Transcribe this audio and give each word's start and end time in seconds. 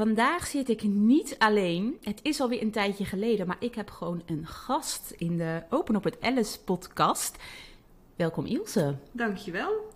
Vandaag 0.00 0.46
zit 0.46 0.68
ik 0.68 0.82
niet 0.82 1.36
alleen. 1.38 1.98
Het 2.02 2.20
is 2.22 2.40
alweer 2.40 2.62
een 2.62 2.70
tijdje 2.70 3.04
geleden, 3.04 3.46
maar 3.46 3.56
ik 3.58 3.74
heb 3.74 3.90
gewoon 3.90 4.22
een 4.26 4.46
gast 4.46 5.14
in 5.16 5.36
de 5.36 5.62
Open 5.70 5.96
op 5.96 6.04
het 6.04 6.20
Alice 6.20 6.60
podcast. 6.60 7.36
Welkom 8.16 8.46
Ilse. 8.46 8.96
Dankjewel. 9.12 9.90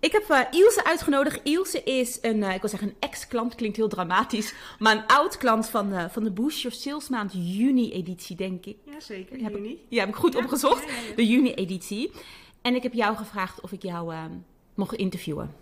Ik 0.00 0.12
heb 0.12 0.30
uh, 0.30 0.40
Ilse 0.50 0.84
uitgenodigd. 0.84 1.40
Ilse 1.42 1.82
is 1.82 2.18
een, 2.20 2.36
uh, 2.36 2.54
ik 2.54 2.60
wil 2.60 2.70
zeggen 2.70 2.88
een 2.88 2.96
ex-klant, 2.98 3.54
klinkt 3.54 3.76
heel 3.76 3.88
dramatisch, 3.88 4.54
maar 4.78 4.96
een 4.96 5.06
oud 5.06 5.36
klant 5.36 5.66
van, 5.66 5.92
uh, 5.92 6.04
van 6.08 6.24
de 6.24 6.30
Boost 6.30 6.60
Your 6.60 6.76
Sales 6.76 7.08
maand 7.08 7.32
juni-editie, 7.32 8.36
denk 8.36 8.66
ik. 8.66 8.76
Jazeker, 8.84 9.38
heb 9.42 9.52
juni. 9.52 9.72
Ik, 9.72 9.78
ja, 9.88 10.00
heb 10.00 10.08
ik 10.08 10.14
goed 10.14 10.32
Ja, 10.32 10.38
opgezocht. 10.38 10.84
ja, 10.84 10.94
ja, 10.94 11.00
ja. 11.08 11.14
De 11.14 11.26
juni-editie. 11.26 12.10
En 12.60 12.74
ik 12.74 12.82
heb 12.82 12.92
jou 12.92 13.16
gevraagd 13.16 13.60
of 13.60 13.72
ik 13.72 13.82
jou 13.82 14.14
mocht 14.74 14.94
interviewen. 14.94 15.54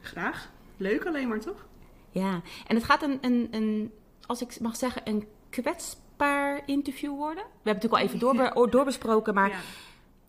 Graag. 0.00 0.50
Leuk 0.76 1.06
alleen 1.06 1.28
maar, 1.28 1.40
toch? 1.40 1.66
Ja, 2.10 2.42
en 2.66 2.74
het 2.76 2.84
gaat 2.84 3.02
een, 3.02 3.18
een, 3.20 3.48
een 3.50 3.92
als 4.26 4.42
ik 4.42 4.60
mag 4.60 4.76
zeggen, 4.76 5.02
een 5.04 5.26
kwetsbaar 5.50 6.62
interview 6.66 7.10
worden. 7.16 7.44
We 7.44 7.70
hebben 7.70 7.82
het 7.82 7.90
natuurlijk 7.90 8.02
al 8.02 8.06
even 8.08 8.18
doorbe- 8.18 8.70
doorbesproken, 8.70 9.34
maar 9.34 9.48
Ja. 9.48 9.58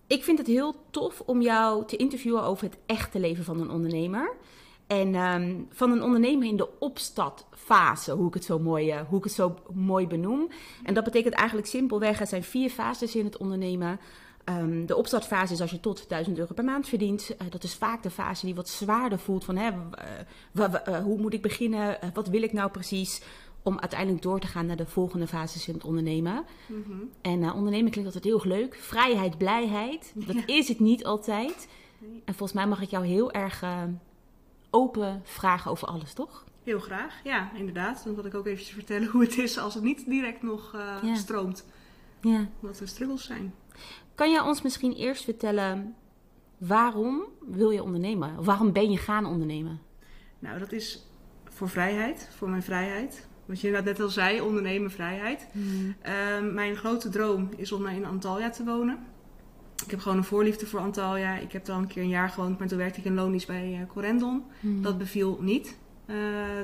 ik 0.07 0.23
vind 0.23 0.37
het 0.37 0.47
heel 0.47 0.75
tof 0.89 1.21
om 1.25 1.41
jou 1.41 1.85
te 1.85 1.95
interviewen 1.95 2.43
over 2.43 2.63
het 2.65 2.77
echte 2.85 3.19
leven 3.19 3.43
van 3.43 3.59
een 3.61 3.69
ondernemer. 3.71 4.35
En 4.87 5.15
ehm, 5.15 5.55
van 5.69 5.91
een 5.91 6.03
ondernemer 6.03 6.47
in 6.47 6.57
de 6.57 6.79
opstartfase, 6.79 8.11
hoe 8.11 8.27
ik 8.27 8.33
het 8.33 8.43
zo 8.43 8.59
mooi, 8.59 8.89
eh, 8.91 9.01
hoe 9.09 9.17
ik 9.17 9.23
het 9.23 9.33
zo 9.33 9.55
mooi 9.73 10.07
benoem. 10.07 10.47
En 10.83 10.93
dat 10.93 11.03
betekent 11.03 11.33
eigenlijk 11.33 11.67
simpelweg, 11.67 12.19
er 12.19 12.27
zijn 12.27 12.43
vier 12.43 12.69
fases 12.69 13.15
in 13.15 13.25
het 13.25 13.37
ondernemen. 13.37 13.99
Ehm, 14.49 14.85
de 14.85 14.95
opstartfase 14.95 15.53
is 15.53 15.61
als 15.61 15.71
je 15.71 15.79
tot 15.79 16.09
1000 16.09 16.37
euro 16.37 16.53
per 16.53 16.63
maand 16.63 16.87
verdient. 16.87 17.35
Eh, 17.37 17.47
dat 17.49 17.63
is 17.63 17.75
vaak 17.75 18.03
de 18.03 18.09
fase 18.09 18.45
die 18.45 18.55
wat 18.55 18.69
zwaarder 18.69 19.19
voelt 19.19 19.45
van 19.45 19.55
hè, 19.55 19.71
eh, 20.53 20.73
eh, 20.85 21.03
hoe 21.03 21.17
moet 21.17 21.33
ik 21.33 21.41
beginnen, 21.41 21.97
wat 22.13 22.27
wil 22.27 22.41
ik 22.41 22.53
nou 22.53 22.71
precies, 22.71 23.21
om 23.63 23.79
uiteindelijk 23.79 24.21
door 24.21 24.39
te 24.39 24.47
gaan 24.47 24.65
naar 24.65 24.75
de 24.75 24.85
volgende 24.85 25.27
fases 25.27 25.67
in 25.67 25.73
het 25.73 25.83
ondernemen. 25.83 26.45
Mhm. 26.67 26.97
En 27.21 27.43
eh, 27.43 27.55
ondernemen 27.55 27.91
klinkt 27.91 28.15
altijd 28.15 28.33
heel 28.33 28.51
leuk. 28.57 28.75
Vrijheid, 28.75 29.37
blijheid. 29.37 30.11
Dat 30.15 30.35
is 30.45 30.67
het 30.67 30.79
niet 30.79 31.05
altijd. 31.05 31.67
Nee. 31.99 32.21
En 32.25 32.33
volgens 32.33 32.53
mij 32.53 32.67
mag 32.67 32.81
ik 32.81 32.89
jou 32.89 33.05
heel 33.05 33.31
erg 33.31 33.63
open 34.69 35.21
vragen 35.23 35.71
over 35.71 35.87
alles, 35.87 36.13
toch? 36.13 36.45
Heel 36.63 36.79
graag. 36.79 37.19
Ja, 37.23 37.51
inderdaad. 37.53 38.03
Dan 38.03 38.15
wil 38.15 38.25
ik 38.25 38.35
ook 38.35 38.45
eventjes 38.45 38.73
vertellen 38.73 39.07
hoe 39.07 39.21
het 39.21 39.37
is 39.37 39.57
als 39.57 39.73
het 39.73 39.83
niet 39.83 40.05
direct 40.05 40.43
nog 40.43 40.71
Ja. 41.01 41.15
stroomt. 41.15 41.65
Ja. 42.21 42.47
Wat 42.59 42.77
de 42.77 42.85
struggles 42.85 43.23
zijn. 43.23 43.53
Kan 44.19 44.31
jij 44.31 44.39
ons 44.39 44.61
misschien 44.61 44.93
eerst 44.93 45.23
vertellen 45.23 45.95
waarom 46.57 47.23
wil 47.39 47.69
je 47.69 47.83
ondernemen? 47.83 48.37
Of 48.37 48.45
waarom 48.45 48.71
ben 48.71 48.91
je 48.91 48.97
gaan 48.97 49.25
ondernemen? 49.25 49.79
Nou, 50.39 50.59
dat 50.59 50.71
is 50.71 51.07
voor 51.49 51.69
vrijheid. 51.69 52.29
Voor 52.35 52.49
mijn 52.49 52.63
vrijheid. 52.63 53.27
Wat 53.45 53.61
je 53.61 53.69
net 53.69 53.99
al 53.99 54.09
zei, 54.09 54.41
ondernemen, 54.41 54.91
vrijheid. 54.91 55.47
Ehm, 56.01 56.53
mijn 56.53 56.75
grote 56.75 57.09
droom 57.09 57.49
is 57.55 57.71
om 57.71 57.87
in 57.87 58.05
Antalya 58.05 58.49
te 58.49 58.63
wonen. 58.63 58.99
Ik 59.85 59.91
heb 59.91 59.99
gewoon 59.99 60.17
een 60.17 60.23
voorliefde 60.23 60.65
voor 60.65 60.79
Antalya. 60.79 61.37
Ik 61.37 61.51
heb 61.51 61.67
er 61.67 61.73
al 61.73 61.79
een 61.79 61.87
keer 61.87 62.03
een 62.03 62.09
jaar 62.09 62.29
gewoond, 62.29 62.59
maar 62.59 62.67
toen 62.67 62.77
werkte 62.77 62.99
ik 62.99 63.05
in 63.05 63.13
loondienst 63.13 63.47
bij 63.47 63.73
eh, 63.73 63.87
Corendon. 63.87 64.43
Dat 64.61 64.97
beviel 64.97 65.37
niet. 65.41 65.77
Eh, 66.05 66.15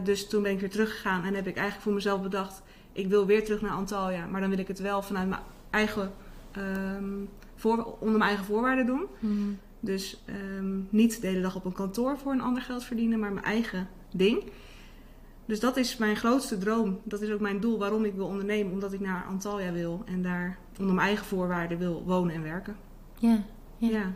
dus 0.03 0.29
toen 0.29 0.43
ben 0.43 0.51
ik 0.51 0.59
weer 0.59 0.69
teruggegaan 0.69 1.23
en 1.23 1.33
heb 1.33 1.47
ik 1.47 1.55
eigenlijk 1.55 1.83
voor 1.83 1.93
mezelf 1.93 2.21
bedacht: 2.21 2.61
ik 2.91 3.07
wil 3.07 3.25
weer 3.25 3.43
terug 3.45 3.61
naar 3.61 3.71
Antalya, 3.71 4.25
maar 4.25 4.41
dan 4.41 4.49
wil 4.49 4.59
ik 4.59 4.67
het 4.67 4.79
wel 4.79 5.01
vanuit 5.01 5.29
mijn 5.29 5.41
eigen, 5.69 6.11
ehm, 6.51 7.13
voor, 7.55 7.85
onder 7.99 8.17
mijn 8.17 8.29
eigen 8.29 8.45
voorwaarden 8.45 8.85
doen. 8.85 9.05
Hmm. 9.19 9.57
Dus 9.79 10.23
ehm, 10.25 10.79
niet 10.89 11.21
de 11.21 11.27
hele 11.27 11.41
dag 11.41 11.55
op 11.55 11.65
een 11.65 11.73
kantoor 11.73 12.17
voor 12.17 12.31
een 12.31 12.41
ander 12.41 12.61
geld 12.61 12.83
verdienen, 12.83 13.19
maar 13.19 13.33
mijn 13.33 13.45
eigen 13.45 13.87
ding. 14.11 14.43
Dus 15.45 15.59
dat 15.59 15.77
is 15.77 15.97
mijn 15.97 16.15
grootste 16.15 16.57
droom. 16.57 16.99
Dat 17.03 17.21
is 17.21 17.31
ook 17.31 17.39
mijn 17.39 17.59
doel 17.59 17.77
waarom 17.79 18.05
ik 18.05 18.13
wil 18.13 18.25
ondernemen, 18.25 18.71
omdat 18.73 18.93
ik 18.93 18.99
naar 18.99 19.25
Antalya 19.29 19.71
wil 19.71 20.01
en 20.05 20.21
daar 20.21 20.57
onder 20.79 20.95
mijn 20.95 21.07
eigen 21.07 21.25
voorwaarden 21.25 21.77
wil 21.77 22.03
wonen 22.05 22.35
en 22.35 22.41
werken. 22.43 22.75
Ja. 23.19 23.43
Ja. 23.77 23.89
Ja. 23.89 24.11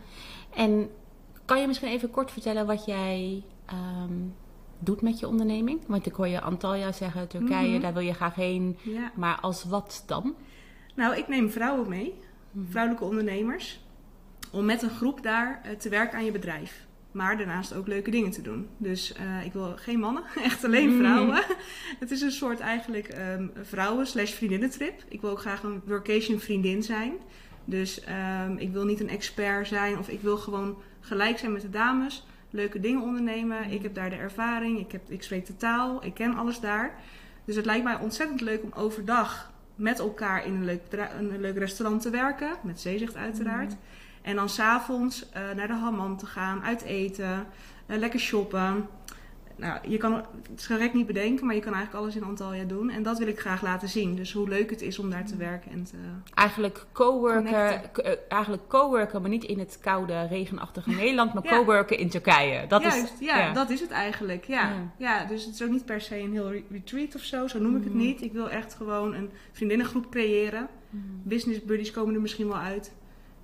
En 0.55 0.89
kan 1.45 1.61
je 1.61 1.67
misschien 1.67 1.89
even 1.89 2.09
kort 2.09 2.31
vertellen 2.31 2.65
wat 2.65 2.85
jij 2.85 3.43
ehm, 3.65 4.13
doet 4.79 5.01
met 5.01 5.19
je 5.19 5.27
onderneming? 5.27 5.79
Want 5.87 6.05
ik 6.05 6.13
hoor 6.13 6.27
je 6.27 6.41
Antalya 6.41 6.91
zeggen, 6.91 7.27
Turkije, 7.27 7.71
Mhm. 7.71 7.81
daar 7.81 7.93
wil 7.93 8.01
je 8.01 8.13
graag 8.13 8.35
heen. 8.35 8.77
ja. 8.81 9.11
Maar 9.15 9.39
als 9.39 9.63
wat 9.63 10.03
dan? 10.07 10.35
Nou, 10.95 11.15
ik 11.17 11.27
neem 11.27 11.49
vrouwen 11.49 11.89
mee, 11.89 12.13
vrouwelijke 12.69 13.05
ondernemers, 13.05 13.83
om 14.51 14.65
met 14.65 14.81
een 14.81 14.89
groep 14.89 15.23
daar 15.23 15.61
eh, 15.63 15.71
te 15.71 15.89
werken 15.89 16.17
aan 16.17 16.25
je 16.25 16.31
bedrijf. 16.31 16.87
Maar 17.11 17.37
daarnaast 17.37 17.73
ook 17.73 17.87
leuke 17.87 18.11
dingen 18.11 18.31
te 18.31 18.41
doen. 18.41 18.67
Dus 18.77 19.13
eh, 19.13 19.45
ik 19.45 19.53
wil 19.53 19.73
geen 19.75 19.99
mannen, 19.99 20.23
echt 20.43 20.63
alleen 20.63 20.89
Mhm. 20.89 20.97
vrouwen. 20.99 21.43
Het 21.99 22.11
is 22.11 22.21
een 22.21 22.31
soort 22.31 22.59
eigenlijk 22.59 23.07
ehm, 23.07 23.47
vrouwen 23.61 24.07
slash 24.07 24.31
vriendinnentrip. 24.31 25.03
Ik 25.07 25.21
wil 25.21 25.29
ook 25.29 25.39
graag 25.39 25.63
een 25.63 25.81
workation 25.85 26.39
vriendin 26.39 26.83
zijn. 26.83 27.13
Dus 27.65 28.03
ehm, 28.03 28.57
ik 28.57 28.71
wil 28.71 28.85
niet 28.85 28.99
een 28.99 29.09
expert 29.09 29.67
zijn 29.67 29.97
of 29.97 30.09
ik 30.09 30.21
wil 30.21 30.37
gewoon 30.37 30.77
gelijk 30.99 31.37
zijn 31.37 31.51
met 31.51 31.61
de 31.61 31.69
dames. 31.69 32.25
Leuke 32.49 32.79
dingen 32.79 33.01
ondernemen. 33.01 33.71
Ik 33.71 33.81
heb 33.81 33.95
daar 33.95 34.09
de 34.09 34.15
ervaring. 34.15 34.79
Ik, 34.79 34.91
heb, 34.91 35.09
ik 35.09 35.23
spreek 35.23 35.45
de 35.45 35.55
taal. 35.55 36.05
Ik 36.05 36.13
ken 36.13 36.35
alles 36.35 36.59
daar. 36.59 36.95
Dus 37.45 37.55
het 37.55 37.65
lijkt 37.65 37.83
mij 37.83 37.95
ontzettend 37.95 38.41
leuk 38.41 38.63
om 38.63 38.71
overdag 38.75 39.51
met 39.79 39.99
elkaar 39.99 40.45
in 40.45 40.53
een 40.53 40.65
leuk, 40.65 40.81
een 41.19 41.41
leuk 41.41 41.57
restaurant 41.57 42.01
te 42.01 42.09
werken. 42.09 42.51
Met 42.61 42.79
zeezicht 42.79 43.15
uiteraard. 43.15 43.75
En 44.21 44.35
dan 44.35 44.49
s'avonds 44.49 45.29
eh 45.29 45.41
naar 45.55 45.67
de 45.67 45.73
hammam 45.73 46.17
te 46.17 46.25
gaan, 46.25 46.63
uit 46.63 46.81
eten, 46.81 47.45
eh, 47.85 47.97
lekker 47.97 48.19
shoppen. 48.19 48.87
Nou, 49.59 49.79
je 49.87 49.97
kan 49.97 50.13
het 50.13 50.25
is 50.59 50.65
gek 50.65 50.93
niet 50.93 51.05
bedenken, 51.07 51.45
maar 51.45 51.55
je 51.55 51.61
kan 51.61 51.73
eigenlijk 51.73 52.03
alles 52.03 52.15
in 52.15 52.23
Antalya 52.23 52.63
doen. 52.63 52.89
En 52.89 53.03
dat 53.03 53.17
wil 53.17 53.27
ik 53.27 53.39
graag 53.39 53.61
laten 53.61 53.89
zien. 53.89 54.15
Dus 54.15 54.33
hoe 54.33 54.47
leuk 54.49 54.69
het 54.69 54.81
is 54.81 54.99
om 54.99 55.09
daar 55.09 55.25
te 55.25 55.35
werken 55.37 55.71
en 55.71 55.83
te... 55.83 55.95
Eigenlijk 56.33 56.85
coworken, 56.91 57.93
eh, 58.03 58.11
eigenlijk 58.27 58.67
coworken, 58.67 59.21
maar 59.21 59.29
niet 59.29 59.43
in 59.43 59.59
het 59.59 59.77
koude, 59.81 60.27
regenachtige 60.27 60.89
Nederland, 61.01 61.33
maar 61.33 61.43
Ja. 61.43 61.49
coworken 61.49 61.97
in 61.97 62.09
Turkije. 62.09 62.67
Dat 62.67 62.81
Juist, 62.81 63.13
is, 63.19 63.25
ja, 63.27 63.53
dat 63.53 63.69
is 63.69 63.79
het 63.79 63.91
eigenlijk. 63.91 64.43
Ja. 64.45 64.69
Ja. 64.69 64.75
Ja. 64.97 65.25
dus 65.25 65.45
het 65.45 65.53
is 65.53 65.63
ook 65.63 65.69
niet 65.69 65.85
per 65.85 66.01
se 66.01 66.19
een 66.19 66.31
heel 66.31 66.51
re- 66.51 66.63
retreat 66.71 67.15
of 67.15 67.21
zo, 67.21 67.47
zo 67.47 67.59
noem 67.59 67.75
ik 67.75 67.83
het 67.83 67.93
Mhm. 67.93 68.01
niet. 68.03 68.21
Ik 68.21 68.31
wil 68.33 68.49
echt 68.49 68.73
gewoon 68.73 69.13
een 69.13 69.29
vriendinnengroep 69.51 70.09
creëren. 70.09 70.67
Business 71.23 71.63
buddies 71.63 71.91
komen 71.91 72.13
er 72.15 72.21
misschien 72.21 72.47
wel 72.47 72.57
uit. 72.57 72.91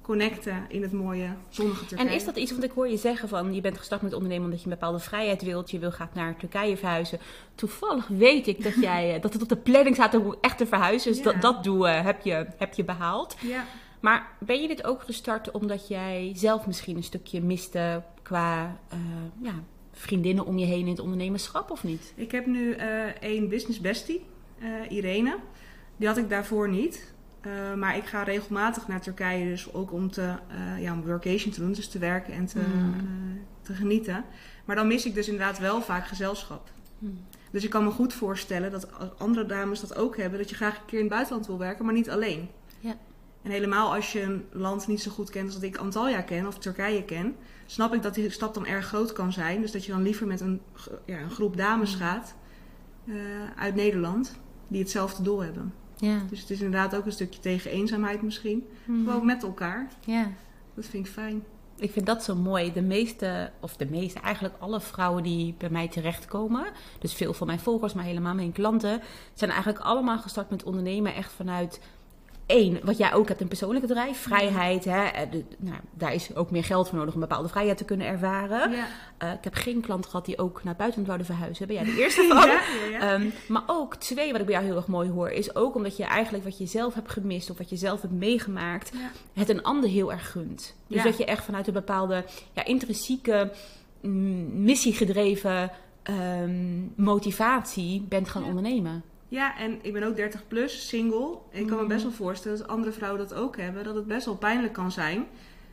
Connecten 0.06 0.66
in 0.68 0.82
het 0.82 0.92
mooie, 0.92 1.28
zonnige 1.50 1.86
Turkije. 1.86 2.10
En 2.10 2.16
is 2.16 2.26
dat 2.26 2.36
iets, 2.38 2.52
want 2.52 2.64
ik 2.64 2.72
hoor 2.72 2.88
je 2.88 2.98
zeggen 2.98 3.30
van 3.30 3.54
je 3.54 3.62
bent 3.62 3.78
gestart 3.78 4.02
met 4.02 4.14
ondernemen 4.14 4.44
omdat 4.46 4.60
je 4.60 4.66
een 4.66 4.72
bepaalde 4.74 5.00
vrijheid 5.00 5.42
wilt. 5.42 5.72
Je 5.72 5.80
wil 5.80 5.92
graag 5.92 6.14
naar 6.14 6.38
Turkije 6.38 6.78
verhuizen. 6.78 7.20
Toevallig 7.56 8.08
weet 8.08 8.48
ik 8.48 8.64
dat, 8.64 8.74
jij, 8.90 9.16
eh, 9.16 9.22
dat 9.22 9.34
het 9.34 9.42
op 9.42 9.50
de 9.50 9.56
planning 9.58 9.96
staat 9.96 10.14
om 10.16 10.36
echt 10.42 10.58
te 10.58 10.66
verhuizen. 10.66 11.12
Dus 11.12 11.24
Ja. 11.24 11.32
dat, 11.32 11.42
dat 11.42 11.64
doel 11.64 11.88
eh, 11.88 12.04
heb, 12.04 12.22
je, 12.22 12.46
heb 12.58 12.74
je 12.74 12.84
behaald. 12.84 13.36
Ja. 13.42 13.66
Maar 14.00 14.32
ben 14.40 14.62
je 14.62 14.68
dit 14.68 14.84
ook 14.84 15.02
gestart 15.02 15.52
omdat 15.52 15.88
jij 15.88 16.32
zelf 16.36 16.68
misschien 16.68 16.98
een 16.98 17.04
stukje 17.04 17.42
miste 17.42 18.04
qua 18.22 18.78
eh, 18.90 18.98
ja, 19.42 19.54
vriendinnen 19.92 20.46
om 20.46 20.58
je 20.58 20.66
heen 20.66 20.80
in 20.80 20.88
het 20.88 21.00
ondernemerschap 21.00 21.72
of 21.72 21.84
niet? 21.84 22.14
Ik 22.16 22.32
heb 22.32 22.46
nu 22.46 22.72
eh 22.74 23.06
één 23.20 23.50
business 23.50 23.80
bestie, 23.80 24.26
Irene. 24.90 25.38
Die 25.98 26.08
had 26.08 26.18
ik 26.18 26.30
daarvoor 26.30 26.70
niet. 26.70 27.14
Eh, 27.46 27.74
maar 27.74 27.98
ik 27.98 28.06
ga 28.06 28.24
regelmatig 28.24 28.88
naar 28.88 29.02
Turkije, 29.02 29.46
dus 29.46 29.74
ook 29.74 29.92
om 29.92 30.12
te, 30.12 30.34
eh, 30.48 30.82
ja, 30.82 30.94
om 30.94 31.04
workation 31.06 31.54
te 31.54 31.60
doen, 31.60 31.72
dus 31.74 31.90
te 31.90 32.00
werken 32.00 32.34
en 32.34 32.46
te, 32.46 32.60
Mm. 32.60 32.94
eh, 32.94 33.00
te 33.62 33.74
genieten. 33.74 34.24
Maar 34.66 34.76
dan 34.76 34.88
mis 34.88 35.06
ik 35.06 35.14
dus 35.14 35.28
inderdaad 35.28 35.60
wel 35.60 35.82
vaak 35.82 36.08
gezelschap. 36.08 36.70
Dus 37.52 37.64
ik 37.64 37.70
kan 37.70 37.84
me 37.84 37.92
goed 37.92 38.14
voorstellen 38.14 38.72
dat 38.72 38.88
andere 39.18 39.46
dames 39.46 39.80
dat 39.80 39.96
ook 39.96 40.18
hebben, 40.18 40.40
dat 40.40 40.50
je 40.50 40.56
graag 40.56 40.78
een 40.78 40.86
keer 40.86 40.98
in 41.00 41.06
het 41.06 41.14
buitenland 41.14 41.48
wil 41.48 41.58
werken, 41.58 41.86
maar 41.86 41.94
niet 41.94 42.10
alleen. 42.10 42.50
Ja. 42.80 42.96
En 43.42 43.52
helemaal 43.52 43.94
als 43.94 44.12
je 44.12 44.22
een 44.22 44.46
land 44.52 44.88
niet 44.88 45.02
zo 45.02 45.12
goed 45.12 45.30
kent 45.30 45.46
als 45.46 45.54
dat 45.54 45.64
ik 45.64 45.78
Antalya 45.78 46.22
ken 46.22 46.48
of 46.48 46.58
Turkije 46.58 47.04
ken, 47.04 47.36
snap 47.66 47.94
ik 47.94 48.02
dat 48.02 48.14
die 48.16 48.30
stap 48.30 48.54
dan 48.54 48.66
erg 48.66 48.86
groot 48.86 49.14
kan 49.14 49.34
zijn. 49.34 49.62
Dus 49.62 49.72
dat 49.72 49.86
je 49.86 49.92
dan 49.92 50.02
liever 50.02 50.28
met 50.28 50.40
een, 50.42 50.62
ja, 51.06 51.20
een 51.20 51.30
groep 51.32 51.58
dames 51.58 51.94
Mm. 51.94 52.00
gaat 52.00 52.36
uit 53.56 53.76
Nederland 53.76 54.40
die 54.68 54.82
hetzelfde 54.82 55.24
doel 55.24 55.44
hebben. 55.44 55.74
Ja. 56.06 56.18
Dus 56.30 56.40
het 56.42 56.50
is 56.50 56.62
inderdaad 56.62 56.96
ook 56.96 57.06
een 57.06 57.12
stukje 57.12 57.40
tegen 57.40 57.72
eenzaamheid 57.72 58.22
misschien. 58.22 58.68
Gewoon 58.86 59.26
met 59.26 59.44
elkaar. 59.44 59.88
ja. 60.06 60.32
Dat 60.76 60.86
vind 60.86 61.06
ik 61.06 61.12
fijn. 61.12 61.44
Ik 61.78 61.92
vind 61.92 62.06
dat 62.06 62.24
zo 62.24 62.36
mooi. 62.36 62.74
De 62.74 62.82
meeste, 62.82 63.52
of 63.60 63.78
de 63.78 63.86
meeste, 63.86 64.20
eigenlijk 64.20 64.56
alle 64.60 64.82
vrouwen 64.82 65.24
die 65.24 65.56
bij 65.58 65.70
mij 65.70 65.88
terechtkomen, 65.88 66.66
dus 67.00 67.14
veel 67.14 67.34
van 67.34 67.48
mijn 67.48 67.60
volgers, 67.60 67.94
maar 67.94 68.04
helemaal 68.04 68.34
mijn 68.34 68.52
klanten, 68.52 69.02
zijn 69.34 69.52
eigenlijk 69.52 69.84
allemaal 69.84 70.20
gestart 70.20 70.50
met 70.50 70.64
ondernemen 70.64 71.16
echt 71.16 71.32
vanuit 71.32 71.80
één, 72.46 72.80
wat 72.84 72.98
jij 72.98 73.14
ook 73.14 73.28
hebt, 73.28 73.42
een 73.42 73.48
persoonlijk 73.48 73.88
bedrijf, 73.88 74.18
vrijheid. 74.18 74.86
Hè, 74.86 75.04
eh, 75.06 75.32
de- 75.32 75.44
nou, 75.58 75.78
daar 75.94 76.14
is 76.14 76.36
ook 76.36 76.52
meer 76.52 76.64
geld 76.64 76.90
voor 76.90 76.98
nodig 76.98 77.14
om 77.14 77.20
bepaalde 77.20 77.48
vrijheid 77.50 77.78
te 77.78 77.84
kunnen 77.86 78.08
ervaren. 78.08 78.72
Ja. 78.72 78.86
Eh, 79.18 79.32
ik 79.32 79.44
heb 79.44 79.54
geen 79.54 79.82
klant 79.82 80.06
gehad 80.06 80.26
die 80.26 80.38
ook 80.38 80.54
naar 80.56 80.68
het 80.68 80.78
buitenland 80.78 81.08
wouden 81.08 81.28
verhuizen. 81.28 81.68
Ben 81.68 81.76
jij 81.76 81.86
de 81.86 81.98
eerste 82.04 82.26
van? 82.28 82.50
Ja. 82.92 83.14
Ehm, 83.14 83.30
maar 83.48 83.64
ook 83.68 83.96
twee, 83.96 84.32
wat 84.32 84.40
ik 84.40 84.46
bij 84.46 84.56
jou 84.56 84.66
heel 84.68 84.76
erg 84.76 84.88
mooi 84.88 85.10
hoor, 85.10 85.30
is 85.30 85.56
ook 85.56 85.76
omdat 85.76 85.98
je 85.98 86.04
eigenlijk 86.06 86.44
wat 86.44 86.58
je 86.58 86.66
zelf 86.66 86.94
hebt 86.94 87.12
gemist 87.12 87.50
of 87.50 87.58
wat 87.58 87.70
je 87.70 87.76
zelf 87.76 88.02
hebt 88.02 88.14
meegemaakt, 88.14 88.92
het 89.34 89.50
een 89.50 89.64
ander 89.64 89.90
heel 89.90 90.12
erg 90.12 90.32
gunt. 90.32 90.76
Dus 90.88 91.04
dat 91.04 91.18
je 91.18 91.26
echt 91.26 91.44
vanuit 91.46 91.68
een 91.68 91.74
bepaalde 91.74 92.24
ja, 92.54 92.66
intrinsieke, 92.66 93.52
mm, 94.02 94.64
missiegedreven 94.64 95.72
ehm, 96.04 96.82
motivatie 96.96 98.06
bent 98.10 98.30
gaan 98.30 98.42
Ja. 98.42 98.48
ondernemen. 98.48 99.04
Ja, 99.28 99.58
en 99.58 99.80
ik 99.82 99.94
ben 99.94 100.04
ook 100.04 100.16
30 100.16 100.48
plus, 100.48 100.88
single. 100.88 101.38
En 101.52 101.60
ik 101.62 101.68
kan 101.68 101.76
me 101.78 101.84
Mhm. 101.84 101.92
best 101.92 102.04
wel 102.04 102.12
voorstellen 102.12 102.58
dat 102.58 102.68
andere 102.68 102.92
vrouwen 102.92 103.20
dat 103.28 103.34
ook 103.34 103.58
hebben. 103.58 103.84
Dat 103.84 103.96
het 103.96 104.08
best 104.08 104.26
wel 104.26 104.36
pijnlijk 104.36 104.74
kan 104.74 104.92
zijn. 104.92 105.26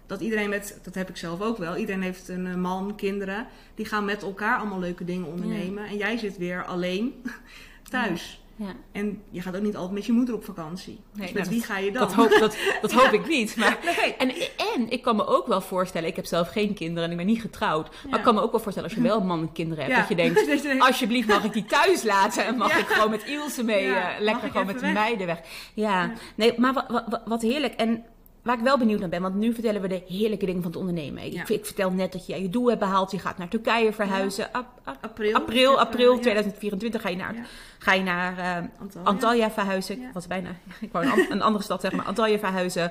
Dat 0.06 0.20
iedereen 0.20 0.48
met, 0.48 0.80
dat 0.82 0.94
heb 0.94 1.08
ik 1.08 1.16
zelf 1.16 1.40
ook 1.40 1.58
wel. 1.58 1.76
Iedereen 1.76 2.02
heeft 2.02 2.28
een 2.28 2.46
eh, 2.46 2.54
man, 2.54 2.94
kinderen. 2.96 3.46
Die 3.74 3.84
gaan 3.86 4.04
met 4.04 4.22
elkaar 4.22 4.58
allemaal 4.58 4.78
leuke 4.78 5.04
dingen 5.04 5.26
ondernemen. 5.26 5.84
En 5.86 5.96
jij 5.96 6.16
zit 6.16 6.38
weer 6.38 6.64
alleen 6.64 7.22
thuis. 7.90 8.41
Ja. 8.62 8.72
En 8.92 9.22
je 9.30 9.40
gaat 9.40 9.56
ook 9.56 9.62
niet 9.62 9.74
altijd 9.76 9.92
met 9.94 10.06
je 10.06 10.12
moeder 10.12 10.34
op 10.34 10.44
vakantie. 10.44 11.00
Nee, 11.12 11.26
dus 11.26 11.36
met 11.36 11.48
wie 11.48 11.62
ga 11.62 11.78
je 11.78 11.92
dan? 11.92 12.02
Dat 12.02 12.12
hoop, 12.12 12.30
dat, 12.38 12.56
dat 12.80 12.92
hoop 13.02 13.12
ik 13.12 13.28
niet. 13.28 13.56
Maar, 13.56 13.78
Nee. 13.84 14.14
en, 14.14 14.28
en 14.74 14.90
ik 14.90 15.02
kan 15.02 15.16
me 15.16 15.26
ook 15.26 15.46
wel 15.46 15.60
voorstellen, 15.60 16.08
ik 16.08 16.16
heb 16.16 16.26
zelf 16.26 16.48
geen 16.48 16.74
kinderen 16.74 17.04
en 17.04 17.10
ik 17.10 17.16
ben 17.16 17.26
niet 17.26 17.40
getrouwd. 17.40 17.88
Maar 18.10 18.18
ik 18.18 18.24
kan 18.24 18.34
me 18.34 18.40
ook 18.40 18.50
wel 18.50 18.60
voorstellen 18.60 18.88
als 18.90 18.98
je 18.98 19.04
wel 19.04 19.20
man 19.20 19.40
en 19.40 19.52
kinderen 19.52 19.84
hebt, 19.84 19.96
dat 19.98 20.08
je 20.08 20.14
denkt, 20.14 20.80
alsjeblieft 20.80 21.28
mag 21.28 21.44
ik 21.44 21.52
die 21.52 21.64
thuis 21.64 22.02
laten 22.02 22.44
en 22.44 22.56
mag 22.56 22.78
ik 22.78 22.86
gewoon 22.86 23.10
met 23.10 23.24
Ilse 23.24 23.64
mee, 23.64 23.94
eh, 23.94 24.20
lekker 24.20 24.50
gewoon 24.50 24.66
met 24.66 24.74
de 24.74 24.80
weg? 24.80 24.92
meiden 24.94 25.26
weg. 25.26 25.40
Ja, 25.74 26.02
Ja. 26.02 26.12
nee, 26.34 26.54
maar 26.56 26.72
wat, 26.72 26.86
wat, 26.88 27.22
wat 27.24 27.42
heerlijk. 27.42 27.74
En 27.74 28.04
waar 28.42 28.56
ik 28.58 28.62
wel 28.64 28.78
benieuwd 28.78 29.00
naar 29.00 29.08
ben, 29.08 29.22
want 29.22 29.34
nu 29.34 29.54
vertellen 29.54 29.80
we 29.80 29.88
de 29.88 30.02
heerlijke 30.08 30.46
dingen 30.46 30.62
van 30.62 30.70
het 30.70 30.80
ondernemen. 30.80 31.22
Ik, 31.24 31.32
Ja. 31.32 31.48
ik 31.48 31.64
vertel 31.66 31.90
net 31.90 32.12
dat 32.12 32.26
je 32.26 32.42
je 32.42 32.48
doel 32.48 32.66
hebt 32.68 32.80
behaald, 32.80 33.10
je 33.10 33.18
gaat 33.18 33.38
naar 33.38 33.48
Turkije 33.48 33.92
verhuizen. 33.92 34.52
Ap- 34.52 34.80
ap- 34.84 34.98
April. 35.00 35.34
april, 35.34 35.80
april 35.80 36.10
eh, 36.10 36.16
ja. 36.16 36.22
2024 36.22 37.00
ga 37.02 37.08
je 37.08 37.16
naar, 37.16 37.34
ga 37.78 37.92
je 37.92 38.02
naar 38.02 38.38
eh, 38.38 38.68
Antalya. 38.80 39.06
Antalya 39.06 39.50
verhuizen. 39.50 40.02
Ik 40.02 40.12
was 40.12 40.26
bijna, 40.26 40.50
ik 40.80 40.92
wou 40.92 41.06
een, 41.06 41.32
een 41.32 41.42
andere 41.42 41.64
stad 41.64 41.80
zeggen, 41.80 41.98
maar 41.98 42.08
Antalya 42.08 42.38
verhuizen. 42.38 42.90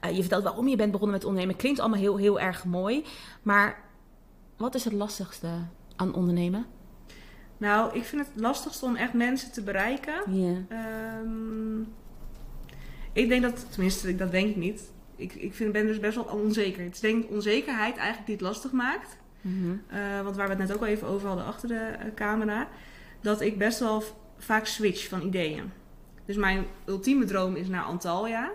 Eh, 0.00 0.10
je 0.10 0.20
vertelt 0.20 0.42
waarom 0.44 0.68
je 0.68 0.76
bent 0.76 0.90
begonnen 0.92 1.16
met 1.16 1.24
ondernemen. 1.26 1.56
Klinkt 1.56 1.80
allemaal 1.80 1.98
heel, 2.00 2.16
heel 2.16 2.40
erg 2.40 2.64
mooi. 2.64 3.04
Maar 3.42 3.80
wat 4.56 4.74
is 4.74 4.84
het 4.84 4.92
lastigste 4.92 5.48
aan 5.96 6.14
ondernemen? 6.14 6.66
Nou, 7.56 7.94
ik 7.96 8.04
vind 8.04 8.26
het 8.26 8.40
lastigste 8.42 8.84
om 8.84 8.96
echt 8.96 9.12
mensen 9.12 9.52
te 9.52 9.62
bereiken. 9.62 10.14
Ja. 10.34 10.54
Ehm, 10.68 11.80
ik 13.12 13.28
denk 13.28 13.42
dat, 13.42 13.66
tenminste, 13.72 14.16
dat 14.16 14.30
denk 14.30 14.48
ik 14.48 14.56
niet. 14.56 14.91
Ik, 15.22 15.34
ik 15.34 15.54
vind, 15.54 15.72
ben 15.72 15.86
dus 15.86 16.00
best 16.00 16.14
wel 16.14 16.24
onzeker. 16.24 16.82
Het 16.82 16.94
is 16.94 17.00
denk 17.00 17.24
ik 17.24 17.30
onzekerheid 17.30 17.96
eigenlijk 17.96 18.26
die 18.26 18.34
het 18.34 18.44
lastig 18.44 18.72
maakt. 18.72 19.16
Mhm. 19.40 19.70
Eh, 19.86 20.22
want 20.22 20.36
waar 20.36 20.44
we 20.48 20.54
het 20.54 20.62
net 20.68 20.72
ook 20.74 20.80
al 20.80 20.86
even 20.86 21.08
over 21.08 21.26
hadden 21.28 21.46
achter 21.46 21.68
de 21.68 21.74
eh, 21.74 22.06
camera. 22.14 22.68
Dat 23.20 23.40
ik 23.40 23.58
best 23.58 23.78
wel 23.78 24.02
vaak 24.38 24.66
switch 24.66 25.08
van 25.08 25.22
ideeën. 25.22 25.70
Dus 26.24 26.36
mijn 26.36 26.64
ultieme 26.86 27.24
droom 27.24 27.56
is 27.56 27.68
naar 27.68 27.82
Antalya. 27.82 28.50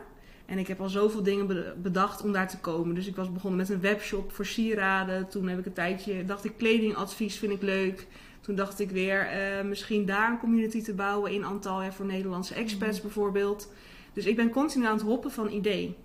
En 0.46 0.58
ik 0.58 0.68
heb 0.68 0.82
al 0.82 0.90
zoveel 0.90 1.24
dingen 1.24 1.48
be- 1.48 1.74
bedacht 1.82 2.24
om 2.24 2.32
daar 2.32 2.48
te 2.48 2.60
komen. 2.60 2.96
Dus 2.96 3.08
ik 3.08 3.16
was 3.16 3.32
begonnen 3.32 3.60
met 3.60 3.70
een 3.70 3.82
webshop 3.82 4.32
voor 4.32 4.46
sieraden. 4.46 5.28
Toen 5.28 5.48
heb 5.48 5.60
ik 5.60 5.66
een 5.66 5.74
tijdje, 5.74 6.26
dacht 6.26 6.46
ik 6.46 6.54
kledingadvies 6.58 7.38
vind 7.38 7.52
ik 7.52 7.62
leuk. 7.62 8.08
Toen 8.42 8.56
dacht 8.56 8.80
ik 8.80 8.90
weer 8.92 9.20
eh, 9.28 9.64
misschien 9.66 10.06
daar 10.06 10.32
een 10.32 10.40
community 10.40 10.84
te 10.84 10.94
bouwen 10.94 11.32
in 11.32 11.44
Antalya 11.44 11.92
voor 11.92 12.06
Nederlandse 12.06 12.54
expats 12.54 13.02
bijvoorbeeld. 13.02 13.72
Dus 14.14 14.26
ik 14.26 14.36
ben 14.36 14.50
continu 14.50 14.86
aan 14.86 14.94
het 14.98 15.02
hoppen 15.06 15.32
van 15.32 15.52
idee. 15.52 15.96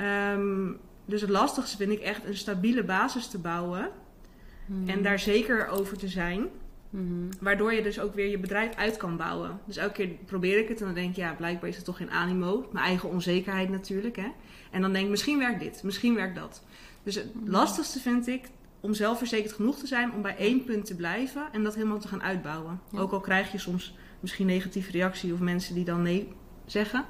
Ehm, 0.00 0.72
dus 1.04 1.20
het 1.20 1.30
lastigste 1.30 1.76
vind 1.76 1.92
ik 1.92 2.00
echt 2.00 2.24
een 2.24 2.36
stabiele 2.36 2.84
basis 2.84 3.26
te 3.26 3.38
bouwen. 3.38 3.90
Mhm. 4.66 4.88
En 4.88 5.02
daar 5.02 5.18
zeker 5.18 5.68
over 5.68 5.98
te 5.98 6.08
zijn. 6.08 6.46
Mhm. 6.90 7.30
Waardoor 7.40 7.72
je 7.72 7.82
dus 7.82 8.00
ook 8.00 8.14
weer 8.14 8.30
je 8.30 8.38
bedrijf 8.38 8.74
uit 8.74 8.96
kan 8.96 9.16
bouwen. 9.16 9.60
Dus 9.64 9.76
elke 9.76 9.92
keer 9.92 10.08
probeer 10.24 10.58
ik 10.58 10.68
het 10.68 10.80
en 10.80 10.86
dan 10.86 10.94
denk 10.94 11.10
ik, 11.10 11.16
ja, 11.16 11.34
blijkbaar 11.34 11.68
is 11.68 11.76
het 11.76 11.84
toch 11.84 11.96
geen 11.96 12.10
animo. 12.10 12.68
Mijn 12.72 12.84
eigen 12.84 13.08
onzekerheid 13.08 13.68
natuurlijk. 13.68 14.16
Hè? 14.16 14.28
En 14.70 14.80
dan 14.80 14.92
denk 14.92 15.04
ik, 15.04 15.10
misschien 15.10 15.38
werkt 15.38 15.60
dit, 15.60 15.82
misschien 15.82 16.14
werkt 16.14 16.34
dat. 16.34 16.62
Dus 17.02 17.14
het 17.14 17.30
lastigste 17.44 18.00
vind 18.00 18.26
ik 18.26 18.48
om 18.80 18.94
zelfverzekerd 18.94 19.52
genoeg 19.52 19.78
te 19.78 19.86
zijn 19.86 20.12
om 20.12 20.22
bij 20.22 20.36
één 20.36 20.64
punt 20.64 20.86
te 20.86 20.96
blijven 20.96 21.48
en 21.52 21.62
dat 21.62 21.74
helemaal 21.74 21.98
te 21.98 22.08
gaan 22.08 22.22
uitbouwen. 22.22 22.80
Ja. 22.90 22.98
Ook 22.98 23.12
al 23.12 23.20
krijg 23.20 23.52
je 23.52 23.58
soms 23.58 23.94
misschien 24.20 24.46
negatieve 24.46 24.90
reactie 24.90 25.32
of 25.32 25.38
mensen 25.38 25.74
die 25.74 25.84
dan 25.84 26.02
nee 26.02 26.28
zeggen. 26.66 27.04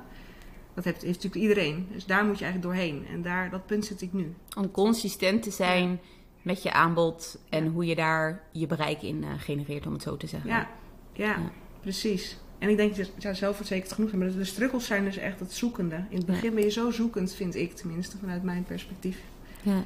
Dat 0.80 0.92
heeft, 0.92 1.04
heeft 1.04 1.22
natuurlijk 1.22 1.42
iedereen. 1.42 1.88
Dus 1.92 2.06
daar 2.06 2.24
moet 2.24 2.38
je 2.38 2.44
eigenlijk 2.44 2.74
doorheen. 2.74 3.06
En 3.06 3.22
daar, 3.22 3.50
dat 3.50 3.66
punt 3.66 3.84
zit 3.84 4.02
ik 4.02 4.12
nu. 4.12 4.34
Om 4.56 4.70
consistent 4.70 5.42
te 5.42 5.50
zijn 5.50 6.00
met 6.42 6.62
je 6.62 6.72
aanbod 6.72 7.38
en 7.48 7.66
hoe 7.66 7.86
je 7.86 7.94
daar 7.94 8.42
je 8.52 8.66
bereik 8.66 9.02
in 9.02 9.24
eh, 9.24 9.30
genereert, 9.38 9.86
om 9.86 9.92
het 9.92 10.02
zo 10.02 10.16
te 10.16 10.26
zeggen. 10.26 10.50
Ja, 10.50 10.68
ja, 11.12 11.26
Ja. 11.26 11.50
precies. 11.80 12.38
En 12.58 12.68
ik 12.68 12.76
denk 12.76 12.96
dat 12.96 13.10
ja, 13.18 13.32
zelfverzekerd 13.32 13.92
genoeg 13.92 14.10
zijn. 14.10 14.22
Maar 14.22 14.32
de 14.32 14.44
struggles 14.44 14.86
zijn 14.86 15.04
dus 15.04 15.16
echt 15.16 15.40
het 15.40 15.52
zoekende. 15.52 16.04
In 16.08 16.16
het 16.16 16.26
begin 16.26 16.54
ben 16.54 16.64
je 16.64 16.70
zo 16.70 16.90
zoekend, 16.90 17.32
vind 17.32 17.54
ik 17.54 17.72
tenminste, 17.72 18.18
vanuit 18.18 18.42
mijn 18.42 18.64
perspectief. 18.64 19.18
Ja. 19.62 19.84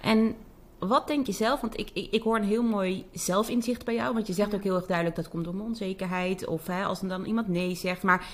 En 0.00 0.34
wat 0.78 1.06
denk 1.06 1.26
je 1.26 1.32
zelf? 1.32 1.60
Want 1.60 1.78
ik, 1.78 1.90
ik, 1.92 2.08
ik 2.10 2.22
hoor 2.22 2.36
een 2.36 2.44
heel 2.44 2.62
mooi 2.62 3.04
zelfinzicht 3.12 3.84
bij 3.84 3.94
jou. 3.94 4.14
Want 4.14 4.26
je 4.26 4.32
zegt 4.32 4.54
ook 4.54 4.62
heel 4.62 4.74
erg 4.74 4.86
duidelijk 4.86 5.16
dat 5.16 5.28
komt 5.28 5.44
door 5.44 5.60
onzekerheid. 5.60 6.46
Of 6.46 6.66
hè, 6.66 6.84
als 6.84 7.00
dan 7.00 7.24
iemand 7.24 7.48
nee 7.48 7.74
zegt. 7.74 8.02
Maar 8.02 8.26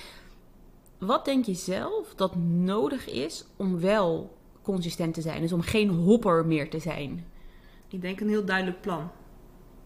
wat 0.98 1.24
denk 1.24 1.44
je 1.44 1.54
zelf 1.54 2.14
dat 2.14 2.36
nodig 2.36 3.08
is 3.08 3.46
om 3.56 3.80
wel 3.80 4.36
consistent 4.62 5.14
te 5.14 5.20
zijn? 5.20 5.40
Dus 5.40 5.52
om 5.52 5.60
geen 5.60 5.88
hopper 5.88 6.46
meer 6.46 6.70
te 6.70 6.78
zijn. 6.78 7.24
Ik 7.88 8.00
denk 8.00 8.20
een 8.20 8.28
heel 8.28 8.44
duidelijk 8.44 8.80
plan. 8.80 9.10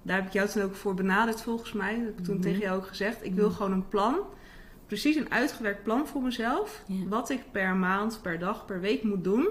Daar 0.03 0.17
heb 0.17 0.27
ik 0.27 0.33
jou 0.33 0.49
toen 0.49 0.63
ook 0.63 0.75
voor 0.75 0.95
benaderd, 0.95 1.41
volgens 1.43 1.73
mij. 1.73 1.97
Dat 1.97 2.05
heb 2.05 2.19
ik 2.19 2.25
toen 2.25 2.35
Mhm. 2.35 2.43
tegen 2.43 2.61
jou 2.61 2.77
ook 2.77 2.87
gezegd. 2.87 3.25
Ik 3.25 3.35
wil 3.35 3.47
Mhm. 3.49 3.57
gewoon 3.57 3.73
een 3.73 3.89
plan. 3.89 4.19
Precies 4.87 5.17
een 5.17 5.31
uitgewerkt 5.31 5.83
plan 5.83 6.07
voor 6.07 6.23
mezelf. 6.23 6.85
Wat 7.09 7.31
ik 7.31 7.43
per 7.51 7.75
maand, 7.77 8.19
per 8.23 8.39
dag, 8.39 8.65
per 8.67 8.81
week 8.81 9.03
moet 9.03 9.25
doen. 9.25 9.49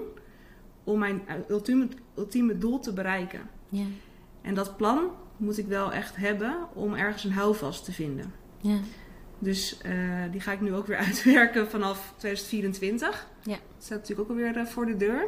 Om 0.84 0.98
mijn 0.98 1.22
ultieme, 1.48 1.88
ultieme 2.16 2.58
doel 2.58 2.78
te 2.80 2.92
bereiken. 2.92 3.40
En 4.42 4.54
dat 4.54 4.76
plan 4.76 5.10
moet 5.36 5.58
ik 5.58 5.66
wel 5.66 5.92
echt 5.92 6.16
hebben 6.16 6.56
om 6.74 6.94
ergens 6.94 7.24
een 7.24 7.32
houvast 7.32 7.84
te 7.84 7.92
vinden. 7.92 8.32
Ja. 8.60 8.76
Dus 9.42 9.78
eh, 9.82 9.92
die 10.30 10.40
ga 10.40 10.52
ik 10.52 10.60
nu 10.60 10.74
ook 10.74 10.86
weer 10.86 10.96
uitwerken 11.06 11.70
vanaf 11.70 12.14
2024. 12.16 13.26
Ja. 13.42 13.50
Dat 13.50 13.60
staat 13.84 13.98
natuurlijk 13.98 14.30
ook 14.30 14.36
alweer 14.36 14.56
eh, 14.56 14.66
voor 14.66 14.86
de 14.86 14.96
deur. 14.96 15.26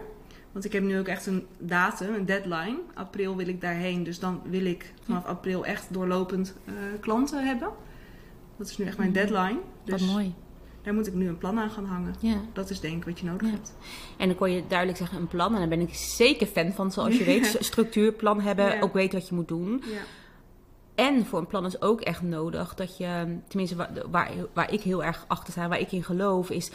Want 0.52 0.64
ik 0.64 0.72
heb 0.72 0.82
nu 0.82 0.98
ook 0.98 1.06
echt 1.08 1.26
een 1.26 1.46
datum, 1.58 2.14
een 2.14 2.26
deadline. 2.26 2.78
April 2.94 3.36
wil 3.36 3.48
ik 3.48 3.60
daarheen. 3.60 4.02
Dus 4.02 4.18
dan 4.18 4.40
wil 4.44 4.64
ik 4.64 4.92
vanaf 5.04 5.24
april 5.24 5.64
echt 5.64 5.86
doorlopend 5.94 6.54
eh, 6.64 6.72
klanten 7.00 7.46
hebben. 7.46 7.68
Dat 8.58 8.68
is 8.68 8.78
nu 8.78 8.84
echt 8.84 8.98
mijn 8.98 9.10
Mhm. 9.10 9.18
deadline. 9.18 9.58
Wat 9.84 9.98
Dus 9.98 10.06
mooi. 10.12 10.34
daar 10.82 10.94
moet 10.94 11.06
ik 11.06 11.14
nu 11.14 11.28
een 11.28 11.38
plan 11.38 11.58
aan 11.58 11.70
gaan 11.70 11.84
hangen. 11.86 12.14
Ja. 12.20 12.36
Dat 12.52 12.70
is 12.70 12.80
denk 12.80 12.96
ik 12.96 13.04
wat 13.04 13.18
je 13.18 13.26
nodig 13.26 13.46
Ja. 13.48 13.52
hebt. 13.54 13.74
En 14.18 14.26
dan 14.28 14.36
kon 14.36 14.50
je 14.52 14.62
duidelijk 14.68 14.98
zeggen 14.98 15.18
een 15.18 15.28
plan. 15.28 15.52
En 15.52 15.58
daar 15.58 15.68
ben 15.68 15.80
ik 15.80 15.94
zeker 15.94 16.46
fan 16.46 16.72
van. 16.72 16.92
Zoals 16.92 17.16
je 17.18 17.24
weet, 17.34 17.56
structuur, 17.60 18.12
plan 18.12 18.40
hebben. 18.40 18.80
Ook 18.82 18.92
weten 18.92 19.18
wat 19.18 19.28
je 19.28 19.34
moet 19.34 19.48
doen. 19.48 19.82
Ja. 19.86 20.00
En 20.94 21.26
voor 21.26 21.38
een 21.38 21.46
plan 21.46 21.66
is 21.66 21.82
ook 21.82 22.00
echt 22.00 22.22
nodig 22.22 22.74
dat 22.74 22.96
je, 22.96 23.38
tenminste 23.48 23.76
waar, 23.76 23.90
waar, 24.10 24.30
waar 24.52 24.72
ik 24.72 24.80
heel 24.80 25.04
erg 25.04 25.24
achter 25.28 25.52
sta, 25.52 25.68
waar 25.68 25.80
ik 25.80 25.92
in 25.92 26.04
geloof, 26.04 26.50
is 26.50 26.70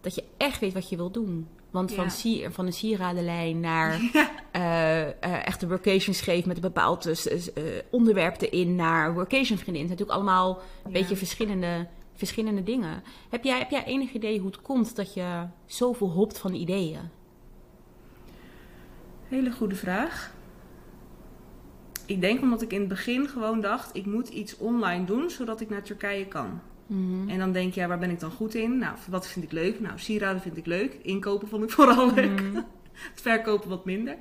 dat 0.00 0.14
je 0.14 0.24
echt 0.36 0.60
weet 0.60 0.72
wat 0.72 0.88
je 0.88 0.96
wil 0.96 1.10
doen. 1.10 1.48
Want 1.70 1.92
van, 1.92 2.04
Ja. 2.04 2.10
sier, 2.10 2.52
van 2.52 2.66
een 2.66 2.72
sieradenlijn 2.72 3.60
naar 3.60 4.00
eh, 4.50 5.00
eh, 5.08 5.46
echt 5.46 5.62
een 5.62 5.68
workation 5.68 6.14
geven 6.14 6.48
met 6.48 6.56
een 6.56 6.62
bepaald 6.62 7.02
dus, 7.02 7.26
eh, 7.52 7.62
onderwerp 7.90 8.40
erin 8.40 8.74
naar 8.74 9.14
workation 9.14 9.58
vriendin. 9.58 9.88
Het 9.88 9.98
zijn 9.98 9.98
natuurlijk 9.98 10.18
allemaal 10.18 10.50
een 10.84 10.92
Ja. 10.92 10.98
beetje 11.00 11.16
verschillende, 11.16 11.86
verschillende 12.14 12.62
dingen. 12.62 13.02
Heb 13.28 13.44
jij, 13.44 13.58
heb 13.58 13.70
jij 13.70 13.84
enig 13.84 14.12
idee 14.12 14.38
hoe 14.38 14.50
het 14.50 14.62
komt 14.62 14.96
dat 14.96 15.14
je 15.14 15.46
zoveel 15.66 16.10
hopt 16.10 16.38
van 16.38 16.54
ideeën? 16.54 17.00
Hele 19.28 19.50
goede 19.52 19.74
vraag. 19.74 20.32
Ik 22.10 22.20
denk 22.20 22.40
omdat 22.40 22.62
ik 22.62 22.72
in 22.72 22.78
het 22.80 22.88
begin 22.88 23.28
gewoon 23.28 23.60
dacht, 23.60 23.90
ik 23.96 24.06
moet 24.06 24.28
iets 24.28 24.56
online 24.56 25.04
doen 25.04 25.30
zodat 25.30 25.60
ik 25.60 25.68
naar 25.70 25.82
Turkije 25.82 26.26
kan. 26.26 26.60
Mhm. 26.86 27.28
En 27.28 27.38
dan 27.38 27.52
denk 27.52 27.74
je, 27.74 27.80
ja, 27.80 27.86
waar 27.88 27.98
ben 27.98 28.10
ik 28.10 28.20
dan 28.20 28.30
goed 28.30 28.54
in? 28.54 28.78
Nou, 28.78 28.94
wat 29.10 29.28
vind 29.28 29.44
ik 29.44 29.52
leuk? 29.52 29.80
Nou, 29.80 29.98
sieraden 29.98 30.40
vind 30.42 30.56
ik 30.56 30.66
leuk. 30.66 30.96
Inkopen 31.02 31.48
vond 31.48 31.62
ik 31.64 31.70
vooral 31.80 32.14
leuk. 32.14 32.40
Mhm. 32.42 32.54
Het 32.92 33.20
verkopen 33.20 33.68
wat 33.68 33.84
minder. 33.84 34.16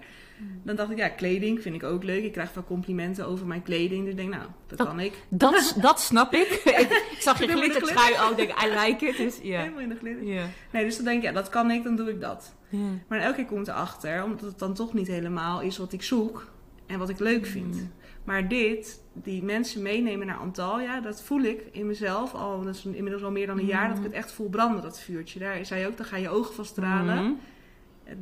Dan 0.64 0.76
dacht 0.76 0.92
ik, 0.92 0.98
ja, 0.98 1.10
kleding 1.10 1.62
vind 1.62 1.76
ik 1.76 1.84
ook 1.84 2.04
leuk. 2.04 2.24
Ik 2.24 2.32
krijg 2.32 2.52
veel 2.52 2.64
complimenten 2.64 3.26
over 3.28 3.46
mijn 3.46 3.62
kleding. 3.62 4.02
Dus 4.02 4.12
ik 4.12 4.18
denk, 4.18 4.30
nou, 4.30 4.44
dat 4.68 4.78
Dat- 4.78 4.88
kan 4.88 5.00
ik. 5.00 5.14
Dat, 5.30 5.76
dat 5.82 6.00
snap 6.02 6.34
ik. 6.34 6.48
ik 7.16 7.18
zag 7.20 7.40
je 7.40 7.48
glittertrui 7.48 8.16
al, 8.16 8.32
ik 8.32 8.38
denk 8.38 8.50
I 8.64 8.68
like 8.86 9.06
it. 9.06 9.18
Dus. 9.18 9.40
Helemaal 9.42 9.80
in 9.80 9.90
de 9.90 9.96
glitter. 9.96 10.24
Nee, 10.72 10.86
dus 10.86 10.96
dan 10.96 11.06
denk 11.06 11.18
ik, 11.18 11.24
ja, 11.24 11.32
dat 11.32 11.50
kan 11.50 11.72
ik, 11.72 11.84
dan 11.84 11.96
doe 11.96 12.10
ik 12.10 12.22
dat. 12.22 12.54
Maar 13.08 13.20
elke 13.20 13.36
keer 13.36 13.46
komt 13.46 13.68
erachter, 13.68 14.24
omdat 14.24 14.42
het 14.42 14.60
dan 14.60 14.74
toch 14.74 14.94
niet 14.94 15.08
helemaal 15.08 15.62
is 15.62 15.78
wat 15.78 15.94
ik 15.94 16.04
zoek 16.04 16.48
en 16.90 17.00
wat 17.00 17.10
ik 17.10 17.20
leuk 17.20 17.46
vind. 17.46 17.76
Mm. 17.76 17.92
Maar 18.24 18.48
dit, 18.48 19.04
die 19.14 19.44
mensen 19.44 19.82
meenemen 19.82 20.28
naar 20.28 20.38
Antalya, 20.38 21.00
dat 21.02 21.24
voel 21.24 21.42
ik 21.42 21.62
in 21.72 21.88
mezelf 21.88 22.34
al. 22.34 22.64
Dat 22.64 22.76
is 22.76 22.86
inmiddels 22.86 23.24
al 23.24 23.32
meer 23.32 23.48
dan 23.48 23.58
een 23.60 23.66
jaar 23.66 23.88
dat 23.88 23.98
ik 23.98 24.04
het 24.04 24.12
echt 24.14 24.32
voel 24.32 24.50
branden, 24.50 24.82
dat 24.82 25.00
vuurtje. 25.00 25.40
Daar 25.40 25.66
zei 25.66 25.82
je 25.82 25.88
ook, 25.88 25.98
dan 25.98 26.06
ga 26.06 26.18
je 26.18 26.30
ogen 26.30 26.54
van 26.54 26.66
stralen. 26.66 27.24
Mhm. 27.24 27.34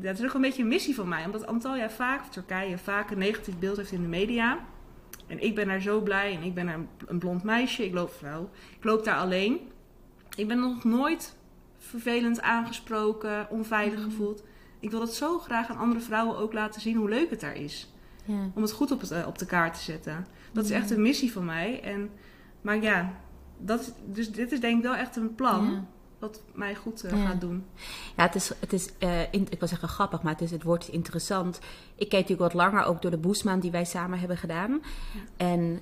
Dat 0.02 0.20
is 0.20 0.26
ook 0.26 0.34
een 0.34 0.42
beetje 0.42 0.62
een 0.62 0.68
missie 0.68 0.96
van 0.96 1.08
mij, 1.08 1.26
omdat 1.26 1.48
Antalya 1.48 1.90
vaak, 1.90 2.26
Turkije, 2.26 2.78
vaak 2.78 3.12
een 3.12 3.18
negatief 3.18 3.58
beeld 3.60 3.78
heeft 3.78 3.92
in 3.92 4.02
de 4.02 4.08
media. 4.08 4.60
En 5.28 5.44
ik 5.44 5.56
ben 5.56 5.68
daar 5.68 5.82
zo 5.82 6.02
blij 6.02 6.36
en 6.36 6.44
ik 6.44 6.54
ben 6.54 6.66
daar 6.66 6.80
een- 7.06 7.20
blond 7.20 7.44
meisje, 7.44 7.86
ik 7.86 7.94
loop 7.94 8.14
vrouw. 8.14 8.50
Ik 8.78 8.84
loop 8.84 9.04
daar 9.04 9.18
alleen. 9.18 9.60
Ik 10.36 10.48
ben 10.48 10.60
nog 10.60 10.84
nooit 10.84 11.36
vervelend 11.78 12.42
aangesproken, 12.42 13.48
onveilig 13.50 14.04
gevoeld. 14.04 14.44
Ik 14.80 14.92
wil 14.92 15.02
het 15.02 15.14
zo 15.14 15.40
graag 15.40 15.70
aan 15.70 15.78
andere 15.78 16.00
vrouwen 16.02 16.38
ook 16.38 16.54
laten 16.54 16.82
zien 16.82 16.96
hoe 16.96 17.10
leuk 17.10 17.30
het 17.30 17.40
daar 17.40 17.56
is. 17.56 17.92
Ja. 18.28 18.50
Om 18.54 18.62
het 18.62 18.72
goed 18.72 18.92
op, 18.92 19.02
het, 19.02 19.12
eh, 19.12 19.28
op 19.28 19.38
de 19.38 19.46
kaart 19.46 19.74
te 19.74 19.84
zetten. 19.84 20.28
Dat 20.54 20.66
is 20.66 20.72
echt 20.72 20.90
een 20.92 21.02
missie 21.02 21.32
van 21.32 21.46
mij. 21.46 21.82
En, 21.84 22.10
maar 22.62 22.82
ja, 22.82 23.14
dat, 23.58 23.80
is- 23.80 23.92
dus 24.06 24.32
dit 24.32 24.52
is 24.52 24.60
denk 24.60 24.78
ik 24.78 24.84
wel 24.84 24.96
echt 24.96 25.16
een 25.16 25.36
plan 25.36 25.88
wat 26.20 26.42
mij 26.54 26.76
goed 26.76 27.04
eh, 27.04 27.12
Ja. 27.12 27.26
gaat 27.26 27.42
doen. 27.42 27.66
Ja, 28.18 28.24
het 28.24 28.36
is, 28.36 28.52
het 28.60 28.74
is 28.74 28.90
eh, 28.98 29.22
in- 29.32 29.48
ik 29.50 29.60
wil 29.60 29.68
zeggen 29.68 29.88
grappig, 29.90 30.22
maar 30.22 30.32
het, 30.34 30.42
is, 30.42 30.52
het 30.52 30.64
wordt 30.64 30.88
interessant. 30.88 31.60
Ik 31.96 32.10
kijk 32.10 32.22
natuurlijk 32.30 32.54
wat 32.54 32.62
langer 32.64 32.84
ook 32.86 33.02
door 33.02 33.12
de 33.12 33.18
boostmaand 33.18 33.62
die 33.62 33.72
wij 33.72 33.86
samen 33.86 34.20
hebben 34.20 34.38
gedaan. 34.38 34.82
En 35.38 35.80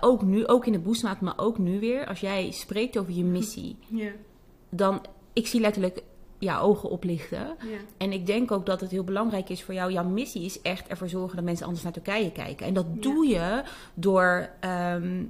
ook 0.00 0.22
nu, 0.22 0.46
ook 0.46 0.66
in 0.66 0.72
de 0.72 0.78
boostmaand, 0.78 1.20
maar 1.20 1.34
ook 1.38 1.58
nu 1.58 1.80
weer, 1.80 2.06
als 2.06 2.20
jij 2.20 2.50
spreekt 2.50 2.98
over 2.98 3.12
je 3.12 3.24
missie, 3.24 3.76
Ja, 3.86 4.10
dan, 4.68 5.04
ik 5.32 5.46
zie 5.46 5.60
letterlijk 5.60 6.02
jouw 6.44 6.60
ogen 6.62 6.90
oplichten. 6.90 7.38
ja, 7.38 7.78
En 7.96 8.12
ik 8.12 8.26
denk 8.26 8.50
ook 8.52 8.66
dat 8.66 8.80
het 8.80 8.90
heel 8.90 9.04
belangrijk 9.04 9.48
is 9.48 9.62
voor 9.62 9.74
jou. 9.74 9.92
Jouw 9.92 10.04
missie 10.04 10.44
is 10.44 10.62
echt 10.62 10.86
ervoor 10.88 11.08
zorgen 11.08 11.36
dat 11.36 11.44
mensen 11.44 11.64
anders 11.66 11.84
naar 11.84 11.92
Turkije 11.92 12.32
kijken. 12.32 12.66
En 12.66 12.74
dat 12.74 12.86
Ja. 12.94 13.00
doe 13.00 13.26
je 13.26 13.62
door 13.94 14.48
ehm 14.60 15.22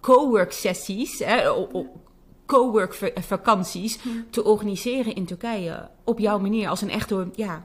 co-work 0.00 0.52
sessies, 0.52 1.18
hè, 1.18 1.50
co-work 2.46 2.94
va- 2.94 3.10
vakanties 3.14 3.98
te 4.30 4.44
organiseren 4.44 5.14
in 5.14 5.24
Turkije. 5.24 5.88
Op 6.04 6.18
jouw 6.18 6.38
manier, 6.38 6.68
als 6.68 6.80
een 6.82 6.90
echte 6.90 7.28
ja, 7.34 7.64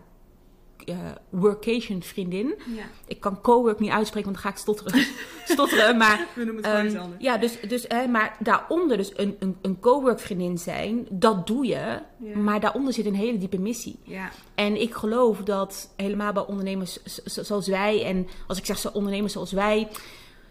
eh, 0.91 0.97
workation 1.29 2.01
vriendin. 2.03 2.53
ja. 2.75 2.83
Ik 3.07 3.19
kan 3.19 3.41
co-work 3.41 3.79
niet 3.79 3.91
uitspreken, 3.91 4.31
want 4.31 4.43
dan 4.43 4.51
ga 4.51 4.57
ik 4.57 4.63
stotteren. 4.63 5.05
stotteren 5.53 5.97
maar 5.97 6.27
We 6.35 6.43
noemen 6.43 6.63
het 6.63 6.65
gewoon 6.71 6.85
iets 6.85 6.93
Ehm, 6.95 7.03
anders. 7.03 7.23
ja, 7.23 7.37
dus, 7.37 7.59
dus, 7.67 7.85
hè, 7.87 8.07
maar 8.07 8.35
daaronder 8.39 8.97
dus 8.97 9.11
een, 9.15 9.35
een, 9.39 9.57
een 9.61 9.79
co-work 9.79 10.19
vriendin 10.19 10.57
zijn, 10.57 11.07
dat 11.09 11.47
doe 11.47 11.65
je. 11.65 11.99
Ja. 12.17 12.37
Maar 12.37 12.59
daaronder 12.59 12.93
zit 12.93 13.05
een 13.05 13.15
hele 13.15 13.37
diepe 13.37 13.59
missie. 13.59 13.99
Ja, 14.03 14.29
En 14.55 14.81
ik 14.81 14.93
geloof 14.93 15.37
dat 15.43 15.93
helemaal 15.95 16.33
bij 16.33 16.45
ondernemers 16.45 16.99
zoals 17.25 17.67
wij, 17.67 18.05
en 18.05 18.27
als 18.47 18.57
ik 18.57 18.65
zeg 18.65 18.77
zo 18.77 18.89
ondernemers 18.93 19.33
zoals 19.33 19.51
wij, 19.51 19.87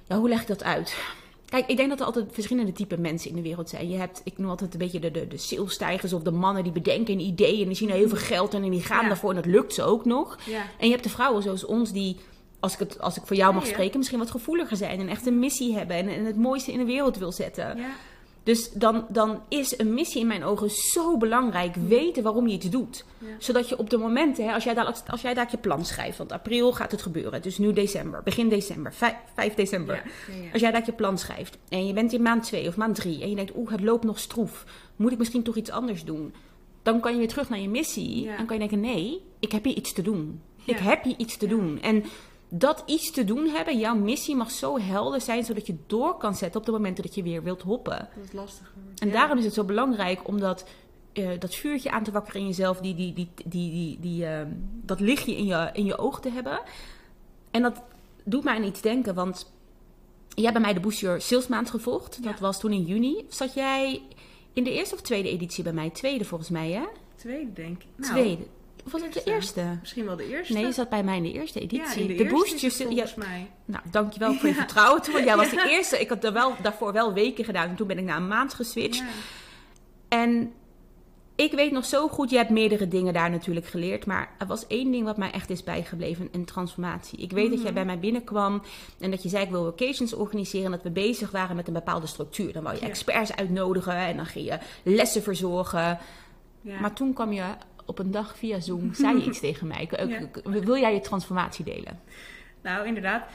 ja, 0.08 0.16
hoe 0.18 0.28
leg 0.28 0.40
ik 0.40 0.46
dat 0.46 0.64
uit? 0.64 0.96
Kijk, 1.48 1.66
ik 1.66 1.76
denk 1.76 1.88
dat 1.88 2.00
er 2.00 2.06
altijd 2.06 2.26
verschillende 2.32 2.72
type 2.72 2.98
mensen 2.98 3.30
in 3.30 3.36
de 3.36 3.42
wereld 3.42 3.68
zijn. 3.68 3.88
Je 3.88 3.96
hebt, 3.96 4.20
ik 4.24 4.38
noem 4.38 4.50
altijd 4.50 4.72
een 4.72 4.78
beetje 4.78 5.00
de, 5.00 5.10
de, 5.10 5.26
de 5.28 5.36
salesstijgers 5.36 6.12
of 6.12 6.22
de 6.22 6.30
mannen 6.30 6.62
die 6.62 6.72
bedenken 6.72 7.14
een 7.14 7.20
idee 7.20 7.60
en 7.60 7.66
die 7.66 7.76
zien 7.76 7.88
er 7.90 7.94
heel 7.96 8.08
veel 8.08 8.16
geld 8.18 8.54
en 8.54 8.70
die 8.70 8.82
gaan 8.82 9.02
Ja. 9.02 9.08
daarvoor 9.08 9.30
en 9.30 9.36
dat 9.36 9.46
lukt 9.46 9.74
ze 9.74 9.82
ook 9.82 10.04
nog. 10.04 10.38
ja, 10.46 10.62
En 10.78 10.86
je 10.86 10.92
hebt 10.92 11.04
de 11.04 11.10
vrouwen 11.10 11.42
zoals 11.42 11.64
ons 11.64 11.92
die, 11.92 12.16
als 12.60 12.72
ik, 12.72 12.78
het, 12.78 13.00
als 13.00 13.16
ik 13.16 13.22
voor 13.26 13.36
jou 13.36 13.54
mag 13.54 13.66
spreken, 13.66 13.98
misschien 13.98 14.18
wat 14.18 14.30
gevoeliger 14.30 14.76
zijn 14.76 15.00
en 15.00 15.08
echt 15.08 15.26
een 15.26 15.38
missie 15.38 15.74
hebben 15.76 15.96
en, 15.96 16.08
en 16.08 16.24
het 16.24 16.36
mooiste 16.36 16.72
in 16.72 16.78
de 16.78 16.84
wereld 16.84 17.16
wil 17.18 17.32
zetten. 17.32 17.76
ja, 17.76 17.86
Dus 18.48 18.70
dan, 18.72 19.06
dan 19.08 19.42
is 19.48 19.78
een 19.78 19.94
missie 19.94 20.20
in 20.20 20.26
mijn 20.26 20.44
ogen 20.44 20.70
zo 20.70 21.16
belangrijk. 21.16 21.74
Weten 21.74 22.22
waarom 22.22 22.46
je 22.46 22.54
iets 22.54 22.70
doet. 22.70 23.04
Ja. 23.18 23.26
Zodat 23.38 23.68
je 23.68 23.78
op 23.78 23.90
de 23.90 23.96
momenten, 23.96 24.44
hè, 24.44 24.52
als, 24.52 24.64
jij 24.64 24.74
daar, 24.74 25.02
als 25.06 25.20
jij 25.20 25.34
daar 25.34 25.48
je 25.50 25.56
plan 25.56 25.84
schrijft, 25.84 26.18
want 26.18 26.32
april 26.32 26.72
gaat 26.72 26.90
het 26.90 27.02
gebeuren. 27.02 27.42
Dus 27.42 27.58
nu 27.58 27.72
december, 27.72 28.22
begin 28.22 28.48
december, 28.48 28.94
vijf, 28.94 29.14
5 29.34 29.54
december. 29.54 29.94
ja, 29.94 30.02
ja, 30.34 30.42
ja. 30.42 30.52
Als 30.52 30.60
jij 30.60 30.70
daar 30.70 30.82
je 30.86 30.92
plan 30.92 31.18
schrijft 31.18 31.58
en 31.68 31.86
je 31.86 31.92
bent 31.92 32.12
in 32.12 32.22
maand 32.22 32.42
2 32.42 32.68
of 32.68 32.76
maand 32.76 32.94
3 32.94 33.22
en 33.22 33.28
je 33.30 33.36
denkt, 33.36 33.56
oeh, 33.56 33.70
het 33.70 33.80
loopt 33.80 34.04
nog 34.04 34.18
stroef. 34.18 34.64
Moet 34.96 35.12
ik 35.12 35.18
misschien 35.18 35.42
toch 35.42 35.56
iets 35.56 35.70
anders 35.70 36.04
doen? 36.04 36.34
Dan 36.82 37.00
kan 37.00 37.12
je 37.12 37.18
weer 37.18 37.28
terug 37.28 37.48
naar 37.48 37.60
je 37.60 37.68
missie 37.68 38.30
en 38.30 38.46
kan 38.46 38.58
je 38.60 38.68
denken, 38.68 38.80
nee, 38.80 39.22
ik 39.38 39.52
heb 39.52 39.64
hier 39.64 39.76
iets 39.76 39.92
te 39.92 40.02
doen. 40.02 40.40
Ik 40.64 40.78
heb 40.78 41.04
hier 41.04 41.18
iets 41.18 41.36
te 41.36 41.46
doen. 41.46 41.80
En 41.80 42.04
dat 42.48 42.82
iets 42.86 43.10
te 43.10 43.24
doen 43.24 43.46
hebben, 43.48 43.78
jouw 43.78 43.94
missie 43.94 44.36
mag 44.36 44.50
zo 44.50 44.78
helder 44.78 45.20
zijn, 45.20 45.44
zodat 45.44 45.66
je 45.66 45.76
door 45.86 46.16
kan 46.16 46.34
zetten 46.34 46.60
op 46.60 46.66
de 46.66 46.72
momenten 46.72 47.04
dat 47.04 47.14
je 47.14 47.22
weer 47.22 47.42
wilt 47.42 47.62
hoppen. 47.62 48.08
Dat 48.16 48.24
is 48.24 48.32
lastiger. 48.32 48.72
En 48.98 49.06
Ja. 49.06 49.12
daarom 49.12 49.38
is 49.38 49.44
het 49.44 49.54
zo 49.54 49.64
belangrijk 49.64 50.28
om 50.28 50.40
dat, 50.40 50.68
eh, 51.12 51.28
dat 51.38 51.54
vuurtje 51.54 51.90
aan 51.90 52.02
te 52.04 52.10
wakkeren 52.10 52.40
in 52.40 52.46
jezelf, 52.46 52.78
die, 52.80 52.94
die, 52.94 53.12
die, 53.12 53.28
die, 53.44 53.70
die, 53.70 53.98
die, 54.00 54.26
ehm, 54.26 54.48
dat 54.82 55.00
lichtje 55.00 55.36
in 55.36 55.44
je, 55.46 55.70
in 55.72 55.84
je 55.84 55.98
oog 55.98 56.20
te 56.20 56.30
hebben. 56.30 56.60
En 57.50 57.62
dat 57.62 57.82
doet 58.24 58.44
mij 58.44 58.54
aan 58.54 58.64
iets 58.64 58.80
denken, 58.80 59.14
want 59.14 59.52
jij 60.28 60.42
hebt 60.44 60.56
bij 60.56 60.62
mij 60.62 60.74
de 60.74 60.80
Boost 60.80 61.00
Your 61.00 61.20
Sales 61.20 61.46
Maand 61.46 61.70
gevolgd. 61.70 62.22
Dat 62.22 62.34
Ja. 62.34 62.40
was 62.40 62.60
toen 62.60 62.72
in 62.72 62.84
juni. 62.84 63.24
Zat 63.28 63.54
jij 63.54 64.02
in 64.52 64.64
de 64.64 64.72
eerste 64.72 64.94
of 64.94 65.00
tweede 65.00 65.28
editie 65.30 65.64
bij 65.64 65.72
mij? 65.72 65.90
Tweede 65.90 66.24
volgens 66.24 66.50
mij, 66.50 66.70
hè? 66.70 66.84
Tweede, 67.16 67.52
denk 67.52 67.82
ik. 67.82 67.86
Nou, 67.96 68.12
tweede. 68.12 68.42
Of 68.88 69.00
was 69.00 69.02
het 69.02 69.12
de 69.24 69.30
eerste. 69.30 69.62
Misschien 69.80 70.04
wel 70.04 70.16
de 70.16 70.28
eerste. 70.28 70.52
Nee, 70.52 70.64
je 70.64 70.72
zat 70.72 70.88
bij 70.88 71.02
mij 71.02 71.16
in 71.16 71.22
de 71.22 71.32
eerste 71.32 71.60
editie. 71.60 72.00
de, 72.02 72.06
de 72.06 72.14
eerste 72.14 72.34
Boost 72.34 72.54
is 72.54 72.60
Your 72.60 72.74
het 72.74 72.82
Sales... 72.86 72.94
Ja, 72.96 73.06
volgens 73.06 73.26
mij. 73.26 73.50
nou, 73.64 73.82
dankjewel 73.90 74.34
voor 74.34 74.48
je 74.48 74.54
Ja. 74.54 74.60
vertrouwen 74.60 75.02
toen. 75.02 75.12
Want 75.12 75.24
jij 75.24 75.36
was 75.36 75.50
de 75.50 75.66
eerste. 75.76 76.00
Ik 76.00 76.08
had 76.08 76.24
er 76.24 76.32
wel, 76.32 76.54
daarvoor 76.62 76.92
wel 76.92 77.12
weken 77.12 77.44
gedaan. 77.44 77.68
En 77.68 77.76
toen 77.76 77.86
ben 77.86 77.98
ik 77.98 78.04
na 78.04 78.16
een 78.16 78.28
maand 78.28 78.54
geswitcht. 78.54 78.98
Ja. 78.98 79.06
En 80.08 80.52
ik 81.36 81.52
weet 81.52 81.72
nog 81.72 81.84
zo 81.84 82.08
goed, 82.08 82.30
je 82.30 82.36
hebt 82.36 82.50
meerdere 82.50 82.88
dingen 82.88 83.12
daar 83.12 83.30
natuurlijk 83.30 83.66
geleerd. 83.66 84.06
Maar 84.06 84.30
er 84.38 84.46
was 84.46 84.66
één 84.66 84.90
ding 84.90 85.04
wat 85.04 85.16
mij 85.16 85.30
echt 85.30 85.50
is 85.50 85.64
bijgebleven: 85.64 86.28
een 86.32 86.44
transformatie. 86.44 87.18
Ik 87.18 87.30
weet 87.32 87.50
dat 87.50 87.62
jij 87.62 87.72
bij 87.72 87.84
mij 87.84 87.98
binnenkwam 87.98 88.62
en 89.00 89.10
dat 89.10 89.22
je 89.22 89.28
zei: 89.28 89.44
Ik 89.44 89.50
wil 89.50 89.64
vacations 89.64 90.12
organiseren. 90.14 90.64
En 90.66 90.70
dat 90.72 90.82
we 90.82 90.90
bezig 90.90 91.30
waren 91.30 91.56
met 91.56 91.66
een 91.66 91.72
bepaalde 91.74 92.06
structuur. 92.06 92.52
Dan 92.52 92.62
wou 92.62 92.74
je 92.74 92.80
Ja. 92.80 92.88
experts 92.88 93.36
uitnodigen 93.36 93.94
en 93.96 94.16
dan 94.16 94.26
ging 94.26 94.46
je 94.46 94.58
lessen 94.82 95.22
verzorgen. 95.22 95.98
Ja. 96.60 96.80
Maar 96.80 96.92
toen 96.92 97.12
kwam 97.12 97.32
je 97.32 97.42
op 97.88 97.98
een 97.98 98.10
dag 98.10 98.38
via 98.38 98.60
Zoom, 98.60 98.94
zei 98.94 99.18
je 99.18 99.24
iets 99.28 99.40
tegen 99.40 99.66
mij. 99.66 99.88
Ja. 99.90 100.50
Wil 100.60 100.76
jij 100.78 100.94
je 100.94 101.00
transformatie 101.00 101.64
delen? 101.64 102.00
Nou, 102.62 102.86
inderdaad. 102.86 103.30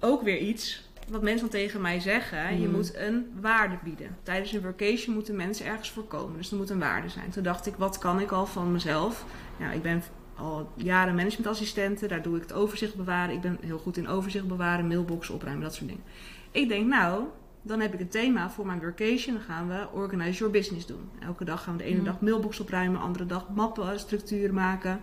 Ook 0.00 0.22
weer 0.22 0.38
iets 0.38 0.86
wat 1.08 1.22
mensen 1.22 1.40
dan 1.50 1.60
tegen 1.60 1.80
mij 1.80 2.00
zeggen. 2.00 2.60
Je 2.60 2.66
Mhm. 2.66 2.76
moet 2.76 2.96
een 2.96 3.32
waarde 3.40 3.78
bieden. 3.84 4.16
Tijdens 4.22 4.52
een 4.52 4.62
workation 4.62 5.14
moeten 5.14 5.36
mensen 5.36 5.66
ergens 5.66 5.90
voor 5.90 6.04
komen. 6.04 6.36
Dus 6.36 6.50
er 6.50 6.56
moet 6.56 6.70
een 6.70 6.78
waarde 6.78 7.08
zijn. 7.08 7.30
Toen 7.30 7.42
dacht 7.42 7.66
ik, 7.66 7.74
wat 7.76 7.98
kan 7.98 8.20
ik 8.20 8.30
al 8.32 8.46
van 8.46 8.72
mezelf? 8.72 9.24
Nou, 9.58 9.74
ik 9.74 9.82
ben 9.82 10.02
al 10.36 10.72
jaren 10.74 11.14
managementassistente. 11.14 12.06
Daar 12.06 12.22
doe 12.22 12.36
ik 12.36 12.42
het 12.42 12.52
overzicht 12.52 12.94
bewaren. 12.94 13.34
Ik 13.34 13.40
ben 13.40 13.58
heel 13.60 13.78
goed 13.78 13.96
in 13.96 14.08
overzicht 14.08 14.46
bewaren, 14.48 14.86
mailboxen 14.86 15.34
opruimen, 15.34 15.62
dat 15.62 15.74
soort 15.74 15.88
dingen. 15.88 16.04
Ik 16.50 16.68
denk, 16.68 16.86
nou, 16.86 17.24
dan 17.62 17.80
heb 17.80 17.94
ik 17.94 18.00
een 18.00 18.08
thema 18.08 18.50
voor 18.50 18.66
mijn 18.66 18.80
workation. 18.80 19.34
Dan 19.34 19.44
gaan 19.44 19.68
we 19.68 19.88
Organize 19.92 20.38
Your 20.38 20.52
Business 20.52 20.86
doen. 20.86 21.10
Elke 21.20 21.44
dag 21.44 21.62
gaan 21.62 21.76
we 21.76 21.82
de 21.82 21.88
ene 21.88 21.96
Mhm. 21.96 22.04
dag 22.04 22.20
mailbox 22.20 22.60
opruimen, 22.60 23.00
andere 23.00 23.26
dag 23.26 23.48
mappen, 23.54 23.98
structuren 24.00 24.54
maken. 24.54 25.00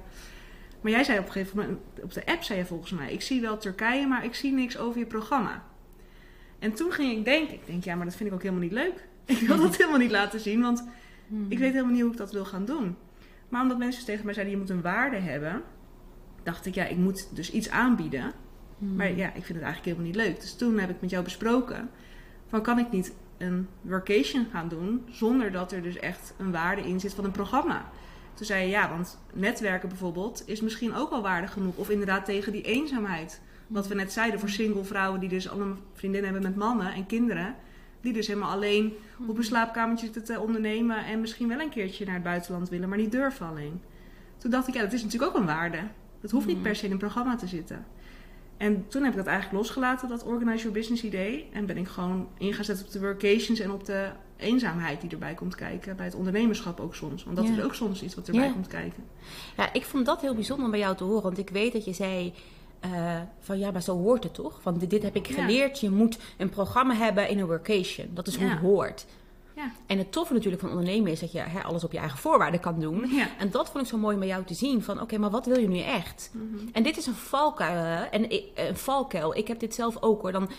Maar 0.82 0.92
jij 0.92 1.04
zei 1.04 1.20
op 1.20 1.26
een 1.26 1.32
gegeven 1.32 1.58
moment, 1.58 1.80
op 2.02 2.14
de 2.14 2.26
app 2.26 2.44
zei 2.44 2.60
je 2.60 2.66
volgens 2.66 2.92
mij, 2.92 3.14
ik 3.14 3.22
zie 3.22 3.42
wel 3.42 3.58
Turkije, 3.58 4.08
maar 4.08 4.26
ik 4.26 4.36
zie 4.36 4.52
niks 4.54 4.78
over 4.78 5.00
je 5.00 5.06
programma. 5.06 5.64
En 6.60 6.74
toen 6.74 6.92
ging 6.92 7.18
ik 7.18 7.26
denken, 7.26 7.54
ik 7.54 7.66
denk 7.66 7.84
ja, 7.84 7.96
maar 7.96 8.06
dat 8.06 8.16
vind 8.16 8.30
ik 8.30 8.36
ook 8.36 8.42
helemaal 8.42 8.64
niet 8.64 8.72
leuk. 8.72 9.08
Ik 9.42 9.48
wil 9.48 9.58
dat 9.58 9.76
helemaal 9.78 10.00
niet 10.00 10.12
laten 10.12 10.40
zien, 10.40 10.62
want 10.62 10.84
ik 11.48 11.58
weet 11.60 11.72
helemaal 11.74 11.92
niet 11.94 12.02
hoe 12.02 12.12
ik 12.12 12.18
dat 12.18 12.32
wil 12.32 12.46
gaan 12.46 12.66
doen. 12.66 12.96
Maar 13.50 13.62
omdat 13.62 13.78
mensen 13.78 14.06
tegen 14.06 14.26
mij 14.26 14.34
zeiden, 14.34 14.54
je 14.56 14.60
moet 14.62 14.70
een 14.70 14.82
waarde 14.82 15.18
hebben, 15.18 15.62
dacht 16.44 16.66
ik 16.66 16.76
ja, 16.76 16.86
ik 16.86 16.98
moet 16.98 17.36
dus 17.36 17.52
iets 17.52 17.70
aanbieden. 17.70 18.32
Maar 18.78 19.12
ja, 19.16 19.28
ik 19.28 19.44
vind 19.44 19.48
het 19.48 19.62
eigenlijk 19.62 19.86
helemaal 19.86 20.06
niet 20.06 20.16
leuk. 20.16 20.40
Dus 20.42 20.56
toen 20.56 20.80
heb 20.80 20.90
ik 20.90 21.02
met 21.02 21.10
jou 21.10 21.24
besproken, 21.24 21.90
van 22.56 22.64
kan 22.64 22.80
ik 22.80 22.92
niet 22.92 23.14
een 23.38 23.68
workation 23.82 24.48
gaan 24.52 24.68
doen 24.68 25.06
zonder 25.10 25.52
dat 25.52 25.72
er 25.72 25.82
dus 25.82 25.98
echt 25.98 26.34
een 26.38 26.52
waarde 26.52 26.82
in 26.82 27.00
zit 27.00 27.14
van 27.14 27.26
een 27.26 27.32
programma. 27.32 27.92
Toen 28.34 28.46
zei 28.46 28.64
je 28.64 28.70
ja, 28.70 28.90
want 28.90 29.20
netwerken 29.34 29.90
bijvoorbeeld 29.90 30.44
is 30.46 30.62
misschien 30.62 30.96
ook 30.96 31.10
wel 31.10 31.22
waardig 31.22 31.54
genoeg. 31.54 31.76
Of 31.76 31.90
inderdaad 31.90 32.26
tegen 32.26 32.52
die 32.52 32.62
eenzaamheid. 32.62 33.42
Wat 33.68 33.88
we 33.88 33.96
net 33.96 34.12
zeiden 34.12 34.40
voor 34.40 34.50
single 34.50 34.84
vrouwen 34.84 35.20
die 35.20 35.30
dus 35.30 35.50
allemaal 35.50 35.78
vriendinnen 35.94 36.32
hebben 36.32 36.50
met 36.50 36.60
mannen 36.60 36.94
en 36.94 37.06
kinderen. 37.06 37.56
Die 38.02 38.14
dus 38.14 38.28
helemaal 38.28 38.52
alleen 38.52 38.94
op 39.28 39.38
een 39.38 39.44
slaapkamertje 39.44 40.06
zitten 40.06 40.24
te 40.24 40.40
ondernemen. 40.40 41.06
En 41.06 41.22
misschien 41.22 41.48
wel 41.48 41.60
een 41.60 41.70
keertje 41.70 42.06
naar 42.06 42.14
het 42.14 42.24
buitenland 42.24 42.70
willen, 42.70 42.90
maar 42.90 42.98
niet 42.98 43.12
durven 43.12 43.48
alleen. 43.48 43.82
Toen 44.38 44.52
dacht 44.52 44.68
ik, 44.68 44.74
ja, 44.74 44.82
dat 44.82 44.94
is 44.94 45.04
natuurlijk 45.04 45.32
ook 45.32 45.40
een 45.42 45.48
waarde. 45.48 45.80
Dat 46.22 46.32
hoeft 46.32 46.48
niet 46.48 46.62
per 46.62 46.76
se 46.76 46.86
in 46.86 46.92
een 46.92 46.98
programma 46.98 47.36
te 47.36 47.48
zitten. 47.48 47.86
En 48.58 48.86
toen 48.88 49.02
heb 49.04 49.12
ik 49.12 49.18
dat 49.18 49.26
eigenlijk 49.28 49.58
losgelaten, 49.58 50.10
dat 50.10 50.24
Organize 50.24 50.58
Your 50.64 50.74
Business 50.78 51.04
idee. 51.04 51.50
En 51.54 51.66
ben 51.66 51.78
ik 51.78 51.88
gewoon 51.88 52.28
ingezet 52.38 52.82
op 52.86 52.92
de 52.92 53.00
workations 53.00 53.60
en 53.60 53.72
op 53.72 53.86
de 53.86 54.08
eenzaamheid 54.38 55.02
die 55.02 55.10
erbij 55.10 55.34
komt 55.34 55.56
kijken. 55.56 55.96
Bij 55.96 56.06
het 56.06 56.16
ondernemerschap 56.16 56.80
ook 56.80 56.96
soms. 56.96 57.24
Want 57.24 57.36
dat 57.38 57.46
Ja. 57.48 57.52
is 57.58 57.62
ook 57.64 57.74
soms 57.76 58.04
iets 58.04 58.16
wat 58.16 58.28
erbij 58.28 58.46
Ja. 58.46 58.52
komt 58.52 58.68
kijken. 58.68 59.04
Ja, 59.58 59.74
ik 59.74 59.84
vond 59.86 60.06
dat 60.06 60.22
heel 60.22 60.34
bijzonder 60.34 60.66
om 60.66 60.72
bij 60.72 60.80
jou 60.80 60.96
te 60.96 61.04
horen. 61.04 61.24
Want 61.24 61.38
ik 61.38 61.50
weet 61.50 61.74
dat 61.74 61.86
je 61.86 61.94
zei 61.94 62.34
eh, 62.80 63.20
van 63.40 63.60
ja, 63.60 63.72
maar 63.72 63.82
zo 63.82 63.98
hoort 63.98 64.24
het 64.24 64.34
toch? 64.34 64.60
Want 64.64 64.80
dit, 64.80 64.90
dit 64.90 65.04
heb 65.04 65.16
ik 65.16 65.28
Ja. 65.28 65.34
geleerd. 65.34 65.80
Je 65.80 65.90
moet 65.90 66.18
een 66.38 66.50
programma 66.50 66.94
hebben 66.96 67.30
in 67.30 67.40
een 67.40 67.46
workation. 67.46 68.08
Dat 68.14 68.28
is 68.28 68.36
hoe 68.36 68.50
het 68.50 68.60
hoort. 68.60 69.06
Ja. 69.56 69.72
En 69.86 69.98
het 69.98 70.12
toffe 70.12 70.34
natuurlijk 70.34 70.62
van 70.62 70.70
ondernemen 70.72 71.12
is 71.12 71.20
dat 71.20 71.32
je 71.32 71.40
hè, 71.40 71.64
alles 71.64 71.84
op 71.84 71.92
je 71.92 71.98
eigen 71.98 72.18
voorwaarden 72.18 72.60
kan 72.60 72.80
doen. 72.80 73.06
Ja. 73.10 73.28
En 73.38 73.50
dat 73.52 73.70
vond 73.70 73.84
ik 73.84 73.90
zo 73.90 73.98
mooi 73.98 74.18
bij 74.18 74.28
jou 74.28 74.44
te 74.46 74.54
zien. 74.54 74.84
Van 74.84 75.02
oké, 75.02 75.18
maar 75.18 75.30
wat 75.30 75.46
wil 75.46 75.60
je 75.60 75.68
nu 75.68 75.80
echt? 75.80 76.30
Mhm. 76.34 76.68
En 76.72 76.84
dit 76.84 76.98
is 76.98 77.06
een 77.06 77.14
valkuil. 77.14 78.08
En 78.12 78.30
ik- 78.30 78.46
een 78.56 78.78
valkuil. 78.78 79.36
Ik 79.36 79.48
heb 79.48 79.60
dit 79.60 79.74
zelf 79.76 79.98
ook 80.02 80.22
hoor. 80.22 80.32
Dan, 80.32 80.50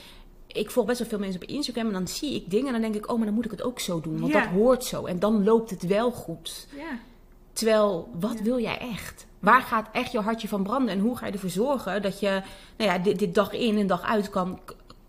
ik 0.47 0.71
volg 0.71 0.87
best 0.87 0.99
wel 0.99 1.09
veel 1.09 1.19
mensen 1.19 1.43
op 1.43 1.49
Instagram 1.49 1.87
en 1.87 1.93
dan 1.93 2.09
zie 2.09 2.35
ik 2.35 2.51
dingen 2.51 2.67
en 2.67 2.73
dan 2.73 2.81
denk 2.81 2.95
ik, 3.05 3.11
oh, 3.11 3.17
maar 3.17 3.27
dan 3.27 3.35
moet 3.35 3.45
ik 3.45 3.51
het 3.51 3.63
ook 3.63 3.81
zo 3.81 4.01
doen. 4.01 4.21
Want 4.21 4.33
Ja. 4.33 4.41
dat 4.41 4.49
hoort 4.49 4.85
zo. 4.85 5.05
En 5.05 5.19
dan 5.19 5.45
loopt 5.45 5.71
het 5.71 5.87
wel 5.87 6.11
goed. 6.11 6.67
Ja. 6.77 6.99
Terwijl, 7.53 8.09
wat 8.21 8.35
Ja. 8.39 8.43
wil 8.45 8.61
jij 8.61 8.79
echt? 8.79 9.27
Waar 9.39 9.63
gaat 9.63 9.89
echt 9.93 10.13
je 10.13 10.21
hartje 10.21 10.49
van 10.49 10.63
branden? 10.63 10.95
En 10.95 11.01
hoe 11.01 11.17
ga 11.17 11.27
je 11.27 11.33
ervoor 11.33 11.51
zorgen 11.51 12.03
dat 12.03 12.21
je 12.21 12.43
nou 12.77 12.91
ja, 12.91 12.99
dit, 12.99 13.19
dit 13.19 13.35
dag 13.35 13.53
in 13.53 13.79
en 13.79 13.87
dag 13.87 14.03
uit 14.03 14.31
kan, 14.31 14.59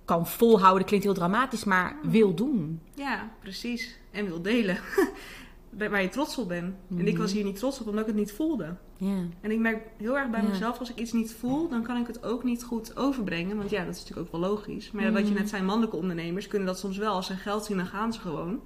kan 0.07 0.27
volhouden? 0.27 0.85
Klinkt 0.87 1.05
heel 1.05 1.13
dramatisch, 1.13 1.63
maar 1.63 1.95
wil 2.03 2.33
doen. 2.33 2.79
Ja, 2.93 3.29
precies. 3.39 3.97
En 4.11 4.25
wil 4.25 4.41
delen. 4.41 4.77
waar 5.89 6.01
je 6.01 6.09
trots 6.09 6.37
op 6.37 6.47
bent. 6.47 6.75
En 6.97 7.07
ik 7.07 7.17
was 7.17 7.31
hier 7.31 7.43
niet 7.43 7.55
trots 7.55 7.79
op 7.81 7.87
omdat 7.87 8.01
ik 8.01 8.07
het 8.07 8.15
niet 8.15 8.31
voelde. 8.31 8.75
Ja. 8.97 9.15
En 9.41 9.51
ik 9.51 9.59
merk 9.59 9.81
heel 9.97 10.17
erg 10.17 10.29
bij 10.29 10.43
mezelf, 10.43 10.79
als 10.79 10.89
ik 10.89 10.95
iets 10.99 11.11
niet 11.11 11.33
voel, 11.33 11.69
dan 11.69 11.83
kan 11.83 11.97
ik 11.97 12.07
het 12.07 12.23
ook 12.23 12.43
niet 12.43 12.63
goed 12.63 12.95
overbrengen. 12.97 13.57
Want 13.57 13.69
ja, 13.69 13.85
dat 13.85 13.95
is 13.95 13.99
natuurlijk 13.99 14.27
ook 14.33 14.41
wel 14.41 14.49
logisch. 14.49 14.91
Maar 14.91 15.11
wat 15.11 15.21
je 15.21 15.27
Mhm. 15.31 15.37
net 15.39 15.49
zei, 15.49 15.63
mannelijke 15.63 15.95
ondernemers 15.97 16.47
kunnen 16.47 16.67
dat 16.67 16.79
soms 16.79 16.97
wel. 16.97 17.13
Als 17.13 17.27
ze 17.27 17.33
geld 17.35 17.65
zien, 17.65 17.77
dan 17.77 17.85
gaan 17.85 18.13
ze 18.13 18.19
gewoon. 18.19 18.61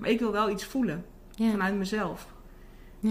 Maar 0.00 0.08
ik 0.10 0.18
wil 0.18 0.32
wel 0.32 0.50
iets 0.50 0.64
voelen 0.64 1.04
vanuit 1.36 1.74
mezelf. 1.76 2.26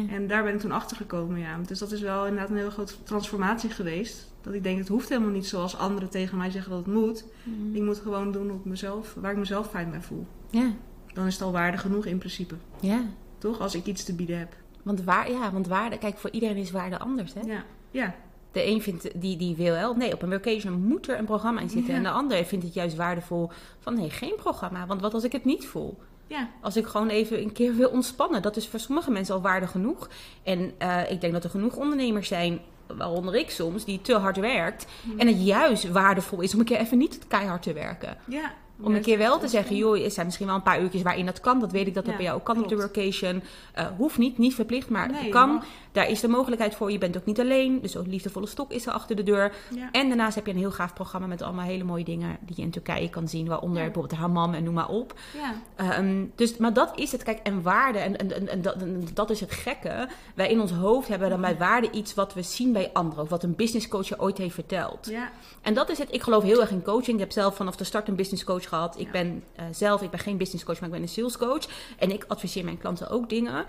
En 0.10 0.28
daar 0.28 0.44
ben 0.44 0.54
ik 0.54 0.60
toen 0.60 0.72
achter 0.72 0.98
gekomen, 0.98 1.40
ja. 1.40 1.58
Dus 1.68 1.80
dat 1.80 1.92
is 1.92 2.02
wel 2.02 2.26
inderdaad 2.26 2.50
een 2.50 2.56
hele 2.58 2.72
grote 2.72 3.04
transformatie 3.04 3.70
geweest. 3.70 4.31
Dat 4.42 4.54
ik 4.54 4.64
denk, 4.64 4.78
het 4.78 4.88
hoeft 4.88 5.10
helemaal 5.10 5.32
niet 5.32 5.48
zoals 5.48 5.78
anderen 5.78 6.10
tegen 6.10 6.38
mij 6.38 6.52
zeggen 6.52 6.72
dat 6.72 6.86
het 6.86 6.94
moet. 6.94 7.26
Mhm. 7.44 7.76
Ik 7.76 7.82
moet 7.82 8.00
gewoon 8.00 8.32
doen 8.32 8.52
op 8.52 8.66
mezelf, 8.66 9.16
waar 9.20 9.32
ik 9.32 9.38
mezelf 9.38 9.70
fijn 9.70 9.92
bij 9.92 10.02
voel. 10.02 10.26
Ja. 10.50 10.72
Dan 11.14 11.26
is 11.26 11.34
het 11.34 11.44
al 11.44 11.52
waarde 11.52 11.78
genoeg 11.78 12.06
in 12.06 12.18
principe. 12.18 12.56
Ja. 12.80 13.02
Toch? 13.38 13.60
Als 13.60 13.76
ik 13.76 13.86
iets 13.86 14.04
te 14.04 14.16
bieden 14.16 14.40
heb. 14.40 14.56
Want, 14.84 15.04
waar, 15.04 15.32
ja, 15.32 15.52
want 15.52 15.68
waarde, 15.68 15.98
kijk, 15.98 16.18
voor 16.18 16.30
iedereen 16.30 16.58
is 16.58 16.72
waarde 16.72 17.00
anders. 17.00 17.34
Hè? 17.34 17.42
Ja, 17.42 17.64
ja, 17.92 18.16
De 18.52 18.66
een 18.66 18.82
vindt, 18.82 19.22
die, 19.22 19.38
die 19.38 19.56
wil 19.56 19.74
wel, 19.74 19.96
nee, 19.96 20.14
op 20.14 20.22
een 20.22 20.30
workation 20.30 20.88
moet 20.88 21.08
er 21.08 21.18
een 21.18 21.26
programma 21.26 21.62
in 21.62 21.70
zitten. 21.70 21.92
Ja. 21.92 21.98
En 21.98 22.04
de 22.04 22.10
ander 22.10 22.46
vindt 22.46 22.66
het 22.66 22.74
juist 22.74 22.96
waardevol 22.96 23.50
van, 23.80 23.94
nee, 23.94 24.10
geen 24.10 24.36
programma. 24.36 24.86
Want 24.86 25.02
wat 25.02 25.14
als 25.14 25.24
ik 25.24 25.32
het 25.32 25.46
niet 25.46 25.66
voel? 25.68 25.98
ja. 26.32 26.50
Als 26.62 26.78
ik 26.78 26.86
gewoon 26.86 27.10
even 27.10 27.42
een 27.42 27.52
keer 27.52 27.76
wil 27.76 27.90
ontspannen. 27.90 28.42
Dat 28.42 28.56
is 28.56 28.68
voor 28.68 28.80
sommige 28.80 29.12
mensen 29.12 29.36
al 29.36 29.42
waarde 29.42 29.68
genoeg. 29.68 30.10
En 30.44 30.72
eh, 30.78 31.12
ik 31.12 31.22
denk 31.22 31.34
dat 31.34 31.44
er 31.44 31.50
genoeg 31.50 31.76
ondernemers 31.76 32.28
zijn, 32.28 32.60
waaronder 32.98 33.36
ik 33.36 33.50
soms, 33.50 33.86
die 33.86 34.02
te 34.02 34.16
hard 34.16 34.38
werkt. 34.38 34.86
En 35.18 35.28
het 35.28 35.46
juist 35.46 35.92
waardevol 35.92 36.42
is 36.42 36.54
om 36.54 36.60
een 36.60 36.66
keer 36.66 36.78
even 36.80 36.98
niet 36.98 37.20
keihard 37.28 37.62
te 37.62 37.74
werken. 37.74 38.18
ja. 38.28 38.54
Om 38.84 38.96
een 38.96 39.02
keer 39.02 39.18
wel 39.18 39.40
te 39.40 39.48
zeggen, 39.48 39.76
joh, 39.76 40.04
er 40.04 40.12
zijn 40.12 40.26
misschien 40.26 40.48
wel 40.48 40.56
een 40.56 40.64
paar 40.64 40.82
uurtjes 40.82 41.02
waarin 41.02 41.26
dat 41.26 41.40
kan. 41.40 41.60
Dat 41.60 41.72
weet 41.72 41.88
ik 41.88 41.94
dat 41.94 42.04
dat 42.04 42.12
Ja, 42.12 42.18
bij 42.18 42.26
jou 42.26 42.40
ook 42.40 42.46
kan 42.46 42.64
op 42.64 42.70
de 42.70 42.76
workation. 42.76 43.44
Eh, 43.74 43.86
hoeft 43.98 44.18
niet, 44.18 44.38
niet 44.38 44.56
verplicht, 44.56 44.90
maar 44.90 45.12
Nee, 45.12 45.22
het 45.22 45.30
kan. 45.32 45.64
Daar 45.92 46.10
is 46.10 46.20
de 46.20 46.28
mogelijkheid 46.28 46.76
voor. 46.76 46.92
Je 46.92 46.98
bent 46.98 47.18
ook 47.18 47.26
niet 47.26 47.40
alleen. 47.40 47.82
Dus 47.82 47.98
ook 47.98 48.08
liefdevolle 48.08 48.48
stok 48.48 48.72
is 48.72 48.86
er 48.86 48.94
achter 48.94 49.16
de 49.16 49.24
deur. 49.24 49.54
Ja. 49.76 49.90
En 49.92 50.08
daarnaast 50.08 50.36
heb 50.36 50.46
je 50.46 50.52
een 50.52 50.58
heel 50.58 50.72
gaaf 50.72 50.94
programma 50.94 51.28
met 51.28 51.42
allemaal 51.42 51.66
hele 51.66 51.84
mooie 51.84 52.04
dingen 52.04 52.38
die 52.42 52.56
je 52.56 52.62
in 52.62 52.72
Turkije 52.72 53.10
kan 53.10 53.28
zien. 53.28 53.48
Waaronder 53.48 53.78
Ja. 53.78 53.84
bijvoorbeeld 53.84 54.14
de 54.14 54.20
hammam 54.22 54.54
en 54.54 54.64
noem 54.64 54.74
maar 54.74 54.90
op. 54.90 55.14
ja. 55.38 55.54
Ehm, 55.76 56.26
dus, 56.36 56.58
maar 56.58 56.74
dat 56.74 56.92
is 57.00 57.12
het, 57.12 57.24
kijk, 57.24 57.40
en 57.44 57.62
waarde, 57.62 58.00
en, 58.00 58.18
en, 58.18 58.32
en, 58.36 58.48
en 58.48 58.62
dat, 58.62 58.76
dat 59.14 59.30
is 59.30 59.40
het 59.40 59.52
gekke. 59.52 60.08
Wij 60.36 60.50
in 60.50 60.60
ons 60.62 60.72
hoofd 60.72 61.08
hebben 61.08 61.30
dan 61.30 61.42
bij 61.42 61.58
waarde 61.58 61.92
iets 61.92 62.14
wat 62.14 62.34
we 62.34 62.42
zien 62.42 62.72
bij 62.74 62.90
anderen. 62.94 63.24
Of 63.24 63.30
wat 63.30 63.44
een 63.44 63.56
business 63.56 63.88
coach 63.88 64.08
je 64.08 64.20
ooit 64.22 64.38
heeft 64.38 64.54
verteld. 64.56 65.08
ja. 65.10 65.30
En 65.62 65.74
dat 65.74 65.90
is 65.90 65.98
het. 65.98 66.14
Ik 66.14 66.22
geloof 66.22 66.44
heel 66.44 66.62
erg 66.62 66.72
in 66.72 66.84
coaching. 66.84 67.14
Ik 67.14 67.20
heb 67.20 67.32
zelf 67.32 67.56
vanaf 67.56 67.76
de 67.76 67.84
start 67.84 68.08
een 68.08 68.16
business 68.16 68.44
coach 68.44 68.70
gehad. 68.70 69.00
Ik 69.00 69.12
ben 69.12 69.44
eh, 69.56 69.66
zelf, 69.72 70.02
ik 70.02 70.10
ben 70.10 70.20
geen 70.20 70.38
business 70.38 70.64
coach, 70.66 70.80
maar 70.80 70.90
ik 70.90 70.94
ben 70.96 71.04
een 71.04 71.10
sales 71.10 71.38
coach. 71.38 71.68
En 71.98 72.12
ik 72.12 72.26
adviseer 72.28 72.64
mijn 72.64 72.78
klanten 72.78 73.10
ook 73.10 73.30
dingen. 73.30 73.66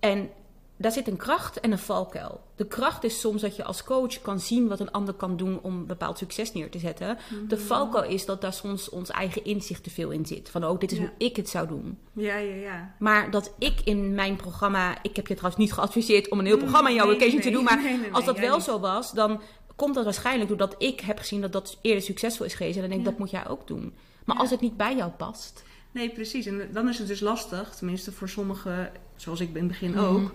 En 0.00 0.30
daar 0.82 0.92
zit 0.92 1.08
een 1.08 1.16
kracht 1.16 1.60
en 1.60 1.72
een 1.72 1.78
valkuil. 1.78 2.40
De 2.56 2.66
kracht 2.66 3.04
is 3.04 3.20
soms 3.20 3.40
dat 3.42 3.56
je 3.56 3.64
als 3.64 3.84
coach 3.84 4.20
kan 4.22 4.40
zien 4.40 4.68
wat 4.68 4.80
een 4.80 4.90
ander 4.90 5.14
kan 5.14 5.36
doen 5.36 5.60
om 5.62 5.86
bepaald 5.86 6.18
succes 6.18 6.52
neer 6.52 6.70
te 6.70 6.78
zetten. 6.78 7.18
De 7.48 7.56
Mhm. 7.56 7.64
valkuil 7.64 8.10
is 8.10 8.24
dat 8.26 8.40
daar 8.40 8.52
soms 8.52 8.88
ons 8.88 9.10
eigen 9.10 9.44
inzicht 9.44 9.82
te 9.82 9.90
veel 9.90 10.10
in 10.10 10.26
zit. 10.26 10.50
Van, 10.50 10.64
oh, 10.66 10.78
dit 10.80 10.92
is 10.92 10.98
Ja. 10.98 11.04
hoe 11.04 11.12
ik 11.18 11.36
het 11.36 11.48
zou 11.48 11.68
doen. 11.68 11.98
Ja, 12.12 12.36
ja, 12.36 12.54
ja. 12.54 12.94
Maar 12.98 13.30
dat 13.30 13.54
ik 13.58 13.80
in 13.84 14.14
mijn 14.14 14.36
programma, 14.36 14.98
ik 15.02 15.16
heb 15.16 15.26
je 15.26 15.34
trouwens 15.34 15.62
niet 15.62 15.72
geadviseerd 15.72 16.28
om 16.30 16.38
een 16.38 16.46
heel 16.46 16.58
programma 16.58 16.88
in 16.88 16.94
jouw 16.94 17.06
Nee, 17.06 17.14
occasion 17.14 17.36
nee, 17.40 17.44
te 17.46 17.52
doen, 17.52 17.64
maar 17.64 17.82
nee, 18.00 18.12
als 18.12 18.24
dat 18.24 18.38
wel 18.38 18.54
niet. 18.56 18.64
zo 18.64 18.78
was, 18.80 19.12
dan 19.12 19.40
komt 19.76 19.94
dat 19.94 20.04
waarschijnlijk 20.04 20.48
doordat 20.48 20.74
ik 20.78 21.00
heb 21.00 21.18
gezien 21.18 21.40
dat 21.40 21.52
dat 21.52 21.78
eerder 21.82 22.02
succesvol 22.02 22.46
is 22.46 22.54
geweest. 22.54 22.74
En 22.74 22.80
dan 22.80 22.90
denk 22.90 23.00
ik, 23.02 23.06
Ja. 23.06 23.10
dat 23.12 23.20
moet 23.20 23.30
jij 23.30 23.48
ook 23.48 23.66
doen. 23.66 23.94
Maar 24.24 24.36
Ja. 24.36 24.42
als 24.42 24.50
het 24.50 24.60
niet 24.60 24.76
bij 24.76 24.96
jou 24.96 25.10
past. 25.10 25.62
Nee, 25.92 26.10
precies. 26.10 26.46
En 26.46 26.68
dan 26.72 26.88
is 26.88 26.98
het 26.98 27.06
dus 27.06 27.20
lastig, 27.20 27.74
tenminste 27.74 28.12
voor 28.12 28.28
sommigen, 28.28 28.92
zoals 29.16 29.40
ik 29.40 29.48
in 29.48 29.54
het 29.56 29.66
begin 29.66 29.90
Mhm. 29.90 30.04
ook. 30.04 30.32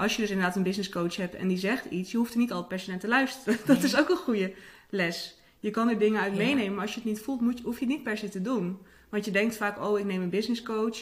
Als 0.00 0.14
je 0.16 0.20
dus 0.22 0.30
inderdaad 0.30 0.56
een 0.56 0.62
business 0.62 0.88
coach 0.88 1.16
hebt 1.16 1.34
en 1.34 1.48
die 1.48 1.58
zegt 1.58 1.84
iets, 1.84 2.10
je 2.10 2.16
hoeft 2.16 2.32
er 2.32 2.38
niet 2.38 2.50
altijd 2.52 2.68
per 2.68 2.78
se 2.80 2.90
naar 2.90 2.98
te 2.98 3.08
luisteren. 3.08 3.58
Dat 3.66 3.82
is 3.82 3.96
ook 3.96 4.08
een 4.08 4.16
goede 4.16 4.52
les. 4.90 5.38
Je 5.58 5.70
kan 5.70 5.88
er 5.88 5.98
dingen 5.98 6.20
uit 6.20 6.32
Ja. 6.32 6.38
meenemen, 6.38 6.72
maar 6.74 6.82
als 6.82 6.94
je 6.94 7.00
het 7.00 7.08
niet 7.08 7.20
voelt, 7.20 7.40
moet 7.40 7.58
je, 7.58 7.64
hoef 7.64 7.78
je 7.78 7.84
het 7.84 7.94
niet 7.94 8.02
per 8.02 8.18
se 8.18 8.28
te 8.28 8.42
doen. 8.42 8.78
Want 9.08 9.24
je 9.24 9.30
denkt 9.30 9.56
vaak, 9.56 9.82
oh, 9.84 9.98
ik 9.98 10.04
neem 10.04 10.22
een 10.22 10.30
business 10.30 10.62
coach, 10.62 10.98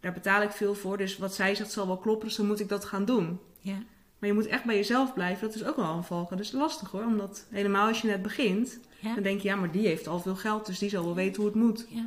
daar 0.00 0.12
betaal 0.12 0.42
ik 0.42 0.50
veel 0.50 0.74
voor, 0.74 0.96
dus 0.96 1.18
wat 1.18 1.34
zij 1.34 1.54
zegt 1.54 1.72
zal 1.72 1.86
wel 1.86 1.96
kloppen, 1.98 2.28
dus 2.28 2.36
dan 2.36 2.46
moet 2.46 2.60
ik 2.60 2.68
dat 2.68 2.84
gaan 2.84 3.04
doen. 3.04 3.38
Ja. 3.60 3.82
Maar 4.18 4.28
je 4.28 4.34
moet 4.34 4.46
echt 4.46 4.64
bij 4.64 4.76
jezelf 4.76 5.14
blijven, 5.14 5.46
dat 5.46 5.56
is 5.56 5.64
ook 5.64 5.76
wel 5.76 5.92
een 5.96 6.04
valkuil. 6.04 6.36
Dat 6.36 6.46
is 6.46 6.52
lastig 6.52 6.90
hoor, 6.90 7.04
omdat 7.04 7.46
helemaal 7.50 7.88
als 7.88 8.00
je 8.00 8.08
net 8.08 8.22
begint, 8.22 8.78
Ja. 9.00 9.14
dan 9.14 9.22
denk 9.22 9.40
je, 9.40 9.48
ja, 9.48 9.56
maar 9.56 9.70
die 9.70 9.86
heeft 9.86 10.06
al 10.06 10.20
veel 10.20 10.36
geld, 10.36 10.66
dus 10.66 10.78
die 10.78 10.88
zal 10.90 11.04
wel 11.04 11.14
weten 11.14 11.36
hoe 11.42 11.50
het 11.50 11.60
moet. 11.60 11.86
Ja. 11.88 12.06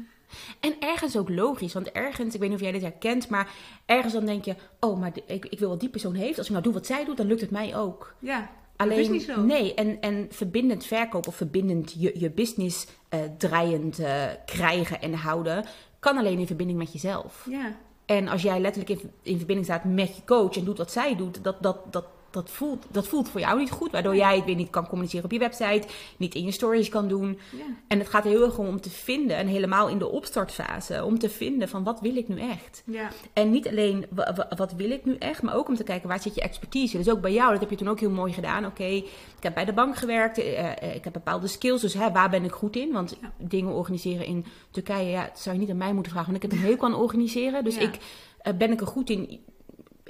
En 0.60 0.76
ergens 0.80 1.18
ook 1.18 1.30
logisch, 1.30 1.74
want 1.74 1.92
ergens, 1.92 2.34
ik 2.34 2.40
weet 2.40 2.50
niet 2.50 2.58
of 2.58 2.64
jij 2.64 2.72
dit 2.72 2.82
herkent, 2.82 3.30
maar 3.30 3.52
ergens 3.86 4.14
dan 4.14 4.26
denk 4.26 4.46
je, 4.46 4.56
oh, 4.80 5.00
maar 5.00 5.12
ik, 5.26 5.46
ik 5.46 5.60
wil 5.60 5.70
wat 5.70 5.80
die 5.80 5.90
persoon 5.90 6.14
heeft. 6.14 6.38
Als 6.38 6.46
ik 6.48 6.52
nou 6.52 6.64
doe 6.64 6.74
wat 6.74 6.86
zij 6.86 7.06
doet, 7.06 7.18
dan 7.18 7.28
lukt 7.28 7.42
het 7.42 7.52
mij 7.52 7.76
ook. 7.76 8.14
Ja, 8.20 8.50
Alleen, 8.76 8.96
dat 8.98 9.06
is 9.06 9.12
niet 9.12 9.24
zo. 9.24 9.42
nee, 9.42 9.74
en, 9.74 10.02
en 10.02 10.28
verbindend 10.30 10.86
verkopen 10.86 11.30
of 11.30 11.36
verbindend 11.36 11.96
je, 12.00 12.20
je 12.20 12.30
business 12.30 12.88
eh, 13.10 13.20
draaiend 13.38 14.00
eh, 14.00 14.24
krijgen 14.46 15.02
en 15.02 15.14
houden, 15.14 15.66
kan 16.00 16.18
alleen 16.18 16.40
in 16.40 16.48
verbinding 16.48 16.80
met 16.80 16.94
jezelf. 16.94 17.46
Ja, 17.50 17.76
En 18.06 18.28
als 18.28 18.42
jij 18.42 18.60
letterlijk 18.60 19.02
in, 19.02 19.12
in 19.22 19.38
verbinding 19.38 19.68
staat 19.68 19.84
met 19.84 20.16
je 20.16 20.22
coach 20.26 20.58
en 20.58 20.64
doet 20.64 20.78
wat 20.78 20.92
zij 20.92 21.16
doet, 21.16 21.44
dat, 21.44 21.64
dat, 21.64 21.94
dat, 21.94 22.06
dat, 22.32 22.50
voelt, 22.50 22.86
dat 22.92 23.08
voelt 23.08 23.30
voor 23.30 23.40
jou 23.40 23.60
niet 23.60 23.72
goed. 23.72 23.92
Waardoor 23.92 24.16
jij 24.16 24.36
het 24.36 24.46
weer 24.46 24.56
niet 24.56 24.70
kan 24.70 24.88
communiceren 24.88 25.26
op 25.26 25.32
je 25.32 25.40
website, 25.40 25.88
niet 26.18 26.36
in 26.36 26.44
je 26.46 26.52
stories 26.52 26.90
kan 26.90 27.08
doen. 27.08 27.40
ja. 27.58 27.64
En 27.88 28.00
het 28.00 28.08
gaat 28.10 28.24
heel 28.24 28.44
erg 28.44 28.58
om 28.58 28.82
te 28.82 28.90
vinden, 28.90 29.38
en 29.38 29.48
helemaal 29.48 29.88
in 29.90 29.98
de 29.98 30.08
opstartfase, 30.10 31.04
om 31.06 31.20
te 31.20 31.30
vinden 31.30 31.70
van 31.70 31.84
wat 31.84 32.00
wil 32.02 32.16
ik 32.16 32.28
nu 32.28 32.40
echt. 32.40 32.84
Ja, 32.86 33.10
En 33.34 33.52
niet 33.52 33.68
alleen 33.68 34.06
wa- 34.10 34.34
wa- 34.36 34.48
wat 34.56 34.74
wil 34.74 34.92
ik 34.92 35.06
nu 35.06 35.16
echt, 35.16 35.42
maar 35.42 35.56
ook 35.56 35.68
om 35.68 35.76
te 35.76 35.84
kijken 35.84 36.08
waar 36.10 36.22
zit 36.22 36.36
je 36.36 36.42
expertise. 36.42 36.98
Dus 36.98 37.10
ook 37.10 37.22
bij 37.22 37.34
jou, 37.34 37.52
dat 37.52 37.60
heb 37.60 37.70
je 37.70 37.76
toen 37.76 37.90
ook 37.90 38.00
heel 38.00 38.10
mooi 38.10 38.34
gedaan. 38.34 38.66
Oké, 38.66 38.84
ik 38.86 39.06
heb 39.40 39.54
bij 39.54 39.66
de 39.66 39.74
bank 39.74 39.96
gewerkt, 39.98 40.38
eh, 40.38 40.60
eh, 40.84 40.96
ik 40.96 41.04
heb 41.04 41.14
bepaalde 41.14 41.48
skills, 41.48 41.82
dus 41.82 41.94
hè, 41.94 42.12
waar 42.12 42.30
ben 42.30 42.44
ik 42.44 42.52
goed 42.52 42.76
in? 42.76 42.92
Want 42.92 43.18
Ja. 43.22 43.32
dingen 43.38 43.74
organiseren 43.74 44.26
in 44.26 44.46
Turkije, 44.72 45.10
ja, 45.10 45.26
dat 45.28 45.40
zou 45.40 45.56
je 45.56 45.62
niet 45.62 45.70
aan 45.72 45.78
mij 45.78 45.94
moeten 45.94 46.12
vragen, 46.12 46.32
want 46.32 46.44
ik 46.44 46.50
heb 46.52 46.60
een 46.60 46.66
hekel 46.68 46.86
aan 46.88 46.96
organiseren. 46.96 47.64
Dus 47.64 47.78
ik 47.78 47.98
eh, 48.42 48.54
ben 48.54 48.72
ik 48.72 48.82
er 48.82 48.88
goed 48.88 49.10
in. 49.10 49.40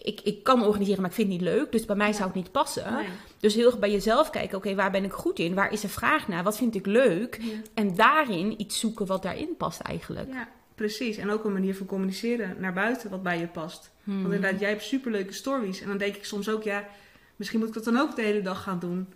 Ik, 0.02 0.22
ik 0.22 0.44
kan 0.44 0.66
organiseren, 0.66 1.02
maar 1.02 1.10
ik 1.10 1.16
vind 1.16 1.32
het 1.32 1.42
niet 1.42 1.50
leuk. 1.50 1.72
Dus 1.72 1.86
bij 1.86 1.96
mij 1.96 2.08
Ja. 2.08 2.14
zou 2.14 2.26
het 2.26 2.36
niet 2.36 2.52
passen. 2.52 2.94
Nee. 2.94 3.08
Dus 3.40 3.54
heel 3.56 3.66
erg 3.66 3.80
bij 3.80 3.92
jezelf 3.92 4.30
kijken, 4.30 4.58
oké, 4.58 4.76
waar 4.76 4.92
ben 4.92 5.04
ik 5.04 5.12
goed 5.12 5.40
in? 5.40 5.54
Waar 5.54 5.72
is 5.72 5.84
er 5.84 5.90
vraag 5.90 6.28
naar? 6.28 6.44
Wat 6.44 6.58
vind 6.58 6.76
ik 6.76 6.86
leuk? 6.86 7.38
Ja. 7.42 7.54
En 7.74 7.96
daarin 7.96 8.62
iets 8.62 8.80
zoeken 8.80 9.06
wat 9.06 9.24
daarin 9.24 9.56
past 9.58 9.80
eigenlijk. 9.80 10.28
ja, 10.34 10.48
precies. 10.76 11.18
En 11.18 11.30
ook 11.30 11.44
een 11.44 11.54
manier 11.54 11.76
van 11.76 11.86
communiceren 11.86 12.56
naar 12.60 12.74
buiten 12.74 13.10
wat 13.10 13.24
bij 13.24 13.40
je 13.40 13.48
past. 13.48 13.92
Hmm. 14.04 14.22
Want 14.22 14.34
inderdaad, 14.34 14.60
jij 14.60 14.70
hebt 14.70 14.84
superleuke 14.84 15.34
stories. 15.34 15.82
En 15.82 15.88
dan 15.88 15.98
denk 15.98 16.16
ik 16.16 16.26
soms 16.26 16.50
ook, 16.50 16.64
ja, 16.64 16.88
misschien 17.36 17.60
moet 17.60 17.68
ik 17.68 17.74
dat 17.74 17.84
dan 17.84 17.98
ook 17.98 18.16
de 18.16 18.22
hele 18.22 18.42
dag 18.42 18.64
gaan 18.64 18.80
doen. 18.80 19.08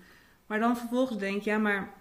Maar 0.46 0.60
dan 0.60 0.78
vervolgens 0.78 1.20
denk 1.20 1.36
ik, 1.38 1.44
ja, 1.44 1.58
maar 1.58 1.94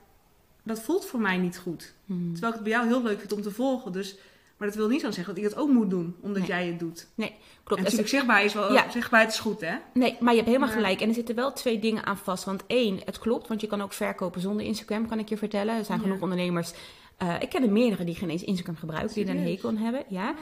dat 0.62 0.80
voelt 0.82 1.06
voor 1.06 1.20
mij 1.20 1.36
niet 1.36 1.58
goed. 1.58 1.92
Hmm. 2.06 2.30
Terwijl 2.32 2.52
ik 2.52 2.58
het 2.58 2.68
bij 2.68 2.72
jou 2.78 2.86
heel 2.86 3.02
leuk 3.02 3.18
vind 3.18 3.32
om 3.32 3.42
te 3.42 3.50
volgen. 3.50 3.92
Dus, 3.92 4.16
maar 4.62 4.70
dat 4.70 4.80
wil 4.80 4.88
niet 4.90 5.00
zo 5.00 5.10
zeggen 5.10 5.34
dat 5.34 5.44
ik 5.44 5.50
het 5.50 5.58
ook 5.58 5.68
moet 5.68 5.90
doen, 5.90 6.16
omdat 6.20 6.38
Nee. 6.38 6.48
jij 6.50 6.66
het 6.66 6.78
doet. 6.78 7.06
Klopt. 7.16 7.36
En 7.68 7.82
natuurlijk 7.82 8.08
zichtbaar 8.08 8.44
is 8.44 8.54
wel, 8.54 8.72
Ja. 8.72 8.90
zichtbaarheid 8.90 9.32
is 9.32 9.38
goed, 9.40 9.60
hè? 9.60 9.74
Nee, 9.94 10.16
maar 10.20 10.30
je 10.30 10.36
hebt 10.36 10.46
helemaal 10.46 10.68
Maar- 10.68 10.76
gelijk. 10.76 11.00
En 11.00 11.08
er 11.08 11.14
zitten 11.14 11.34
wel 11.34 11.52
twee 11.52 11.78
dingen 11.78 12.04
aan 12.06 12.16
vast. 12.16 12.44
Want 12.44 12.62
één, 12.66 13.00
het 13.04 13.18
klopt, 13.18 13.48
want 13.48 13.60
je 13.60 13.66
kan 13.66 13.82
ook 13.82 13.92
verkopen 13.92 14.40
zonder 14.40 14.66
Instagram, 14.66 15.08
kan 15.08 15.18
ik 15.18 15.28
je 15.28 15.36
vertellen. 15.36 15.76
Er 15.76 15.84
zijn 15.84 15.98
Ja. 15.98 16.04
genoeg 16.04 16.20
ondernemers. 16.22 16.72
eh, 17.16 17.34
ik 17.40 17.48
ken 17.48 17.62
er 17.62 17.70
meerdere 17.72 18.04
die 18.04 18.14
geen 18.14 18.30
eens 18.30 18.44
Instagram 18.44 18.76
gebruiken, 18.76 19.14
die 19.14 19.24
er 19.24 19.30
een 19.30 19.46
hekel 19.46 19.68
aan 19.68 19.76
hebben. 19.76 20.04
Ja. 20.08 20.30
Oh. 20.30 20.36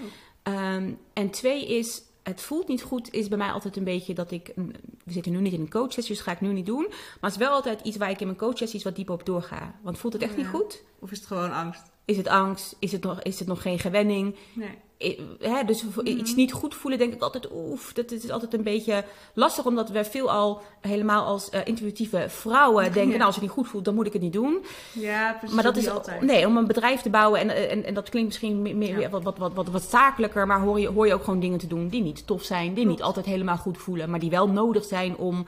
Ehm, 0.54 0.92
en 1.12 1.30
twee 1.30 1.66
is, 1.66 2.02
het 2.22 2.40
voelt 2.40 2.68
niet 2.68 2.82
goed, 2.82 3.12
is 3.12 3.28
bij 3.28 3.38
mij 3.38 3.50
altijd 3.50 3.76
een 3.76 3.84
beetje 3.84 4.14
dat 4.14 4.30
ik. 4.30 4.52
een- 4.56 4.74
We 5.04 5.12
zitten 5.12 5.32
nu 5.32 5.38
niet 5.40 5.52
in 5.52 5.60
een 5.60 5.70
coachsessie, 5.70 6.14
dus 6.14 6.24
ga 6.24 6.32
ik 6.32 6.40
nu 6.40 6.52
niet 6.52 6.66
doen. 6.66 6.86
Maar 6.88 7.30
het 7.30 7.40
is 7.40 7.46
wel 7.46 7.50
altijd 7.52 7.80
iets 7.80 7.96
waar 7.96 8.10
ik 8.10 8.20
in 8.20 8.26
mijn 8.26 8.38
coachsessies 8.38 8.82
wat 8.82 8.96
dieper 8.96 9.14
op 9.14 9.26
doorga. 9.26 9.74
Want 9.82 9.98
voelt 9.98 10.12
het 10.12 10.22
echt 10.22 10.36
niet 10.36 10.46
goed? 10.46 10.82
Of 10.98 11.10
is 11.10 11.18
het 11.18 11.26
gewoon 11.26 11.52
angst? 11.52 11.89
Is 12.04 12.16
het 12.16 12.28
angst? 12.28 12.76
Is 12.78 12.92
het 12.92 13.02
nog, 13.02 13.22
is 13.22 13.38
het 13.38 13.48
nog 13.48 13.62
geen 13.62 13.78
gewenning? 13.78 14.36
Nee. 14.52 14.68
I- 15.02 15.18
Hè, 15.38 15.64
dus 15.64 15.84
Mhm. 15.84 16.06
iets 16.06 16.34
niet 16.34 16.52
goed 16.52 16.74
voelen, 16.74 16.98
denk 16.98 17.12
ik 17.12 17.22
altijd, 17.22 17.48
oef, 17.52 17.92
dat 17.92 18.10
is 18.10 18.30
altijd 18.30 18.54
een 18.54 18.62
beetje 18.62 19.04
lastig, 19.34 19.64
omdat 19.66 19.88
we 19.90 20.04
veelal, 20.04 20.62
helemaal 20.80 21.24
als 21.26 21.50
eh, 21.50 21.60
intuïtieve 21.64 22.24
vrouwen, 22.28 22.84
denken, 22.92 23.10
Ja. 23.10 23.16
nou, 23.16 23.22
als 23.24 23.34
ik 23.36 23.40
het 23.42 23.50
niet 23.50 23.58
goed 23.60 23.68
voel, 23.68 23.82
dan 23.82 23.94
moet 23.94 24.06
ik 24.06 24.12
het 24.12 24.22
niet 24.22 24.32
doen. 24.32 24.64
Ja, 24.92 25.32
precies. 25.32 25.54
maar 25.54 25.64
dat 25.64 25.76
is, 25.76 25.88
altijd. 25.88 26.20
nee, 26.22 26.46
om 26.46 26.56
een 26.56 26.66
bedrijf 26.66 27.00
te 27.00 27.10
bouwen, 27.10 27.40
en, 27.40 27.70
en, 27.70 27.84
en 27.84 27.94
dat 27.94 28.08
klinkt 28.08 28.28
misschien 28.28 28.62
meer, 28.62 28.76
meer- 28.76 29.00
Ja. 29.00 29.08
wat, 29.10 29.22
wat, 29.22 29.38
wat, 29.38 29.52
wat, 29.54 29.68
wat 29.68 29.82
zakelijker, 29.82 30.46
maar 30.46 30.60
hoor 30.60 30.80
je, 30.80 30.88
hoor 30.88 31.06
je 31.06 31.14
ook 31.14 31.24
gewoon 31.24 31.40
dingen 31.40 31.58
te 31.58 31.66
doen 31.66 31.88
die 31.88 32.02
niet 32.02 32.26
tof 32.26 32.42
zijn, 32.42 32.64
die 32.66 32.74
Klopt. 32.74 32.88
niet 32.90 33.02
altijd 33.02 33.26
helemaal 33.26 33.56
goed 33.56 33.78
voelen, 33.78 34.10
maar 34.10 34.20
die 34.20 34.30
wel 34.30 34.48
nodig 34.48 34.84
zijn 34.84 35.16
om 35.16 35.46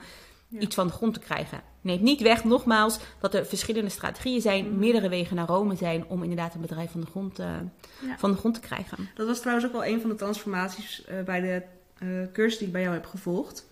Ja. 0.53 0.59
iets 0.59 0.75
van 0.75 0.87
de 0.87 0.93
grond 0.93 1.13
te 1.13 1.19
krijgen. 1.19 1.61
Neemt 1.81 2.01
niet 2.01 2.21
weg, 2.21 2.43
nogmaals, 2.43 2.99
dat 3.19 3.33
er 3.33 3.45
verschillende 3.45 3.89
strategieën 3.89 4.41
zijn, 4.41 4.65
Mhm. 4.69 4.79
meerdere 4.79 5.09
wegen 5.09 5.35
naar 5.35 5.47
Rome 5.47 5.75
zijn, 5.75 6.05
om 6.07 6.21
inderdaad 6.21 6.53
een 6.55 6.61
bedrijf 6.61 6.91
van 6.91 7.01
de 7.01 7.07
grond, 7.07 7.39
eh, 7.39 7.45
Ja. 8.07 8.17
van 8.17 8.31
de 8.31 8.37
grond 8.37 8.53
te 8.53 8.59
krijgen. 8.59 9.09
Dat 9.15 9.27
was 9.27 9.39
trouwens 9.39 9.65
ook 9.67 9.71
wel 9.73 9.85
een 9.85 10.01
van 10.01 10.09
de 10.09 10.15
transformaties 10.15 11.05
eh, 11.05 11.21
bij 11.21 11.39
de 11.41 11.61
eh, 11.99 12.07
cursus 12.33 12.57
die 12.57 12.67
ik 12.67 12.73
bij 12.73 12.81
jou 12.81 12.93
heb 12.93 13.05
gevolgd. 13.05 13.69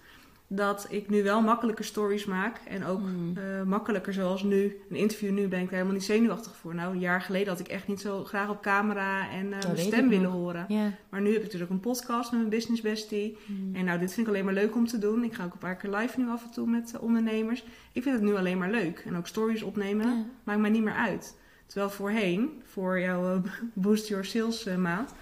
Dat 0.53 0.85
ik 0.89 1.09
nu 1.09 1.23
wel 1.23 1.41
makkelijker 1.41 1.85
stories 1.85 2.25
maak. 2.25 2.57
En 2.67 2.85
ook 2.85 2.99
Mm. 3.01 3.37
eh, 3.37 3.63
makkelijker 3.63 4.13
zoals 4.13 4.43
nu. 4.43 4.81
Een 4.89 4.95
interview 4.95 5.31
nu 5.31 5.47
ben 5.47 5.59
ik 5.59 5.65
daar 5.65 5.73
helemaal 5.73 5.93
niet 5.93 6.03
zenuwachtig 6.03 6.55
voor. 6.55 6.75
Nou, 6.75 6.93
een 6.93 6.99
jaar 6.99 7.21
geleden 7.21 7.47
had 7.47 7.59
ik 7.59 7.67
echt 7.67 7.87
niet 7.87 8.01
zo 8.01 8.23
graag 8.23 8.49
op 8.49 8.61
camera 8.61 9.29
en 9.29 9.53
eh, 9.53 9.63
mijn 9.63 9.77
stem 9.77 10.09
willen 10.09 10.23
nog. 10.23 10.33
horen. 10.33 10.65
Maar 11.09 11.21
nu 11.21 11.27
heb 11.27 11.37
ik 11.37 11.43
natuurlijk 11.43 11.71
een 11.71 11.79
podcast 11.79 12.31
met 12.31 12.39
mijn 12.39 12.51
business 12.51 12.81
bestie. 12.81 13.37
Mm. 13.45 13.75
En 13.75 13.85
nou, 13.85 13.99
dit 13.99 14.13
vind 14.13 14.27
ik 14.27 14.33
alleen 14.33 14.45
maar 14.45 14.53
leuk 14.53 14.75
om 14.75 14.87
te 14.87 14.97
doen. 14.97 15.23
Ik 15.23 15.33
ga 15.33 15.43
ook 15.45 15.53
een 15.53 15.57
paar 15.57 15.75
keer 15.75 15.89
live 15.95 16.19
nu 16.19 16.29
af 16.29 16.43
en 16.43 16.51
toe 16.51 16.67
met 16.67 16.91
eh, 16.95 17.01
ondernemers. 17.03 17.63
Ik 17.91 18.03
vind 18.03 18.15
het 18.15 18.23
nu 18.23 18.35
alleen 18.35 18.57
maar 18.57 18.71
leuk. 18.71 19.03
En 19.05 19.15
ook 19.17 19.27
stories 19.27 19.61
opnemen 19.63 20.31
maakt 20.43 20.59
mij 20.59 20.69
niet 20.69 20.83
meer 20.83 20.93
uit. 20.95 21.37
Terwijl 21.65 21.89
voorheen, 21.91 22.61
voor 22.65 22.99
jouw 22.99 23.41
Boost 23.73 24.07
Your 24.07 24.25
Sales 24.25 24.63
maand, 24.77 25.13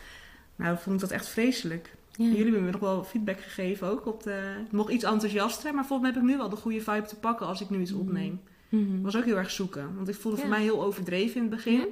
nou 0.55 0.77
vond 0.77 0.95
ik 0.95 1.01
dat 1.01 1.11
echt 1.11 1.27
vreselijk. 1.27 1.97
Ja. 2.23 2.25
Jullie 2.25 2.43
hebben 2.43 2.63
me 2.63 2.71
nog 2.71 2.79
wel 2.79 3.03
feedback 3.03 3.39
gegeven 3.39 3.87
ook. 3.87 4.05
Op 4.05 4.23
de, 4.23 4.53
nog 4.71 4.89
iets 4.89 5.03
enthousiaster, 5.03 5.73
maar 5.73 5.85
volgens 5.85 6.01
mij 6.01 6.17
heb 6.17 6.27
ik 6.27 6.35
nu 6.35 6.37
wel 6.37 6.49
de 6.49 6.55
goede 6.55 6.81
vibe 6.81 7.07
te 7.07 7.15
pakken 7.15 7.47
als 7.47 7.61
ik 7.61 7.69
nu 7.69 7.81
iets 7.81 7.91
opneem. 7.91 8.41
Mhm. 8.69 8.91
Dat 8.91 9.01
was 9.01 9.17
ook 9.17 9.25
heel 9.25 9.37
erg 9.37 9.51
zoeken. 9.51 9.95
Want 9.95 10.07
ik 10.07 10.15
voelde 10.15 10.37
voor 10.37 10.49
mij 10.49 10.61
heel 10.61 10.83
overdreven 10.83 11.35
in 11.35 11.41
het 11.41 11.49
begin. 11.49 11.73
Ja. 11.73 11.85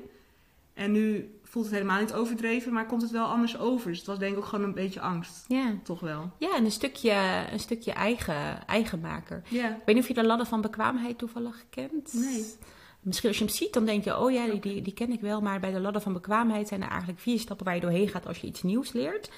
En 0.73 0.91
nu 0.91 1.31
voelt 1.43 1.65
het 1.65 1.73
helemaal 1.73 1.99
niet 1.99 2.13
overdreven, 2.13 2.73
maar 2.73 2.85
komt 2.85 3.01
het 3.01 3.11
wel 3.11 3.25
anders 3.25 3.57
over. 3.57 3.89
Dus 3.89 3.97
het 3.97 4.07
was 4.07 4.19
denk 4.19 4.31
ik 4.31 4.37
ook 4.37 4.45
gewoon 4.45 4.65
een 4.65 4.73
beetje 4.73 4.99
angst. 4.99 5.45
Ja. 5.47 5.73
Toch 5.83 5.99
wel. 5.99 6.31
ja, 6.37 6.55
en 6.55 6.65
een 6.65 6.71
stukje, 6.71 7.45
een 7.51 7.59
stukje 7.59 7.91
eigen, 7.91 8.67
eigenmaker. 8.67 9.41
Ja. 9.49 9.69
Ik 9.69 9.81
weet 9.85 9.95
niet 9.95 10.03
of 10.03 10.07
je 10.07 10.13
de 10.13 10.25
ladder 10.25 10.47
van 10.47 10.61
bekwaamheid 10.61 11.17
toevallig 11.17 11.65
kent. 11.69 12.13
Nee. 12.13 12.45
Misschien 13.07 13.29
als 13.29 13.37
je 13.37 13.43
hem 13.45 13.53
ziet, 13.53 13.73
dan 13.73 13.85
denk 13.85 14.03
je, 14.03 14.17
oh 14.19 14.31
ja, 14.31 14.45
die, 14.49 14.59
die, 14.59 14.81
die 14.81 14.93
ken 14.93 15.11
ik 15.11 15.21
wel. 15.21 15.41
Maar 15.41 15.59
bij 15.59 15.71
de 15.71 15.79
ladder 15.79 16.01
van 16.01 16.13
bekwaamheid 16.13 16.67
zijn 16.67 16.81
er 16.81 16.89
eigenlijk 16.89 17.19
vier 17.19 17.39
stappen 17.39 17.65
waar 17.65 17.75
je 17.75 17.81
doorheen 17.81 18.07
gaat 18.07 18.27
als 18.27 18.37
je 18.37 18.47
iets 18.47 18.63
nieuws 18.63 18.91
leert. 18.93 19.29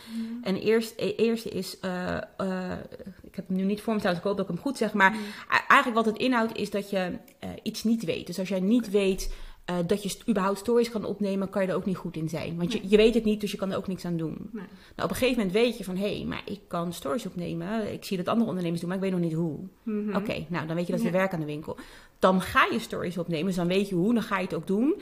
En 0.42 0.56
eerst, 0.56 0.94
e- 0.98 1.14
eerste 1.16 1.50
is, 1.50 1.80
eh, 1.80 2.16
eh, 2.38 2.78
ik 3.24 3.36
heb 3.36 3.48
hem 3.48 3.58
nu 3.58 3.64
niet 3.64 3.82
voor 3.82 3.94
me 3.94 4.00
staan, 4.00 4.12
dus 4.12 4.20
ik 4.20 4.26
hoop 4.28 4.38
dat 4.38 4.46
ik 4.50 4.54
hem 4.54 4.62
goed 4.62 4.78
zeg. 4.78 4.94
Maar 4.94 5.12
a- 5.52 5.68
eigenlijk 5.68 6.06
wat 6.06 6.06
het 6.06 6.18
inhoudt 6.18 6.58
is 6.58 6.70
dat 6.70 6.90
je 6.90 7.18
eh, 7.40 7.50
iets 7.64 7.84
niet 7.84 8.04
weet. 8.04 8.28
Dus 8.28 8.40
als 8.40 8.50
jij 8.50 8.60
niet 8.60 8.90
weet 8.90 9.34
dat 9.86 10.04
je 10.04 10.18
überhaupt 10.30 10.60
stories 10.60 10.90
kan 10.90 11.06
opnemen, 11.06 11.50
kan 11.50 11.62
je 11.62 11.68
er 11.68 11.76
ook 11.76 11.86
niet 11.86 11.98
goed 11.98 12.16
in 12.16 12.30
zijn. 12.30 12.58
Want 12.58 12.72
je, 12.74 12.80
je 12.84 12.98
weet 12.98 13.14
het 13.14 13.24
niet, 13.24 13.42
dus 13.42 13.52
je 13.52 13.58
kan 13.58 13.72
er 13.72 13.78
ook 13.78 13.88
niks 13.88 14.06
aan 14.06 14.18
doen. 14.18 14.50
Nee. 14.52 14.64
Nou, 14.96 15.04
op 15.04 15.10
een 15.10 15.16
gegeven 15.16 15.36
moment 15.38 15.52
weet 15.52 15.78
je 15.78 15.84
van, 15.84 15.96
hé, 15.98 16.24
maar 16.28 16.42
ik 16.46 16.60
kan 16.68 16.94
stories 16.94 17.26
opnemen. 17.26 17.94
Ik 17.94 18.04
zie 18.06 18.18
dat 18.18 18.28
andere 18.28 18.48
ondernemers 18.48 18.80
doen, 18.82 18.90
maar 18.90 18.98
ik 18.98 19.04
weet 19.04 19.14
nog 19.14 19.22
niet 19.30 19.34
hoe. 19.38 19.58
Mhm. 19.84 20.16
Oké, 20.16 20.46
nou 20.48 20.68
dan 20.68 20.76
weet 20.76 20.86
je 20.86 20.92
dat 20.92 21.02
Ja. 21.02 21.10
weer 21.10 21.20
werk 21.20 21.34
aan 21.34 21.40
de 21.40 21.46
winkel. 21.46 21.78
Dan 22.20 22.42
ga 22.42 22.68
je 22.72 22.80
stories 22.80 23.18
opnemen, 23.18 23.46
dus 23.46 23.56
dan 23.56 23.68
weet 23.68 23.90
je 23.90 23.96
hoe, 23.96 24.14
dan 24.14 24.24
ga 24.24 24.38
je 24.38 24.44
het 24.44 24.54
ook 24.54 24.68
doen. 24.68 25.02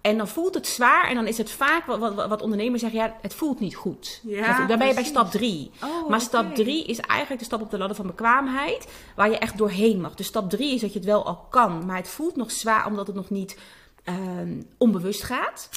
En 0.00 0.16
dan 0.16 0.28
voelt 0.28 0.54
het 0.54 0.66
zwaar 0.66 1.08
en 1.08 1.14
dan 1.14 1.26
is 1.26 1.38
het 1.38 1.50
vaak 1.50 1.86
wat, 1.86 1.98
wat, 1.98 2.28
wat 2.28 2.42
ondernemers 2.42 2.80
zeggen, 2.80 3.00
ja, 3.00 3.16
het 3.22 3.34
voelt 3.34 3.60
niet 3.60 3.74
goed. 3.76 4.20
Ja, 4.22 4.66
dan 4.66 4.78
ben 4.78 4.86
je 4.86 4.94
bij 4.94 5.04
stap 5.04 5.30
drie. 5.30 5.70
Oh, 5.84 6.08
maar 6.08 6.20
stap 6.20 6.54
drie 6.54 6.84
is 6.84 6.98
eigenlijk 6.98 7.40
de 7.40 7.46
stap 7.46 7.60
op 7.60 7.70
de 7.70 7.78
ladder 7.78 7.96
van 7.96 8.06
bekwaamheid, 8.06 8.88
waar 9.16 9.30
je 9.30 9.38
echt 9.38 9.58
doorheen 9.58 10.00
mag. 10.00 10.14
Dus 10.14 10.26
stap 10.26 10.50
drie 10.50 10.74
is 10.74 10.80
dat 10.80 10.92
je 10.92 10.98
het 10.98 11.08
wel 11.08 11.26
al 11.26 11.36
kan, 11.50 11.86
maar 11.86 11.96
het 11.96 12.08
voelt 12.08 12.36
nog 12.36 12.50
zwaar 12.50 12.86
omdat 12.86 13.06
het 13.06 13.16
nog 13.16 13.30
niet 13.30 13.58
ehm, 14.04 14.62
onbewust 14.78 15.22
gaat. 15.22 15.68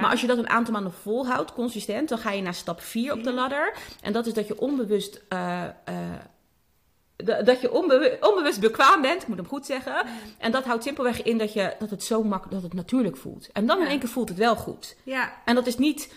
Maar 0.00 0.10
als 0.10 0.20
je 0.20 0.26
dat 0.26 0.38
een 0.38 0.48
aantal 0.48 0.72
maanden 0.72 0.92
volhoudt, 0.92 1.52
consistent, 1.52 2.08
dan 2.08 2.18
ga 2.18 2.30
je 2.30 2.42
naar 2.42 2.54
stap 2.54 2.80
4 2.80 3.12
op 3.12 3.24
de 3.24 3.32
ladder. 3.32 3.74
En 4.00 4.12
dat 4.12 4.26
is 4.26 4.34
dat 4.34 4.46
je 4.46 4.60
onbewust. 4.60 5.20
eh, 5.28 5.64
eh, 5.64 5.70
dat 7.44 7.60
je 7.60 7.72
onbewu- 7.72 8.16
onbewust 8.20 8.60
bekwaam 8.60 9.02
bent, 9.02 9.22
ik 9.22 9.28
moet 9.28 9.36
hem 9.36 9.46
goed 9.48 9.66
zeggen. 9.66 10.06
En 10.38 10.52
dat 10.52 10.64
houdt 10.64 10.82
simpelweg 10.84 11.22
in 11.22 11.38
dat, 11.38 11.52
je, 11.52 11.74
dat 11.78 11.90
het 11.90 12.02
zo 12.04 12.22
makkelijk, 12.22 12.52
dat 12.54 12.62
het 12.62 12.72
natuurlijk 12.72 13.16
voelt. 13.16 13.48
En 13.52 13.66
dan 13.66 13.80
in 13.80 13.86
één 13.86 13.98
keer 13.98 14.08
voelt 14.08 14.28
het 14.28 14.38
wel 14.38 14.56
goed. 14.56 14.96
ja. 15.02 15.32
En 15.44 15.54
dat 15.54 15.66
is 15.66 15.78
niet 15.78 16.14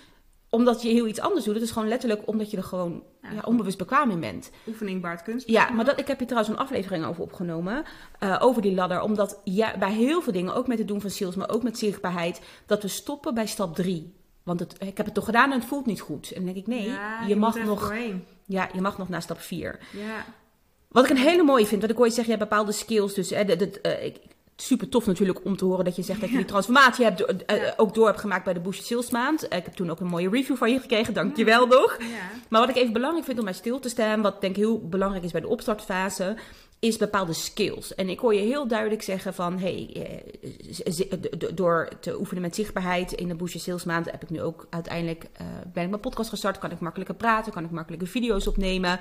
omdat 0.49 0.81
je 0.81 0.89
heel 0.89 1.07
iets 1.07 1.19
anders 1.19 1.45
doet. 1.45 1.53
Het 1.53 1.63
is 1.63 1.71
gewoon 1.71 1.87
letterlijk 1.87 2.21
omdat 2.27 2.51
je 2.51 2.57
er 2.57 2.63
gewoon 2.63 3.03
Ja. 3.21 3.31
ja, 3.31 3.41
onbewust 3.45 3.77
bekwaam 3.77 4.09
in 4.11 4.19
bent. 4.19 4.51
Oefening 4.67 5.01
baart 5.01 5.23
kunst. 5.23 5.47
Ja, 5.47 5.69
maar 5.69 5.85
dat, 5.85 5.99
ik 5.99 6.07
heb 6.07 6.17
hier 6.17 6.27
trouwens 6.27 6.55
een 6.55 6.61
aflevering 6.63 7.05
over 7.05 7.21
opgenomen. 7.23 7.83
eh, 8.19 8.37
over 8.39 8.61
die 8.61 8.73
ladder. 8.73 9.01
Omdat 9.01 9.39
ja, 9.43 9.77
bij 9.77 9.91
heel 9.91 10.21
veel 10.21 10.33
dingen, 10.33 10.53
ook 10.55 10.67
met 10.67 10.77
het 10.77 10.87
doen 10.87 11.01
van 11.01 11.09
sales, 11.09 11.35
maar 11.35 11.49
ook 11.49 11.63
met 11.63 11.77
zichtbaarheid, 11.77 12.41
dat 12.65 12.81
we 12.81 12.87
stoppen 12.87 13.33
bij 13.33 13.45
stap 13.47 13.75
3. 13.75 14.13
Want 14.43 14.59
het, 14.59 14.75
ik 14.79 14.97
heb 14.97 15.05
het 15.05 15.15
toch 15.15 15.25
gedaan 15.25 15.51
en 15.51 15.59
het 15.59 15.67
voelt 15.67 15.85
niet 15.85 16.01
goed. 16.01 16.29
En 16.31 16.35
dan 16.35 16.45
denk 16.53 16.57
ik, 16.57 16.67
nee, 16.67 16.89
Ja, 16.89 17.21
je, 17.27 17.35
mag 17.35 17.55
nog, 17.63 17.79
doorheen. 17.79 18.25
ja, 18.45 18.69
je 18.73 18.81
mag 18.81 18.97
nog 18.97 19.09
naar 19.09 19.21
stap 19.21 19.39
4. 19.39 19.79
Ja. 19.91 20.25
Wat 20.91 21.03
ik 21.03 21.09
een 21.09 21.17
hele 21.17 21.43
mooie 21.43 21.65
vind, 21.65 21.81
wat 21.81 21.89
ik 21.91 21.99
ooit 21.99 22.13
zeg, 22.13 22.23
je 22.25 22.31
hebt 22.31 22.43
bepaalde 22.43 22.71
skills. 22.71 23.13
Dus 23.13 23.29
hè, 23.29 23.45
dat, 23.45 23.59
dat, 23.59 23.75
eh, 23.75 24.05
ik, 24.05 24.17
super 24.55 24.89
tof 24.89 25.05
natuurlijk 25.05 25.45
om 25.45 25.57
te 25.57 25.65
horen 25.65 25.85
dat 25.85 25.95
je 25.95 26.01
zegt 26.01 26.21
dat 26.21 26.29
je 26.29 26.35
die 26.35 26.45
transformatie 26.45 27.05
hebt, 27.05 27.25
eh, 27.45 27.57
Ja. 27.57 27.73
ook 27.77 27.93
door 27.93 28.07
hebt 28.07 28.19
gemaakt 28.19 28.43
bij 28.43 28.53
de 28.53 28.59
Boost 28.59 28.85
Sales 28.85 29.09
Maand. 29.09 29.47
Eh, 29.47 29.57
ik 29.57 29.65
heb 29.65 29.73
toen 29.73 29.91
ook 29.91 29.99
een 29.99 30.07
mooie 30.07 30.29
review 30.29 30.55
van 30.55 30.71
je 30.71 30.79
gekregen, 30.79 31.13
dank 31.13 31.37
je 31.37 31.43
wel 31.43 31.67
nog. 31.67 31.97
Ja. 31.99 32.05
Maar 32.49 32.59
wat 32.61 32.69
ik 32.69 32.75
even 32.75 32.93
belangrijk 32.93 33.25
vind 33.25 33.39
om 33.39 33.45
bij 33.45 33.53
stil 33.53 33.79
te 33.79 33.89
staan, 33.89 34.21
wat 34.21 34.41
denk 34.41 34.55
ik 34.55 34.61
heel 34.61 34.87
belangrijk 34.87 35.23
is 35.23 35.31
bij 35.31 35.41
de 35.41 35.47
opstartfase, 35.47 36.35
is 36.79 36.97
bepaalde 36.97 37.33
skills. 37.33 37.95
En 37.95 38.09
ik 38.09 38.19
hoor 38.19 38.33
je 38.33 38.41
heel 38.41 38.67
duidelijk 38.67 39.01
zeggen 39.01 39.33
van, 39.33 39.59
hey, 39.59 39.89
eh, 39.93 41.49
door 41.53 41.89
te 41.99 42.19
oefenen 42.19 42.41
met 42.41 42.55
zichtbaarheid 42.55 43.11
in 43.11 43.27
de 43.27 43.35
Your 43.35 43.59
Sales 43.59 43.83
maand 43.83 44.11
heb 44.11 44.23
ik 44.23 44.29
nu 44.29 44.41
ook 44.41 44.67
uiteindelijk, 44.69 45.23
eh, 45.33 45.45
ben 45.73 45.83
ik 45.83 45.89
mijn 45.89 46.01
podcast 46.01 46.29
gestart, 46.29 46.57
kan 46.57 46.71
ik 46.71 46.79
makkelijker 46.79 47.15
praten, 47.15 47.51
kan 47.51 47.63
ik 47.63 47.71
makkelijker 47.71 48.07
video's 48.07 48.47
opnemen. 48.47 48.99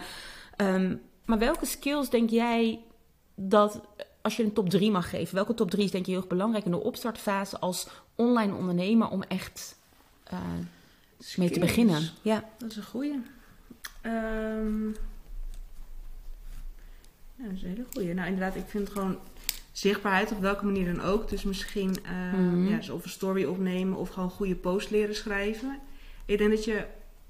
Ehm, 0.57 0.94
maar 1.31 1.38
welke 1.38 1.66
skills 1.66 2.11
denk 2.11 2.31
jij 2.31 2.81
dat, 3.35 3.81
als 4.23 4.37
je 4.37 4.43
een 4.45 4.53
top 4.53 4.69
3 4.71 4.90
mag 4.90 5.11
geven, 5.11 5.35
welke 5.35 5.55
top 5.55 5.71
3 5.71 5.85
is 5.85 5.90
denk 5.90 6.05
je 6.07 6.11
heel 6.11 6.21
erg 6.21 6.31
belangrijk 6.31 6.64
in 6.64 6.71
de 6.71 6.83
opstartfase 6.83 7.59
als 7.59 7.88
online 8.14 8.55
ondernemer 8.55 9.09
om 9.09 9.23
echt 9.23 9.77
eh, 10.25 10.38
mee 11.37 11.51
te 11.51 11.61
beginnen? 11.61 12.03
Ja. 12.23 12.49
Dat 12.59 12.71
is 12.71 12.77
een 12.77 12.83
goeie. 12.83 13.23
Ehm, 14.01 14.87
ja, 17.37 17.45
dat 17.47 17.53
is 17.53 17.62
een 17.62 17.69
hele 17.69 17.87
goeie. 17.93 18.14
Nou, 18.14 18.29
inderdaad, 18.29 18.57
ik 18.57 18.66
vind 18.69 18.88
gewoon 18.90 19.19
zichtbaarheid 19.73 20.33
op 20.33 20.40
welke 20.40 20.64
manier 20.64 20.95
dan 20.95 21.05
ook. 21.05 21.29
Dus 21.29 21.43
misschien 21.43 21.97
eh, 22.05 22.33
Mhm. 22.33 22.69
ja, 22.69 22.77
dus 22.77 22.90
of 22.90 23.05
een 23.05 23.11
story 23.11 23.45
opnemen 23.45 23.99
of 23.99 24.09
gewoon 24.09 24.31
goede 24.31 24.55
post 24.57 24.90
leren 24.90 25.14
schrijven. 25.14 25.79
Ik 26.25 26.38
denk 26.38 26.51
dat 26.51 26.64
je 26.64 26.85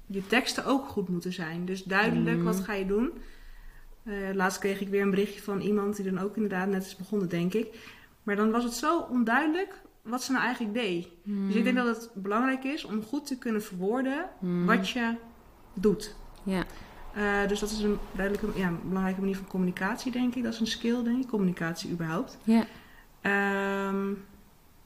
je 0.05 0.27
teksten 0.27 0.65
ook 0.65 0.87
goed 0.87 1.09
moeten 1.09 1.33
zijn. 1.33 1.65
Dus 1.65 1.83
duidelijk, 1.83 2.35
Mhm. 2.35 2.45
wat 2.45 2.59
ga 2.59 2.73
je 2.73 2.85
doen? 2.85 3.11
Eh, 4.03 4.13
laatst 4.33 4.59
kreeg 4.59 4.81
ik 4.81 4.87
weer 4.87 5.01
een 5.01 5.09
berichtje 5.09 5.41
van 5.41 5.59
iemand 5.59 5.95
die 5.95 6.11
dan 6.11 6.19
ook 6.23 6.35
inderdaad 6.35 6.67
net 6.67 6.85
is 6.85 6.95
begonnen, 6.95 7.29
denk 7.29 7.53
ik. 7.53 7.67
Maar 8.23 8.35
dan 8.35 8.51
was 8.51 8.63
het 8.63 8.73
zo 8.73 8.99
onduidelijk 8.99 9.81
wat 10.01 10.23
ze 10.23 10.31
nou 10.31 10.43
eigenlijk 10.43 10.73
deed. 10.73 11.07
Dus 11.23 11.55
ik 11.55 11.63
denk 11.63 11.75
dat 11.75 11.87
het 11.87 12.09
belangrijk 12.13 12.63
is 12.63 12.85
om 12.85 13.03
goed 13.03 13.27
te 13.27 13.37
kunnen 13.37 13.63
verwoorden 13.63 14.25
Hmm. 14.39 14.65
wat 14.65 14.89
je 14.89 15.15
doet. 15.73 16.15
Ja. 16.43 16.63
Eh, 17.13 17.47
dus 17.47 17.59
dat 17.59 17.69
is 17.69 17.79
een 17.79 17.97
duidelijke, 18.11 18.59
ja, 18.59 18.67
een 18.67 18.79
belangrijke 18.87 19.19
manier 19.19 19.35
van 19.35 19.47
communicatie, 19.47 20.11
denk 20.11 20.35
ik. 20.35 20.43
Dat 20.43 20.53
is 20.53 20.59
een 20.59 20.67
skill, 20.67 21.03
denk 21.03 21.23
ik. 21.23 21.27
Communicatie 21.27 21.91
überhaupt. 21.91 22.37
ja. 22.43 22.65
Ehm 23.21 24.13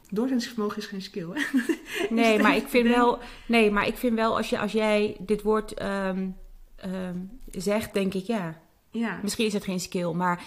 doorzettingsvermogen 0.09 0.77
is 0.77 0.85
geen 0.85 1.01
skill, 1.01 1.27
hè? 1.33 1.41
Nee, 2.15 2.39
maar 2.41 2.55
ik 2.55 2.67
vind 2.67 2.87
wel, 2.87 3.19
nee, 3.47 3.71
maar 3.71 3.87
ik 3.87 3.97
vind 3.97 4.15
wel 4.15 4.37
als, 4.37 4.49
je, 4.49 4.59
als 4.59 4.71
jij 4.71 5.17
dit 5.19 5.41
woord 5.41 5.73
ehm, 5.73 6.29
ehm, 6.75 7.17
zegt, 7.51 7.93
denk 7.93 8.13
ik 8.13 8.25
ja. 8.25 8.61
Ja. 8.99 9.19
Misschien 9.21 9.45
is 9.45 9.53
het 9.53 9.63
geen 9.63 9.79
skill, 9.79 10.11
maar 10.11 10.43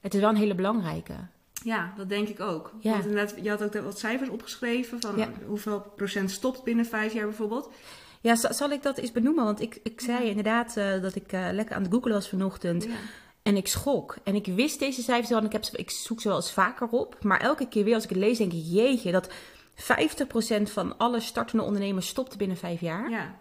het 0.00 0.14
is 0.14 0.20
wel 0.20 0.28
een 0.30 0.36
hele 0.36 0.54
belangrijke. 0.54 1.14
ja, 1.62 1.92
dat 1.96 2.08
denk 2.08 2.28
ik 2.28 2.40
ook. 2.40 2.72
Ja. 2.80 2.90
Want 2.92 3.04
inderdaad, 3.06 3.34
je 3.42 3.48
had 3.50 3.62
ook 3.62 3.74
wat 3.84 3.98
cijfers 3.98 4.30
opgeschreven 4.30 5.00
van 5.00 5.16
Ja. 5.16 5.28
hoeveel 5.46 5.80
procent 5.96 6.30
stopt 6.30 6.62
binnen 6.64 6.86
vijf 6.86 7.12
jaar 7.12 7.26
bijvoorbeeld. 7.26 7.70
Ja, 8.20 8.34
za- 8.36 8.52
zal 8.52 8.70
ik 8.70 8.82
dat 8.82 8.98
eens 8.98 9.12
benoemen? 9.12 9.44
Want 9.44 9.60
ik, 9.60 9.80
ik 9.82 10.00
zei 10.00 10.24
inderdaad 10.28 10.76
eh, 10.76 11.02
dat 11.02 11.14
ik 11.14 11.32
eh, 11.32 11.48
lekker 11.52 11.74
aan 11.76 11.82
het 11.82 11.92
googlen 11.92 12.12
was 12.12 12.28
vanochtend. 12.28 12.84
Ja. 12.84 12.90
En 13.42 13.56
ik 13.56 13.66
schrok. 13.68 14.16
En 14.24 14.34
ik 14.34 14.46
wist 14.46 14.78
deze 14.78 15.02
cijfers 15.02 15.28
wel. 15.28 15.38
En 15.38 15.44
ik, 15.44 15.52
heb, 15.52 15.64
ze- 15.64 15.76
ik 15.76 15.90
zoek 15.90 16.20
ze 16.20 16.28
wel 16.28 16.36
eens 16.36 16.52
vaker 16.52 16.86
op. 16.88 17.16
Maar 17.24 17.40
elke 17.40 17.68
keer 17.68 17.84
weer 17.84 17.94
als 17.94 18.04
ik 18.04 18.10
het 18.10 18.18
lees, 18.18 18.38
denk 18.38 18.52
ik... 18.52 18.62
Jeetje, 18.64 19.12
dat 19.12 19.28
50% 19.74 20.62
van 20.62 20.98
alle 20.98 21.20
startende 21.20 21.62
ondernemers 21.64 22.08
stopt 22.08 22.36
binnen 22.36 22.56
vijf 22.56 22.80
jaar. 22.80 23.10
ja. 23.10 23.34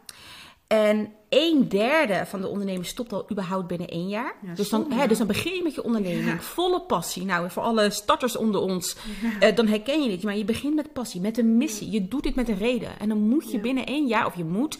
En 0.67 1.13
een 1.29 1.69
derde 1.69 2.25
van 2.25 2.41
de 2.41 2.47
ondernemers 2.47 2.89
stopt 2.89 3.13
al 3.13 3.27
überhaupt 3.31 3.67
binnen 3.67 3.87
één 3.87 4.07
jaar. 4.07 4.35
Ja, 4.45 4.53
dus, 4.53 4.69
dan, 4.69 4.91
hè, 4.91 5.07
dus 5.07 5.17
dan 5.17 5.27
begin 5.27 5.55
je 5.55 5.63
met 5.63 5.75
je 5.75 5.83
onderneming. 5.83 6.25
Ja. 6.25 6.39
Volle 6.39 6.81
passie. 6.81 7.25
Nou, 7.25 7.51
voor 7.51 7.63
alle 7.63 7.89
starters 7.89 8.35
onder 8.35 8.61
ons, 8.61 8.95
eh, 9.39 9.55
dan 9.55 9.67
herken 9.67 10.03
je 10.03 10.09
dit. 10.09 10.23
Maar 10.23 10.37
je 10.37 10.45
begint 10.45 10.75
met 10.75 10.93
passie, 10.93 11.21
met 11.21 11.37
een 11.37 11.57
missie. 11.57 11.91
Je 11.91 12.07
doet 12.07 12.23
dit 12.23 12.35
met 12.35 12.49
een 12.49 12.57
reden. 12.57 12.99
En 12.99 13.09
dan 13.09 13.19
moet 13.19 13.51
je 13.51 13.59
binnen 13.59 13.85
één 13.85 14.07
jaar, 14.07 14.25
of 14.25 14.35
je 14.35 14.43
moet... 14.43 14.77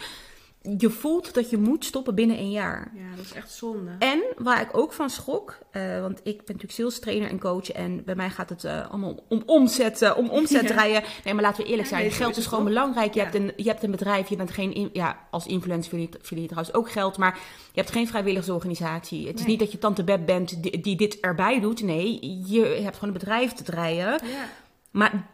Je 0.77 0.89
voelt 0.89 1.33
dat 1.33 1.49
je 1.49 1.57
moet 1.57 1.85
stoppen 1.85 2.15
binnen 2.15 2.37
één 2.37 2.51
jaar. 2.51 2.91
ja, 2.95 3.15
dat 3.15 3.25
is 3.25 3.33
echt 3.33 3.51
zonde. 3.51 3.91
En 3.99 4.23
waar 4.37 4.61
ik 4.61 4.77
ook 4.77 4.93
van 4.93 5.09
schrok, 5.09 5.57
eh, 5.71 6.01
want 6.01 6.17
ik 6.23 6.35
ben 6.37 6.43
natuurlijk 6.45 6.71
sales 6.73 6.99
trainer 6.99 7.29
en 7.29 7.39
coach 7.39 7.71
en 7.71 8.03
bij 8.05 8.15
mij 8.15 8.29
gaat 8.29 8.49
het 8.49 8.63
eh, 8.63 8.89
allemaal 8.89 9.23
om 9.29 9.43
omzet, 9.45 10.01
eh, 10.01 10.17
om 10.17 10.29
omzet 10.29 10.67
draaien. 10.73 11.03
Nee, 11.23 11.33
maar 11.33 11.43
laten 11.43 11.63
we 11.63 11.69
eerlijk 11.69 11.87
zijn, 11.87 12.01
nee, 12.01 12.11
geld 12.11 12.37
is 12.37 12.45
gewoon 12.45 12.63
belangrijk. 12.63 13.13
Je, 13.13 13.19
Ja. 13.19 13.25
hebt 13.25 13.35
een, 13.37 13.51
je 13.55 13.69
hebt 13.69 13.83
een 13.83 13.91
bedrijf, 13.91 14.29
je 14.29 14.35
bent 14.35 14.51
geen, 14.51 14.73
in- 14.73 14.89
ja, 14.93 15.17
als 15.31 15.45
influencer 15.45 15.89
verdien 16.21 16.41
je- 16.41 16.47
trouwens 16.49 16.73
ook 16.75 16.91
geld, 16.91 17.17
maar 17.17 17.39
je 17.73 17.79
hebt 17.81 17.91
geen 17.91 18.07
vrijwilligersorganisatie. 18.07 19.27
Het 19.27 19.39
is 19.39 19.45
niet 19.45 19.59
dat 19.59 19.71
je 19.71 19.77
tante 19.77 20.03
Beb 20.03 20.25
bent 20.25 20.63
die, 20.63 20.79
die 20.81 20.95
dit 20.95 21.19
erbij 21.19 21.59
doet. 21.59 21.81
Nee, 21.83 22.19
je 22.45 22.59
hebt 22.83 22.97
gewoon 22.97 23.13
een 23.13 23.19
bedrijf 23.19 23.53
te 23.53 23.63
draaien. 23.63 24.07
Ja. 24.07 24.49
Maar 24.97 25.29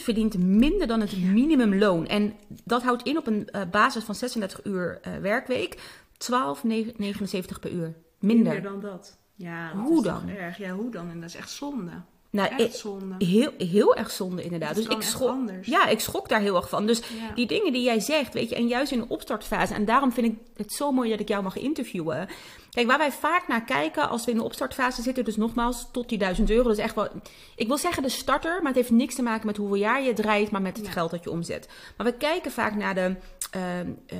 30% 0.00 0.02
verdient 0.02 0.38
minder 0.38 0.86
dan 0.86 1.00
het 1.00 1.22
minimumloon. 1.22 2.06
En 2.06 2.34
dat 2.64 2.82
houdt 2.82 3.02
in 3.02 3.18
op 3.18 3.26
een 3.26 3.48
eh, 3.48 3.62
basis 3.70 4.04
van 4.04 4.14
36 4.14 4.64
uur 4.64 4.98
eh, 5.02 5.16
werkweek 5.16 5.76
12,79 5.76 7.60
per 7.60 7.70
uur. 7.70 7.94
Minder. 8.18 8.62
dan 8.62 8.80
dat. 8.80 9.18
Ja, 9.34 9.72
dat 9.72 9.82
Hoe 9.82 9.96
is 9.96 10.02
dan? 10.02 10.28
erg. 10.28 10.58
Ja, 10.58 10.70
hoe 10.70 10.90
dan? 10.90 11.10
En 11.10 11.20
dat 11.20 11.28
is 11.28 11.36
echt 11.36 11.50
zonde. 11.50 11.90
Nou, 12.36 12.56
Echt 12.56 12.76
zonde. 12.76 13.24
heel, 13.24 13.50
heel 13.58 13.94
erg 13.96 14.10
zonde 14.10 14.42
inderdaad. 14.44 14.74
Dus 14.74 14.86
ik 14.86 15.02
schrok, 15.02 15.38
ja, 15.62 15.86
ik 15.86 16.00
schrok 16.00 16.28
daar 16.28 16.40
heel 16.40 16.56
erg 16.56 16.68
van. 16.68 16.86
Dus 16.86 16.98
Ja. 16.98 17.34
die 17.34 17.46
dingen 17.46 17.72
die 17.72 17.82
jij 17.82 18.00
zegt, 18.00 18.32
weet 18.34 18.48
je, 18.48 18.54
en 18.54 18.66
juist 18.66 18.92
in 18.92 18.98
de 19.00 19.08
opstartfase. 19.08 19.74
En 19.74 19.84
daarom 19.84 20.12
vind 20.12 20.26
ik 20.26 20.38
het 20.56 20.72
zo 20.72 20.92
mooi 20.92 21.10
dat 21.10 21.20
ik 21.20 21.28
jou 21.28 21.42
mag 21.42 21.56
interviewen. 21.56 22.28
Kijk, 22.70 22.86
waar 22.86 22.98
wij 22.98 23.12
vaak 23.12 23.48
naar 23.48 23.64
kijken 23.64 24.08
als 24.08 24.24
we 24.24 24.30
in 24.30 24.36
de 24.36 24.42
opstartfase 24.42 25.02
zitten, 25.02 25.24
dus 25.24 25.36
nogmaals 25.36 25.88
tot 25.92 26.08
die 26.08 26.18
1000 26.18 26.50
euro. 26.50 26.68
Dus 26.68 26.78
echt 26.78 26.94
wel, 26.94 27.08
ik 27.56 27.66
wil 27.66 27.78
zeggen 27.78 28.02
de 28.02 28.08
starter, 28.08 28.56
maar 28.58 28.66
het 28.72 28.74
heeft 28.76 28.90
niks 28.90 29.14
te 29.14 29.22
maken 29.22 29.46
met 29.46 29.56
hoeveel 29.56 29.76
jaar 29.76 30.02
je 30.02 30.12
draait, 30.12 30.50
maar 30.50 30.62
met 30.62 30.76
het 30.76 30.86
Ja. 30.86 30.92
geld 30.92 31.10
dat 31.10 31.24
je 31.24 31.30
omzet. 31.30 31.68
Maar 31.96 32.06
we 32.06 32.12
kijken 32.12 32.50
vaak 32.52 32.74
naar 32.74 32.94
de 32.94 33.14
ehm, 33.50 33.90
eh, 34.06 34.18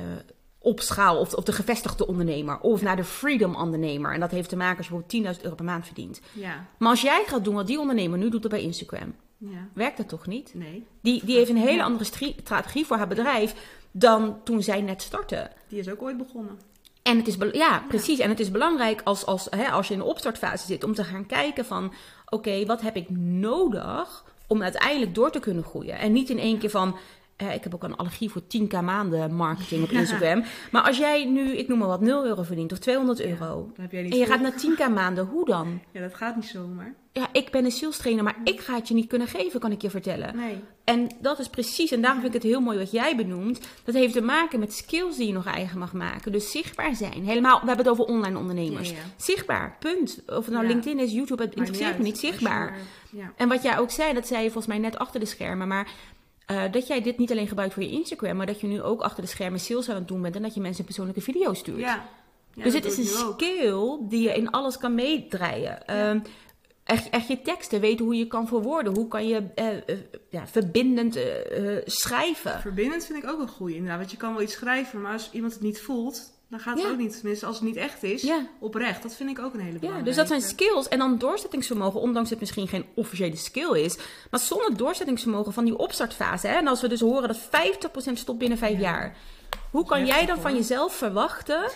opschaal 0.67 1.17
of, 1.19 1.33
of 1.33 1.43
de 1.43 1.51
gevestigde 1.51 2.07
ondernemer 2.07 2.59
of 2.59 2.81
naar 2.81 2.95
de 2.95 3.03
freedom 3.03 3.55
ondernemer. 3.55 4.13
En 4.13 4.19
dat 4.19 4.31
heeft 4.31 4.49
te 4.49 4.55
maken 4.55 4.77
als 4.77 4.87
je 4.87 4.93
bijvoorbeeld 4.93 5.35
10.000 5.37 5.41
euro 5.43 5.55
per 5.55 5.65
maand 5.65 5.85
verdient. 5.85 6.21
Ja, 6.33 6.65
Maar 6.77 6.89
als 6.89 7.01
jij 7.01 7.23
gaat 7.27 7.43
doen 7.43 7.55
wat 7.55 7.67
die 7.67 7.79
ondernemer 7.79 8.17
nu 8.17 8.29
doet 8.29 8.47
bij 8.49 8.61
Instagram, 8.61 9.15
ja. 9.37 9.67
werkt 9.73 9.97
dat 9.97 10.09
toch 10.09 10.27
niet? 10.27 10.51
Nee, 10.55 10.85
Die, 11.01 11.25
die 11.25 11.35
heeft 11.37 11.49
een 11.49 11.57
hele 11.57 11.83
andere 11.83 12.03
strategie 12.03 12.85
voor 12.85 12.97
haar 12.97 13.07
bedrijf 13.07 13.53
dan 13.91 14.37
toen 14.43 14.63
zij 14.63 14.81
net 14.81 15.01
startte. 15.01 15.49
die 15.67 15.79
is 15.79 15.89
ook 15.89 16.01
ooit 16.01 16.17
begonnen. 16.17 16.59
En 17.03 17.17
het 17.17 17.27
is, 17.27 17.37
ja, 17.51 17.83
precies. 17.87 18.19
En 18.19 18.29
het 18.29 18.39
is 18.39 18.51
belangrijk 18.51 19.01
als, 19.03 19.25
als, 19.25 19.47
hè, 19.49 19.67
als 19.69 19.87
je 19.87 19.93
in 19.93 19.99
de 19.99 20.05
opstartfase 20.05 20.65
zit 20.65 20.83
om 20.83 20.93
te 20.93 21.03
gaan 21.03 21.25
kijken 21.25 21.65
van, 21.65 21.93
oké, 22.29 22.65
wat 22.65 22.81
heb 22.81 22.95
ik 22.95 23.09
nodig 23.19 24.23
om 24.47 24.63
uiteindelijk 24.63 25.15
door 25.15 25.31
te 25.31 25.39
kunnen 25.39 25.63
groeien? 25.63 25.97
En 25.99 26.11
niet 26.11 26.29
in 26.29 26.39
één 26.39 26.57
keer 26.57 26.69
van, 26.69 26.97
eh, 27.37 27.53
ik 27.53 27.63
heb 27.63 27.73
ook 27.73 27.83
een 27.83 27.95
allergie 27.95 28.29
voor 28.29 28.41
10k 28.41 28.83
maanden 28.83 29.33
marketing 29.33 29.83
op 29.83 29.89
Instagram. 30.01 30.43
Maar 30.71 30.81
als 30.81 30.97
jij 30.97 31.25
nu, 31.25 31.51
ik 31.57 31.67
noem 31.67 31.77
maar 31.77 31.87
wat, 31.87 32.01
0 32.01 32.25
euro 32.25 32.43
verdient 32.43 32.71
of 32.71 32.77
200 32.79 33.21
euro. 33.21 33.47
Dan 33.47 33.71
heb 33.81 33.91
jij 33.91 34.01
niet 34.01 34.11
En 34.11 34.17
je 34.17 34.25
veel. 34.25 34.33
gaat 34.33 34.43
naar 34.43 34.89
10k 34.89 34.93
maanden, 34.93 35.25
hoe 35.25 35.45
dan? 35.45 35.79
Ja, 35.91 36.01
dat 36.01 36.15
gaat 36.15 36.35
niet 36.35 36.45
zomaar. 36.45 36.93
Ja, 37.11 37.27
ik 37.31 37.51
ben 37.51 37.65
een 37.65 37.71
sales 37.71 37.97
trainer, 37.97 38.23
maar 38.23 38.35
ik 38.43 38.59
ga 38.59 38.75
het 38.75 38.87
je 38.87 38.93
niet 38.93 39.07
kunnen 39.07 39.27
geven, 39.27 39.59
kan 39.59 39.71
ik 39.71 39.81
je 39.81 39.89
vertellen. 39.89 40.35
Nee. 40.35 40.59
En 40.83 41.09
dat 41.21 41.39
is 41.39 41.47
precies, 41.49 41.91
en 41.91 42.01
daarom 42.01 42.21
vind 42.21 42.35
ik 42.35 42.41
het 42.41 42.51
heel 42.51 42.61
mooi 42.61 42.77
wat 42.77 42.91
jij 42.91 43.15
benoemt. 43.15 43.59
Dat 43.83 43.95
heeft 43.95 44.13
te 44.13 44.21
maken 44.21 44.59
met 44.59 44.73
skills 44.73 45.17
die 45.17 45.27
je 45.27 45.33
nog 45.33 45.45
eigen 45.45 45.79
mag 45.79 45.93
maken. 45.93 46.31
Dus 46.31 46.51
zichtbaar 46.51 46.95
zijn. 46.95 47.23
Helemaal, 47.25 47.59
we 47.61 47.67
hebben 47.67 47.85
het 47.85 47.93
over 47.99 48.05
online 48.05 48.37
ondernemers. 48.37 48.89
Ja, 48.89 48.95
ja. 48.95 49.01
Zichtbaar, 49.17 49.75
punt. 49.79 50.19
Of 50.27 50.45
het 50.45 50.53
nou 50.53 50.61
Ja. 50.67 50.69
LinkedIn 50.71 50.99
is, 50.99 51.11
YouTube, 51.11 51.43
het 51.43 51.55
interesseert 51.55 51.97
me 51.97 52.03
niet. 52.03 52.17
Zichtbaar. 52.17 52.71
maar-. 53.13 53.31
En 53.35 53.47
wat 53.47 53.63
jij 53.63 53.77
ook 53.79 53.91
zei, 53.91 54.13
dat 54.13 54.27
zei 54.27 54.39
je 54.43 54.51
volgens 54.51 54.67
mij 54.73 54.77
net 54.77 54.97
achter 54.97 55.19
de 55.19 55.25
schermen. 55.25 55.67
Maar 55.67 55.87
eh, 56.47 56.63
dat 56.71 56.87
jij 56.87 57.01
dit 57.01 57.17
niet 57.17 57.31
alleen 57.31 57.47
gebruikt 57.47 57.73
voor 57.73 57.83
je 57.83 57.89
Instagram, 57.89 58.37
maar 58.37 58.45
dat 58.45 58.61
je 58.61 58.67
nu 58.67 58.81
ook 58.81 59.01
achter 59.01 59.23
de 59.23 59.29
schermen 59.29 59.59
sales 59.59 59.89
aan 59.89 59.95
het 59.95 60.07
doen 60.07 60.21
bent. 60.21 60.35
En 60.35 60.41
dat 60.41 60.53
je 60.53 60.61
mensen 60.61 60.85
persoonlijke 60.85 61.21
video's 61.21 61.59
stuurt. 61.59 61.79
Ja. 61.79 62.09
Ja, 62.53 62.63
dus 62.63 62.73
het 62.73 62.85
is 62.85 62.97
een 62.97 63.25
ook. 63.25 63.33
skill 63.33 63.97
die 64.01 64.21
je 64.21 64.33
in 64.33 64.49
alles 64.49 64.77
kan 64.77 64.95
meedraaien. 64.95 65.87
Ehm, 65.87 66.19
echt, 66.83 67.09
echt 67.09 67.27
je 67.27 67.41
teksten, 67.41 67.79
weten 67.79 68.05
hoe 68.05 68.15
je 68.15 68.27
kan 68.27 68.47
verwoorden. 68.47 68.95
Hoe 68.95 69.07
kan 69.07 69.27
je 69.27 69.43
eh, 69.55 69.97
ja, 70.29 70.47
verbindend 70.47 71.19
schrijven. 71.85 72.59
Verbindend 72.59 73.05
vind 73.05 73.23
ik 73.23 73.29
ook 73.29 73.39
een 73.39 73.47
goeie 73.47 73.75
inderdaad. 73.75 73.99
Want 73.99 74.11
je 74.11 74.17
kan 74.17 74.33
wel 74.33 74.41
iets 74.41 74.53
schrijven, 74.53 75.01
maar 75.01 75.13
als 75.13 75.29
iemand 75.31 75.53
het 75.53 75.61
niet 75.61 75.81
voelt, 75.81 76.36
dan 76.49 76.59
gaat 76.59 76.75
het 76.77 76.83
Ja. 76.85 76.91
ook 76.91 76.97
niet. 76.97 77.13
Tenminste, 77.19 77.45
als 77.45 77.55
het 77.55 77.65
niet 77.65 77.75
echt 77.75 78.03
is, 78.03 78.21
Ja. 78.21 78.47
oprecht. 78.59 79.01
Dat 79.03 79.15
vind 79.15 79.29
ik 79.29 79.39
ook 79.39 79.53
een 79.53 79.59
hele 79.59 79.71
Ja, 79.73 79.77
belangrijke. 79.79 80.07
dus 80.09 80.17
dat 80.17 80.27
zijn 80.27 80.41
skills. 80.41 80.87
En 80.87 80.99
dan 80.99 81.17
doorzettingsvermogen, 81.17 81.99
ondanks 81.99 82.29
het 82.29 82.39
misschien 82.39 82.67
geen 82.67 82.85
officiële 82.93 83.35
skill 83.35 83.71
is. 83.83 83.97
Maar 84.31 84.39
zonder 84.39 84.77
doorzettingsvermogen 84.77 85.53
van 85.53 85.65
die 85.65 85.77
opstartfase. 85.77 86.47
Hè? 86.47 86.55
En 86.55 86.67
als 86.67 86.81
we 86.81 86.87
dus 86.87 86.99
horen 86.99 87.27
dat 87.27 87.37
50% 87.37 88.17
stopt 88.19 88.39
binnen 88.39 88.57
vijf 88.57 88.79
jaar. 88.79 89.15
Hoe 89.71 89.85
kan 89.85 90.05
jij 90.05 90.25
dan 90.25 90.39
van 90.41 90.53
jezelf 90.55 90.95
verwachten 90.95 91.63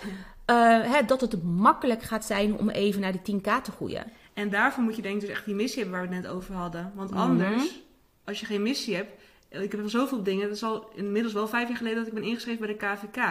eh, 0.46 0.56
hè, 0.82 1.06
dat 1.06 1.22
het 1.22 1.44
makkelijk 1.44 2.04
gaat 2.04 2.26
zijn 2.26 2.58
om 2.58 2.70
even 2.70 3.02
naar 3.02 3.12
die 3.12 3.22
10k 3.22 3.62
te 3.64 3.72
groeien? 3.72 4.12
En 4.34 4.50
daarvoor 4.50 4.84
moet 4.84 4.96
je 4.96 5.02
denk 5.02 5.16
ik 5.16 5.22
dus 5.22 5.30
echt 5.30 5.46
die 5.46 5.56
missie 5.56 5.82
hebben 5.82 6.00
waar 6.00 6.10
we 6.10 6.16
het 6.16 6.24
net 6.24 6.34
over 6.34 6.54
hadden. 6.56 6.92
Want 6.96 7.10
Mhm. 7.10 7.20
anders, 7.20 7.80
als 8.26 8.40
je 8.40 8.46
geen 8.46 8.62
missie 8.62 8.96
hebt... 8.96 9.12
Ik 9.50 9.72
heb 9.72 9.82
al 9.84 9.90
zoveel 9.90 10.24
dingen. 10.24 10.48
Dat 10.48 10.56
is 10.56 10.64
al 10.64 10.90
inmiddels 10.96 11.34
wel 11.34 11.48
vijf 11.48 11.68
jaar 11.68 11.78
geleden 11.78 11.98
dat 11.98 12.08
ik 12.08 12.14
ben 12.14 12.24
ingeschreven 12.24 12.66
bij 12.66 12.76
de 12.78 12.86
KVK. 12.86 13.24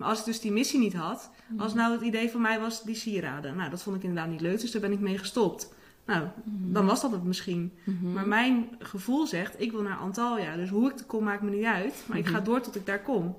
Maar 0.00 0.08
als 0.08 0.18
ik 0.18 0.24
dus 0.24 0.40
die 0.40 0.52
missie 0.52 0.78
niet 0.78 0.94
had... 0.94 1.30
Mhm. 1.46 1.60
Als 1.62 1.74
nou 1.74 1.92
het 1.92 2.00
idee 2.00 2.30
van 2.30 2.40
mij 2.40 2.60
was 2.60 2.82
die 2.82 2.94
sieraden. 2.94 3.56
Nou, 3.56 3.70
dat 3.70 3.82
vond 3.82 3.96
ik 3.96 4.02
inderdaad 4.02 4.30
niet 4.30 4.40
leuk. 4.40 4.60
Dus 4.60 4.70
daar 4.70 4.80
ben 4.80 4.92
ik 4.92 5.00
mee 5.00 5.18
gestopt. 5.18 5.72
Nou, 6.06 6.26
Mhm. 6.44 6.72
dan 6.72 6.86
was 6.86 7.00
dat 7.00 7.10
het 7.12 7.24
misschien. 7.24 7.72
Maar 8.14 8.28
mijn 8.28 8.68
gevoel 8.78 9.26
zegt, 9.26 9.60
ik 9.60 9.72
wil 9.72 9.82
naar 9.82 9.96
Antalya. 9.96 10.56
Dus 10.56 10.68
hoe 10.70 10.90
ik 10.90 10.98
er 10.98 11.04
kom, 11.04 11.24
maakt 11.24 11.42
me 11.42 11.50
niet 11.50 11.64
uit. 11.64 12.04
Maar 12.06 12.18
ik 12.18 12.26
ga 12.26 12.40
door 12.40 12.60
tot 12.60 12.76
ik 12.76 12.86
daar 12.86 13.02
kom. 13.02 13.36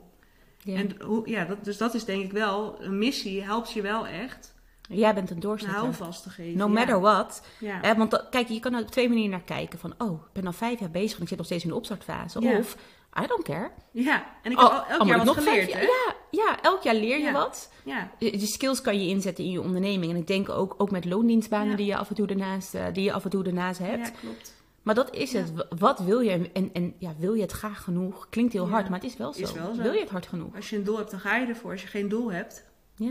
Ja. 0.63 0.76
En 0.78 1.02
hoe, 1.06 1.30
ja, 1.30 1.45
dat, 1.45 1.63
dus 1.65 1.78
dat 1.78 1.93
is 1.93 2.06
denk 2.06 2.24
ik 2.24 2.32
wel... 2.32 2.82
Een 2.84 2.97
missie 2.97 3.43
helpt 3.43 3.71
je 3.71 3.82
wel 3.82 4.08
echt 4.08 4.54
Jij 4.89 5.13
bent 5.13 5.30
een 5.30 5.39
doorzetter. 5.39 5.78
houvast 5.78 6.24
te 6.24 6.30
geven. 6.30 6.58
No 6.58 6.65
Ja. 6.67 6.74
matter 6.74 7.00
what. 7.02 7.43
Ja. 7.60 7.80
Hè, 7.82 7.95
want 7.95 8.24
kijk, 8.30 8.47
je 8.47 8.60
kan 8.60 8.74
er 8.74 8.82
op 8.82 8.91
twee 8.91 9.08
manieren 9.08 9.32
naar 9.32 9.41
kijken. 9.41 9.80
Van, 9.80 9.93
oh, 9.97 10.12
ik 10.26 10.34
ben 10.34 10.45
al 10.45 10.54
vijf 10.54 10.80
jaar 10.80 10.91
bezig 10.91 11.15
en 11.17 11.21
ik 11.21 11.28
zit 11.28 11.38
nog 11.38 11.45
steeds 11.45 11.63
in 11.63 11.69
de 11.69 11.76
opstartfase. 11.76 12.39
Of, 12.58 12.78
I 13.19 13.28
don't 13.28 13.43
care. 13.43 13.71
Ja, 13.91 14.26
en 14.43 14.52
ik 14.52 14.60
Oh, 14.60 14.74
heb 14.74 14.89
elk 14.89 15.00
moet 15.00 15.08
jaar 15.08 15.17
wat 15.17 15.26
nog 15.26 15.43
geleerd, 15.43 15.74
hè? 15.74 15.80
Ja, 15.82 16.15
ja, 16.32 16.62
elk 16.62 16.82
jaar 16.84 16.95
leer 16.95 17.17
je 17.17 17.24
Ja. 17.24 17.32
wat. 17.32 17.71
Ja. 17.86 18.12
Die 18.19 18.45
skills 18.47 18.82
kan 18.82 19.02
je 19.04 19.08
inzetten 19.10 19.43
in 19.43 19.52
je 19.52 19.62
onderneming. 19.62 20.12
En 20.12 20.17
ik 20.17 20.28
denk 20.28 20.50
ook, 20.50 20.76
ook 20.78 20.91
met 20.91 21.06
loondienstbanen 21.06 21.69
Ja. 21.69 21.76
die, 21.76 21.86
je 21.86 21.95
af 21.97 22.10
en 22.10 22.15
toe 22.15 22.28
ernaast, 22.28 22.76
eh, 22.76 22.86
die 22.93 23.04
je 23.04 23.13
af 23.13 23.24
en 23.24 23.30
toe 23.30 23.43
ernaast 23.43 23.80
hebt. 23.80 24.08
Ja, 24.08 24.13
klopt. 24.19 24.54
Maar 24.82 24.95
dat 24.95 25.15
is 25.15 25.34
het. 25.34 25.52
Wat 25.80 26.00
wil 26.00 26.19
je? 26.19 26.50
En, 26.54 26.69
en 26.74 26.93
ja, 27.00 27.13
wil 27.17 27.34
je 27.34 27.41
het 27.41 27.52
graag 27.52 27.84
genoeg? 27.84 28.28
Klinkt 28.30 28.54
heel 28.54 28.69
hard, 28.69 28.89
maar 28.89 29.00
het 29.00 29.10
is 29.10 29.17
wel 29.17 29.34
zo. 29.34 29.41
Is 29.41 29.54
wel 29.54 29.74
zo. 29.74 29.82
Wil 29.82 29.93
je 29.93 30.00
het 30.00 30.10
hard 30.10 30.28
genoeg? 30.28 30.56
Als 30.56 30.69
je 30.69 30.76
een 30.76 30.84
doel 30.84 30.97
hebt, 30.97 31.12
dan 31.12 31.19
ga 31.19 31.36
je 31.36 31.45
ervoor. 31.45 31.71
Als 31.71 31.82
je 31.82 31.88
geen 31.88 32.10
doel 32.10 32.32
hebt, 32.32 32.63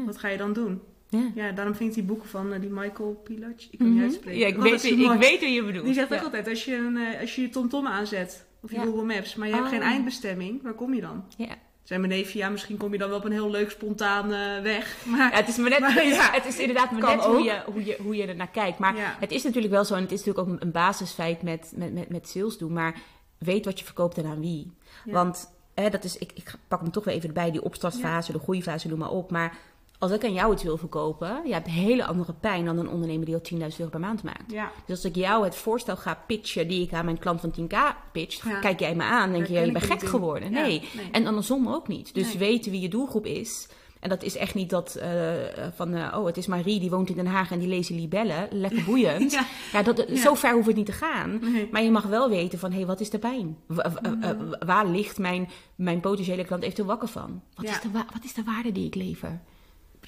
wat 0.07 0.19
ga 0.19 0.29
je 0.29 0.37
dan 0.37 0.53
doen? 0.53 0.81
ja. 1.09 1.31
Ja, 1.35 1.53
daarom 1.53 1.75
vind 1.75 1.89
ik 1.89 1.95
die 1.95 2.05
boeken 2.05 2.29
van 2.29 2.53
eh, 2.53 2.61
die 2.61 2.71
Michael 2.71 3.21
Pilac, 3.25 3.61
ik 3.71 3.79
kan 3.79 3.87
niet 3.87 3.95
Mhm. 3.97 4.05
uitspreken. 4.05 4.39
Ja, 4.41 4.47
ik 4.47 4.57
weet, 4.57 4.85
ik 4.85 5.19
weet 5.19 5.41
wie 5.41 5.51
je 5.53 5.65
bedoelt. 5.65 5.85
Die 5.85 5.95
zegt 5.95 6.13
ook 6.13 6.19
Ja. 6.19 6.25
altijd, 6.25 6.49
als 6.49 6.65
je, 6.65 6.77
een, 6.77 6.97
eh, 6.97 7.21
als 7.21 7.35
je 7.35 7.41
je 7.43 7.49
TomTom 7.49 7.87
aanzet, 7.87 8.47
of 8.63 8.71
je 8.71 8.77
Ja. 8.77 8.83
Google 8.85 9.03
Maps, 9.05 9.35
maar 9.35 9.49
je 9.49 9.55
hebt 9.55 9.67
Oh. 9.67 9.73
geen 9.73 9.83
eindbestemming, 9.83 10.63
waar 10.63 10.73
kom 10.73 10.95
je 10.95 11.01
dan? 11.01 11.25
Ja. 11.37 11.57
Zijn 11.83 12.01
mijn 12.01 12.27
ja, 12.33 12.49
misschien 12.49 12.77
kom 12.77 12.93
je 12.93 12.99
dan 12.99 13.09
wel 13.09 13.19
op 13.19 13.25
een 13.25 13.33
heel 13.33 13.51
leuk 13.51 13.71
spontaan 13.71 14.33
eh, 14.33 14.63
weg. 14.63 14.97
Maar 15.07 15.31
Ja, 15.31 15.37
het 15.37 15.49
is 15.49 15.57
maar 15.57 15.71
net, 15.71 15.81
Maar 15.81 15.95
het, 15.95 16.05
is, 16.05 16.15
ja, 16.15 16.31
het 16.33 16.45
is 16.47 16.59
inderdaad 16.59 16.91
maar 16.91 17.17
net 17.17 17.25
hoe 17.25 17.43
je, 17.43 17.63
hoe, 17.67 17.85
je, 17.85 17.97
hoe 18.03 18.17
je 18.17 18.27
er 18.27 18.37
naar 18.37 18.49
kijkt. 18.51 18.79
Maar 18.79 18.97
Ja. 18.97 19.17
het 19.21 19.31
is 19.31 19.43
natuurlijk 19.43 19.73
wel 19.73 19.85
zo, 19.85 19.95
en 19.95 20.03
het 20.03 20.13
is 20.13 20.25
natuurlijk 20.25 20.49
ook 20.49 20.61
een, 20.61 20.71
basisfeit 20.71 21.43
met, 21.43 21.73
met, 21.77 21.93
met, 21.93 22.09
met 22.09 22.29
sales 22.29 22.59
doen. 22.59 22.73
Maar 22.73 23.01
weet 23.39 23.65
wat 23.65 23.79
je 23.79 23.85
verkoopt 23.85 24.19
en 24.19 24.27
aan 24.27 24.41
wie. 24.41 24.73
Want 25.05 25.53
hè, 25.75 25.91
dat 25.91 26.05
is, 26.05 26.19
ik, 26.19 26.31
ik 26.35 26.55
pak 26.69 26.81
hem 26.81 26.91
toch 26.91 27.05
weer 27.05 27.15
even 27.15 27.29
erbij, 27.29 27.51
die 27.51 27.63
opstartfase, 27.63 28.33
de 28.33 28.39
groeifase, 28.39 28.89
noem 28.89 28.99
maar 28.99 29.11
op. 29.11 29.31
Maar 29.31 29.57
als 30.01 30.11
ik 30.13 30.25
aan 30.25 30.33
jou 30.33 30.53
iets 30.53 30.63
wil 30.63 30.77
verkopen, 30.77 31.41
je 31.47 31.53
hebt 31.53 31.67
een 31.67 31.73
hele 31.73 32.05
andere 32.05 32.33
pijn 32.33 32.65
dan 32.65 32.79
een 32.79 32.89
ondernemer 32.89 33.27
die 33.27 33.35
al 33.35 33.41
10.000 33.53 33.59
euro 33.79 33.91
per 33.91 34.01
maand 34.01 34.23
maakt. 34.23 34.53
ja, 34.53 34.71
Dus 34.87 34.97
als 34.97 35.05
ik 35.05 35.15
jou 35.17 35.45
het 35.45 35.55
voorstel 35.57 35.97
ga 35.97 36.19
pitchen 36.27 36.69
die 36.69 36.83
ik 36.83 36.93
aan 36.93 37.05
mijn 37.05 37.19
klant 37.19 37.41
van 37.41 37.51
10k 37.51 37.77
pitch, 38.13 38.49
Ja. 38.49 38.59
kijk 38.61 38.81
jij 38.81 38.95
me 38.95 39.03
aan, 39.03 39.33
denk 39.33 39.47
je, 39.47 39.53
je 39.61 39.73
bent 39.73 39.85
gek 39.85 40.03
geworden. 40.03 40.53
Ja, 40.53 40.61
Nee. 40.61 40.89
nee. 40.97 41.11
En 41.13 41.27
andersom 41.27 41.69
ook 41.69 41.89
niet. 41.89 42.15
Dus 42.15 42.27
Nee. 42.29 42.39
weten 42.39 42.71
wie 42.71 42.81
je 42.81 42.89
doelgroep 42.89 43.27
is. 43.27 43.69
En 44.01 44.09
dat 44.09 44.23
is 44.23 44.37
echt 44.37 44.55
niet 44.55 44.71
dat 44.71 44.95
eh, 44.95 45.33
van, 45.75 45.95
eh, 45.95 46.19
oh, 46.19 46.27
het 46.27 46.37
is 46.37 46.47
Marie, 46.47 46.81
die 46.81 46.91
woont 46.91 47.09
in 47.09 47.17
Den 47.17 47.27
Haag 47.27 47.51
en 47.51 47.59
die 47.59 47.69
leest 47.69 47.91
libellen. 47.91 48.49
Lekker 48.51 48.85
boeiend. 48.85 49.33
ja. 49.39 49.45
Ja. 49.73 49.83
dat, 49.83 50.05
Ja. 50.09 50.17
Zo 50.17 50.35
ver 50.35 50.53
hoeft 50.55 50.67
het 50.67 50.77
niet 50.77 50.87
te 50.87 50.93
gaan. 50.93 51.39
Nee. 51.53 51.69
Maar 51.71 51.83
je 51.83 51.91
mag 51.91 52.05
wel 52.05 52.29
weten 52.29 52.59
van, 52.59 52.71
hé, 52.71 52.77
hey, 52.77 52.87
wat 52.87 53.01
is 53.01 53.11
de 53.11 53.19
pijn? 53.19 53.57
Mhm. 53.67 53.79
eh, 54.21 54.31
waar 54.67 54.87
ligt 54.87 55.19
mijn, 55.19 55.49
mijn 55.75 56.01
potentiële 56.01 56.45
klant 56.45 56.63
eventueel 56.63 56.89
wakker 56.89 57.09
van? 57.09 57.43
Wat, 57.55 57.65
Ja. 57.67 57.71
is 57.73 57.81
de 57.81 57.91
wa- 57.91 58.07
wat 58.13 58.25
is 58.25 58.35
de 58.35 58.43
waarde 58.45 58.73
die 58.73 58.87
ik 58.87 58.95
lever? 58.95 59.41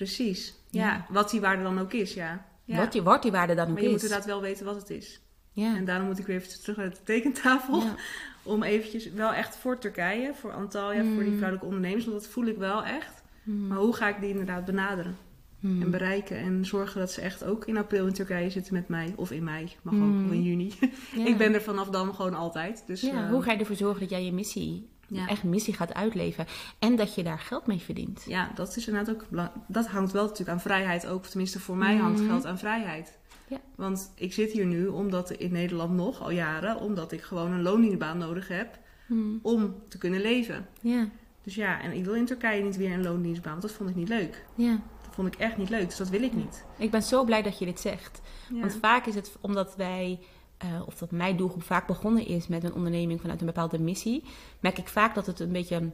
Precies. 0.03 0.55
Ja. 0.71 0.83
Ja. 0.87 1.07
wat 1.09 1.31
die 1.31 1.41
waarde 1.41 1.62
dan 1.62 1.79
ook 1.79 1.93
is, 1.93 2.15
ja. 2.15 2.45
ja. 2.65 2.77
Wat, 2.77 2.93
die, 2.93 3.03
wat 3.03 3.23
die 3.23 3.31
waarde 3.31 3.55
dan 3.55 3.69
ook 3.69 3.73
maar 3.73 3.83
je 3.83 3.88
moet 3.88 3.97
is. 3.97 4.03
inderdaad 4.03 4.27
wel 4.27 4.41
weten 4.41 4.65
wat 4.65 4.75
het 4.75 4.91
is. 4.91 5.21
Ja. 5.53 5.77
En 5.77 5.85
daarom 5.85 6.07
moet 6.07 6.19
ik 6.19 6.27
weer 6.27 6.37
even 6.37 6.61
terug 6.61 6.77
naar 6.77 6.91
de 6.91 7.03
tekentafel. 7.05 7.83
Om 8.43 8.62
eventjes 8.62 9.11
wel 9.12 9.33
echt 9.33 9.57
voor 9.57 9.79
Turkije, 9.79 10.35
voor 10.35 10.53
Antalya, 10.53 11.05
voor 11.05 11.23
die 11.23 11.33
vrouwelijke 11.33 11.67
ondernemers. 11.67 12.05
Want 12.05 12.21
dat 12.21 12.31
voel 12.31 12.47
ik 12.47 12.57
wel 12.57 12.85
echt. 12.85 13.23
Mm. 13.43 13.67
Maar 13.67 13.79
hoe 13.79 13.95
ga 13.95 14.09
ik 14.09 14.21
die 14.21 14.31
inderdaad 14.31 14.65
benaderen? 14.65 15.17
Mm. 15.61 15.83
En 15.83 15.91
bereiken. 15.91 16.37
En 16.37 16.65
zorgen 16.65 17.01
dat 17.01 17.12
ze 17.12 17.21
echt 17.21 17.45
ook 17.45 17.65
in 17.65 17.77
april 17.77 18.07
in 18.07 18.12
Turkije 18.12 18.51
zitten 18.51 18.75
met 18.75 18.88
mij. 18.88 19.12
Of 19.17 19.31
in 19.31 19.45
mei, 19.45 19.73
mag 19.83 19.95
ook. 19.95 20.25
Of 20.25 20.33
in 20.33 20.43
juni. 20.43 20.73
Ja. 21.17 21.27
ik 21.27 21.38
ben 21.38 21.55
er 21.55 21.62
vanaf 21.62 21.88
dan 21.88 22.15
gewoon 22.15 22.35
altijd. 22.35 22.83
Dus, 22.87 23.01
Ja, 23.01 23.25
eh, 23.25 23.31
hoe 23.31 23.43
ga 23.43 23.53
je 23.53 23.59
ervoor 23.59 23.77
zorgen 23.77 24.01
dat 24.01 24.11
jij 24.11 24.25
je 24.25 24.33
missie, 24.33 24.88
Ja. 25.14 25.29
echt 25.29 25.42
missie 25.42 25.75
gaat 25.75 25.94
uitleven 25.94 26.46
en 26.79 26.96
dat 26.96 27.14
je 27.14 27.22
daar 27.22 27.38
geld 27.38 27.66
mee 27.66 27.79
verdient? 27.81 28.22
ja, 28.27 28.51
dat 28.55 28.77
is 28.77 28.87
inderdaad 28.87 29.14
ook 29.14 29.29
belang- 29.29 29.51
Dat 29.66 29.87
hangt 29.87 30.12
wel 30.12 30.22
natuurlijk 30.22 30.51
aan 30.51 30.61
vrijheid 30.61 31.07
ook. 31.07 31.27
Tenminste, 31.27 31.61
voor 31.61 31.77
mij 31.77 31.96
hangt 31.96 32.20
Mhm. 32.20 32.29
geld 32.29 32.46
aan 32.46 32.59
vrijheid. 32.59 33.18
Ja. 33.48 33.61
Want 33.77 34.12
ik 34.14 34.33
zit 34.33 34.53
hier 34.53 34.66
nu 34.66 34.87
omdat 34.87 35.31
in 35.31 35.53
Nederland 35.53 35.92
nog 35.92 36.22
al 36.22 36.31
jaren, 36.31 36.81
omdat 36.81 37.12
ik 37.12 37.22
gewoon 37.22 37.53
een 37.53 37.62
loondienstbaan 37.62 38.18
nodig 38.18 38.48
heb 38.48 38.79
Hmm. 39.07 39.38
om 39.42 39.75
te 39.88 39.98
kunnen 39.98 40.20
leven. 40.20 40.66
Ja, 40.81 41.09
Dus 41.44 41.55
ja, 41.55 41.81
en 41.81 41.92
ik 41.92 42.05
wil 42.05 42.14
in 42.14 42.25
Turkije 42.27 42.62
niet 42.62 42.77
weer 42.77 42.92
een 42.92 43.03
loondienstbaan, 43.03 43.51
want 43.53 43.62
dat 43.62 43.72
vond 43.72 43.90
ik 43.90 43.96
niet 43.96 44.09
leuk. 44.09 44.44
ja. 44.55 44.81
Dat 45.05 45.14
vond 45.14 45.35
ik 45.35 45.40
echt 45.40 45.57
niet 45.57 45.68
leuk, 45.70 45.87
dus 45.88 45.96
dat 45.96 46.09
wil 46.09 46.22
ik 46.22 46.33
niet. 46.33 46.64
Ik 46.79 46.90
ben 46.90 47.03
zo 47.03 47.25
blij 47.25 47.42
dat 47.42 47.59
je 47.59 47.64
dit 47.64 47.81
zegt. 47.81 48.20
Ja. 48.53 48.61
Want 48.61 48.77
vaak 48.81 49.07
is 49.07 49.14
het 49.14 49.37
omdat 49.40 49.77
wij, 49.77 50.18
eh, 50.62 50.68
of 50.87 50.94
dat 50.94 51.11
mijn 51.11 51.37
doelgroep 51.37 51.62
vaak 51.62 51.87
begonnen 51.87 52.27
is 52.27 52.46
met 52.48 52.64
een 52.64 52.75
onderneming 52.75 53.20
vanuit 53.20 53.40
een 53.40 53.46
bepaalde 53.46 53.79
missie, 53.79 54.22
merk 54.61 54.79
ik 54.79 54.88
vaak 54.88 55.14
dat 55.14 55.27
het 55.27 55.40
een 55.40 55.53
beetje 55.53 55.79
nou, 55.79 55.90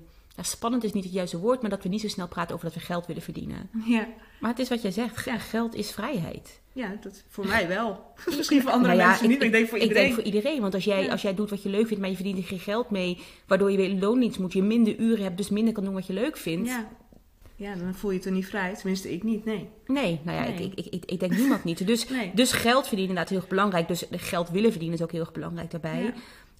spannend 0.50 0.84
is 0.84 0.92
niet 0.92 1.04
het 1.04 1.12
juiste 1.12 1.38
woord, 1.38 1.60
maar 1.60 1.70
dat 1.70 1.82
we 1.82 1.88
niet 1.88 2.00
zo 2.00 2.08
snel 2.08 2.28
praten 2.28 2.54
over 2.54 2.66
dat 2.66 2.74
we 2.74 2.80
geld 2.84 3.06
willen 3.06 3.22
verdienen. 3.22 3.70
Ja, 3.84 4.06
Maar 4.40 4.50
het 4.50 4.58
is 4.58 4.68
wat 4.68 4.82
jij 4.82 4.90
zegt, 4.90 5.24
Ja. 5.24 5.38
geld 5.38 5.74
is 5.74 5.90
vrijheid. 5.90 6.60
ja 6.72 6.94
dat 7.00 7.24
voor 7.28 7.46
mij 7.46 7.68
wel. 7.68 8.04
Misschien 8.36 8.62
voor 8.62 8.70
andere 8.70 8.88
Nou 8.94 9.02
ja, 9.04 9.08
mensen 9.08 9.28
niet, 9.28 9.38
maar 9.38 9.46
ik 9.46 9.52
denk 9.52 9.68
voor 9.68 9.76
Ik 9.78 9.82
iedereen. 9.82 10.02
denk 10.04 10.14
voor 10.14 10.24
iedereen, 10.24 10.60
want 10.60 10.74
als 10.74 10.84
jij, 10.84 11.02
Ja. 11.04 11.10
als 11.10 11.22
jij 11.22 11.34
doet 11.34 11.50
wat 11.50 11.62
je 11.62 11.68
leuk 11.68 11.86
vindt, 11.86 12.00
maar 12.00 12.08
je 12.10 12.14
verdient 12.16 12.38
er 12.38 12.44
geen 12.44 12.58
geld 12.58 12.90
mee, 12.90 13.18
waardoor 13.46 13.70
je 13.70 13.76
weer 13.76 13.94
loondienst 13.94 14.38
moet, 14.38 14.52
je 14.52 14.62
minder 14.62 14.96
uren 14.98 15.24
hebt, 15.24 15.36
dus 15.36 15.48
minder 15.48 15.74
kan 15.74 15.84
doen 15.84 15.94
wat 15.94 16.06
je 16.06 16.12
leuk 16.12 16.36
vindt. 16.36 16.70
Ja. 17.58 17.74
dan 17.74 17.94
voel 17.94 18.10
je 18.10 18.16
het 18.16 18.26
er 18.26 18.32
niet 18.32 18.46
vrij. 18.46 18.74
Tenminste, 18.74 19.12
ik 19.12 19.22
niet, 19.22 19.44
nee. 19.44 19.68
Nee, 19.86 20.20
nou 20.24 20.36
ja, 20.38 20.44
Nee. 20.44 20.54
Ik, 20.62 20.74
ik, 20.74 20.86
ik, 20.94 21.04
ik 21.04 21.20
denk 21.20 21.36
niemand 21.36 21.64
niet. 21.64 21.86
Dus, 21.86 22.08
Nee. 22.08 22.30
dus 22.34 22.52
geld 22.52 22.82
verdienen 22.86 23.08
inderdaad 23.08 23.28
heel 23.28 23.38
erg 23.38 23.48
belangrijk. 23.48 23.88
Dus 23.88 24.04
geld 24.10 24.50
willen 24.50 24.70
verdienen 24.70 24.96
is 24.98 25.04
ook 25.04 25.12
heel 25.12 25.20
erg 25.20 25.32
belangrijk 25.32 25.70
daarbij. 25.70 26.02
Ja. 26.02 26.12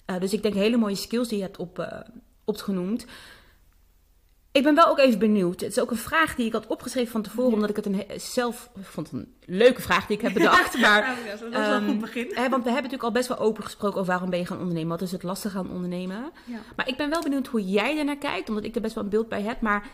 Eh, 0.05 0.19
dus 0.19 0.33
ik 0.33 0.41
denk 0.41 0.53
hele 0.53 0.77
mooie 0.77 0.95
skills 0.95 1.27
die 1.27 1.37
je 1.37 1.43
hebt 1.43 1.57
op, 1.57 1.79
eh, 1.79 1.99
opgenoemd. 2.45 3.05
Ik 4.51 4.63
ben 4.63 4.75
wel 4.75 4.87
ook 4.87 4.97
even 4.99 5.19
benieuwd. 5.19 5.61
Het 5.61 5.71
is 5.71 5.79
ook 5.79 5.91
een 5.91 5.97
vraag 5.97 6.35
die 6.35 6.45
ik 6.45 6.51
had 6.53 6.67
opgeschreven 6.67 7.11
van 7.11 7.21
tevoren, 7.21 7.49
Ja. 7.49 7.53
omdat 7.55 7.69
ik 7.69 7.75
het 7.75 7.85
een, 7.85 8.03
zelf 8.19 8.69
vond 8.81 9.11
een 9.11 9.33
leuke 9.45 9.81
vraag 9.81 10.05
die 10.07 10.15
ik 10.17 10.21
heb 10.23 10.33
bedacht. 10.33 10.77
Maar, 10.81 11.01
Ja, 11.01 11.15
dat 11.15 11.39
was 11.39 11.49
wel 11.49 11.61
een 11.61 11.81
ehm, 11.81 11.85
goed 11.85 11.99
begin. 11.99 12.25
hè, 12.27 12.49
want 12.49 12.63
we 12.63 12.71
hebben 12.71 12.73
natuurlijk 12.73 13.03
al 13.03 13.11
best 13.11 13.27
wel 13.27 13.37
open 13.39 13.63
gesproken 13.63 13.95
over 13.99 14.11
waarom 14.11 14.29
ben 14.29 14.39
je 14.39 14.45
gaan 14.45 14.57
ondernemen. 14.59 14.89
Wat 14.89 15.01
is 15.01 15.11
het 15.11 15.23
lastig 15.23 15.55
aan 15.55 15.71
ondernemen? 15.71 16.31
Ja. 16.45 16.59
Maar 16.75 16.87
ik 16.87 16.97
ben 16.97 17.09
wel 17.09 17.21
benieuwd 17.23 17.47
hoe 17.47 17.63
jij 17.65 17.97
ernaar 17.97 18.17
kijkt, 18.17 18.49
omdat 18.49 18.63
ik 18.63 18.75
er 18.75 18.81
best 18.81 18.95
wel 18.95 19.03
een 19.03 19.09
beeld 19.09 19.29
bij 19.29 19.41
heb. 19.41 19.61
Maar 19.61 19.87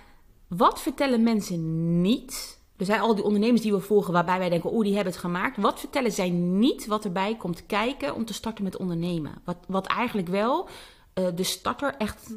wat 0.48 0.82
vertellen 0.82 1.24
mensen 1.24 2.02
niet? 2.02 2.60
Er 2.78 2.86
zijn 2.86 3.00
al 3.00 3.16
die 3.16 3.24
ondernemers 3.24 3.62
die 3.62 3.74
we 3.74 3.80
volgen 3.80 4.14
waarbij 4.14 4.40
wij 4.40 4.50
denken, 4.50 4.70
oh, 4.70 4.84
die 4.84 4.96
hebben 4.96 5.14
het 5.14 5.22
gemaakt. 5.22 5.58
Wat 5.58 5.80
vertellen 5.80 6.12
zij 6.12 6.30
niet 6.30 6.86
wat 6.86 7.06
erbij 7.06 7.36
komt 7.36 7.66
kijken 7.66 8.16
om 8.16 8.26
te 8.26 8.34
starten 8.34 8.64
met 8.64 8.78
ondernemen? 8.78 9.34
Wat, 9.44 9.58
wat 9.68 9.88
eigenlijk 9.88 10.28
wel 10.28 10.70
eh, 11.14 11.28
de 11.36 11.44
starter 11.44 11.96
echt 11.98 12.34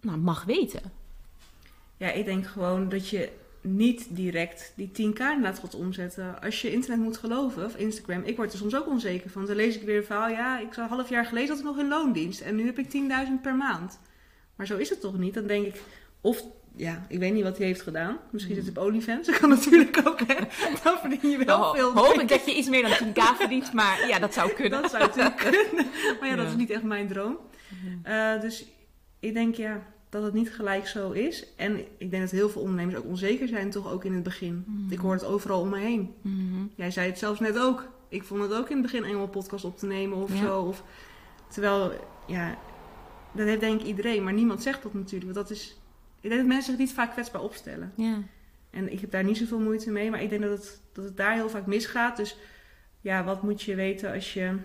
nou, 0.00 0.18
mag 0.18 0.44
weten. 0.44 0.80
Ja, 1.96 2.10
ik 2.10 2.24
denk 2.24 2.46
gewoon 2.46 2.88
dat 2.88 3.08
je 3.08 3.30
niet 3.60 4.06
direct 4.10 4.72
die 4.76 4.88
10k 4.88 5.18
inderdaad 5.18 5.58
gaat 5.58 5.74
omzetten. 5.74 6.42
Als 6.42 6.62
je 6.62 6.72
internet 6.72 7.04
moet 7.04 7.16
geloven, 7.16 7.64
of 7.64 7.76
Instagram, 7.76 8.22
ik 8.22 8.36
word 8.36 8.52
er 8.52 8.58
soms 8.58 8.76
ook 8.76 8.86
onzeker 8.86 9.30
van. 9.30 9.46
Dan 9.46 9.56
lees 9.56 9.76
ik 9.76 9.82
weer 9.82 9.96
een 9.96 10.04
verhaal, 10.04 10.28
ja, 10.28 10.58
ik 10.60 10.74
zou 10.74 10.86
een 10.88 10.96
half 10.96 11.08
jaar 11.08 11.26
geleden 11.26 11.48
had 11.48 11.58
ik 11.58 11.64
nog 11.64 11.78
in 11.78 11.88
loondienst 11.88 12.40
en 12.40 12.56
nu 12.56 12.66
heb 12.66 12.78
ik 12.78 12.86
10.000 12.86 12.92
per 13.42 13.54
maand. 13.54 13.98
Maar 14.56 14.66
zo 14.66 14.76
is 14.76 14.90
het 14.90 15.00
toch 15.00 15.18
niet? 15.18 15.34
Dan 15.34 15.46
denk 15.46 15.66
ik, 15.66 15.82
of, 16.20 16.44
ja, 16.76 17.06
ik 17.08 17.18
weet 17.18 17.32
niet 17.32 17.42
wat 17.42 17.56
hij 17.58 17.66
heeft 17.66 17.82
gedaan. 17.82 18.18
Misschien 18.30 18.54
zit 18.54 18.66
het 18.66 18.78
op 18.78 18.84
OnlyFans, 18.84 19.26
dat 19.26 19.38
kan 19.38 19.48
natuurlijk 19.48 20.00
ook, 20.04 20.20
hè. 20.26 20.34
Dan 20.82 20.98
verdien 20.98 21.30
je 21.30 21.44
wel 21.44 21.58
Ho- 21.62 21.72
veel. 21.74 21.92
hoop 21.94 22.20
ik 22.20 22.28
dat 22.28 22.44
je 22.46 22.54
iets 22.54 22.68
meer 22.68 22.82
dan 22.82 22.92
10k 23.08 23.36
verdient, 23.38 23.72
maar 23.72 24.08
ja, 24.08 24.18
dat 24.18 24.34
zou 24.34 24.52
kunnen. 24.52 24.82
Dat 24.82 24.90
zou 24.90 25.02
natuurlijk 25.06 25.36
kunnen. 25.50 25.86
Maar 26.20 26.28
ja, 26.28 26.36
dat 26.36 26.44
Ja. 26.44 26.50
is 26.50 26.56
niet 26.56 26.70
echt 26.70 26.82
mijn 26.82 27.08
droom. 27.08 27.36
Eh, 28.02 28.40
dus 28.40 28.64
ik 29.20 29.34
denk 29.34 29.54
ja, 29.54 29.82
dat 30.10 30.22
het 30.22 30.32
niet 30.34 30.52
gelijk 30.54 30.86
zo 30.86 31.10
is. 31.10 31.46
En 31.56 31.78
ik 31.98 32.10
denk 32.10 32.22
dat 32.22 32.30
heel 32.30 32.48
veel 32.48 32.62
ondernemers 32.62 32.96
ook 32.96 33.04
onzeker 33.04 33.48
zijn, 33.48 33.70
toch 33.70 33.92
ook 33.92 34.04
in 34.04 34.14
het 34.14 34.22
begin. 34.22 34.64
Ik 34.90 34.98
hoor 34.98 35.12
het 35.12 35.24
overal 35.24 35.60
om 35.60 35.68
me 35.68 35.78
heen. 35.78 36.14
Mhm. 36.22 36.64
Jij 36.74 36.90
zei 36.90 37.06
het 37.08 37.18
zelfs 37.18 37.40
net 37.40 37.58
ook. 37.58 37.88
Ik 38.08 38.24
vond 38.24 38.42
het 38.42 38.52
ook 38.52 38.68
in 38.68 38.76
het 38.76 38.82
begin 38.86 39.04
eng 39.04 39.14
om 39.14 39.20
een 39.22 39.30
podcast 39.30 39.64
op 39.64 39.78
te 39.78 39.86
nemen 39.86 40.18
of 40.18 40.32
Ja. 40.32 40.40
zo. 40.46 40.60
Of, 40.60 40.82
terwijl, 41.48 41.92
ja, 42.26 42.58
dat 43.32 43.46
heeft 43.46 43.60
denk 43.60 43.80
ik 43.80 43.86
iedereen. 43.86 44.24
Maar 44.24 44.32
niemand 44.32 44.62
zegt 44.62 44.82
dat 44.82 44.94
natuurlijk. 44.94 45.32
Want 45.34 45.48
dat 45.48 45.56
is, 45.56 45.76
ik 46.26 46.32
denk 46.32 46.44
dat 46.46 46.50
mensen 46.56 46.70
zich 46.72 46.80
niet 46.80 46.92
vaak 46.92 47.10
kwetsbaar 47.12 47.42
opstellen. 47.42 47.92
Ja. 47.94 48.22
En 48.70 48.92
ik 48.92 49.00
heb 49.00 49.10
daar 49.10 49.24
niet 49.24 49.36
zoveel 49.36 49.58
moeite 49.60 49.90
mee, 49.90 50.10
maar 50.10 50.22
ik 50.22 50.28
denk 50.30 50.42
dat 50.42 50.50
het, 50.50 50.80
dat 50.92 51.04
het 51.04 51.16
daar 51.16 51.34
heel 51.34 51.48
vaak 51.48 51.66
misgaat. 51.66 52.16
Dus 52.16 52.36
ja, 53.00 53.24
wat 53.24 53.42
moet 53.42 53.62
je 53.62 53.74
weten 53.74 54.12
als 54.12 54.34
je 54.34 54.56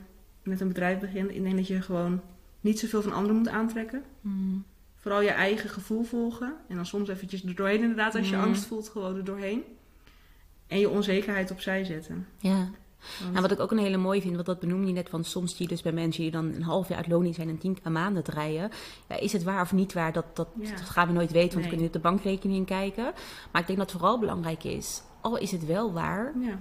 met 0.43 0.61
een 0.61 0.67
bedrijf 0.67 0.99
begint? 0.99 1.31
Ik 1.31 1.43
denk 1.43 1.55
dat 1.55 1.67
je 1.67 1.81
gewoon 1.81 2.21
niet 2.61 2.79
zoveel 2.79 3.01
van 3.01 3.13
anderen 3.13 3.35
moet 3.37 3.47
aantrekken. 3.49 4.03
Mhm. 4.21 4.57
Vooral 4.95 5.21
je 5.21 5.29
eigen 5.29 5.69
gevoel 5.69 6.03
volgen. 6.03 6.53
En 6.67 6.75
dan 6.75 6.85
soms 6.85 7.09
eventjes 7.09 7.43
er 7.43 7.55
doorheen 7.55 7.81
inderdaad, 7.81 8.15
als 8.15 8.29
je 8.29 8.35
Mhm. 8.35 8.45
angst 8.45 8.65
voelt, 8.65 8.89
gewoon 8.89 9.15
er 9.15 9.23
doorheen. 9.25 9.63
En 10.67 10.79
je 10.79 10.89
onzekerheid 10.89 11.51
opzij 11.51 11.83
zetten. 11.83 12.27
ja. 12.37 12.69
Want- 13.19 13.29
Nou, 13.31 13.41
wat 13.41 13.51
ik 13.51 13.59
ook 13.59 13.71
een 13.71 13.77
hele 13.77 13.97
mooie 13.97 14.21
vind, 14.21 14.33
want 14.33 14.45
dat 14.45 14.59
benoemde 14.59 14.87
je 14.87 14.93
net 14.93 15.09
van 15.09 15.23
soms 15.23 15.51
zie 15.55 15.61
je 15.61 15.67
dus 15.67 15.81
bij 15.81 15.91
mensen 15.91 16.21
die 16.21 16.31
dan 16.31 16.45
een 16.45 16.63
half 16.63 16.87
jaar 16.87 16.97
uit 16.97 17.07
loning 17.07 17.35
zijn 17.35 17.49
en 17.49 17.57
tien 17.57 17.81
keer 17.81 17.91
maanden 17.91 18.23
draaien. 18.23 18.69
Ja, 19.09 19.15
is 19.19 19.33
het 19.33 19.43
waar 19.43 19.61
of 19.61 19.71
niet 19.71 19.93
waar? 19.93 20.13
Dat, 20.13 20.25
dat, 20.33 20.47
Ja. 20.59 20.69
dat 20.69 20.89
gaan 20.89 21.07
we 21.07 21.13
nooit 21.13 21.31
weten, 21.31 21.51
want 21.51 21.63
we 21.63 21.69
kunnen 21.69 21.85
niet 21.85 21.95
op 21.95 22.01
de 22.01 22.09
bankrekening 22.09 22.65
kijken. 22.65 23.03
Maar 23.51 23.61
ik 23.61 23.67
denk 23.67 23.79
dat 23.79 23.91
het 23.91 23.99
vooral 23.99 24.19
belangrijk 24.19 24.63
is, 24.63 25.01
al 25.21 25.37
is 25.37 25.51
het 25.51 25.65
wel 25.65 25.93
waar, 25.93 26.33
ja. 26.39 26.57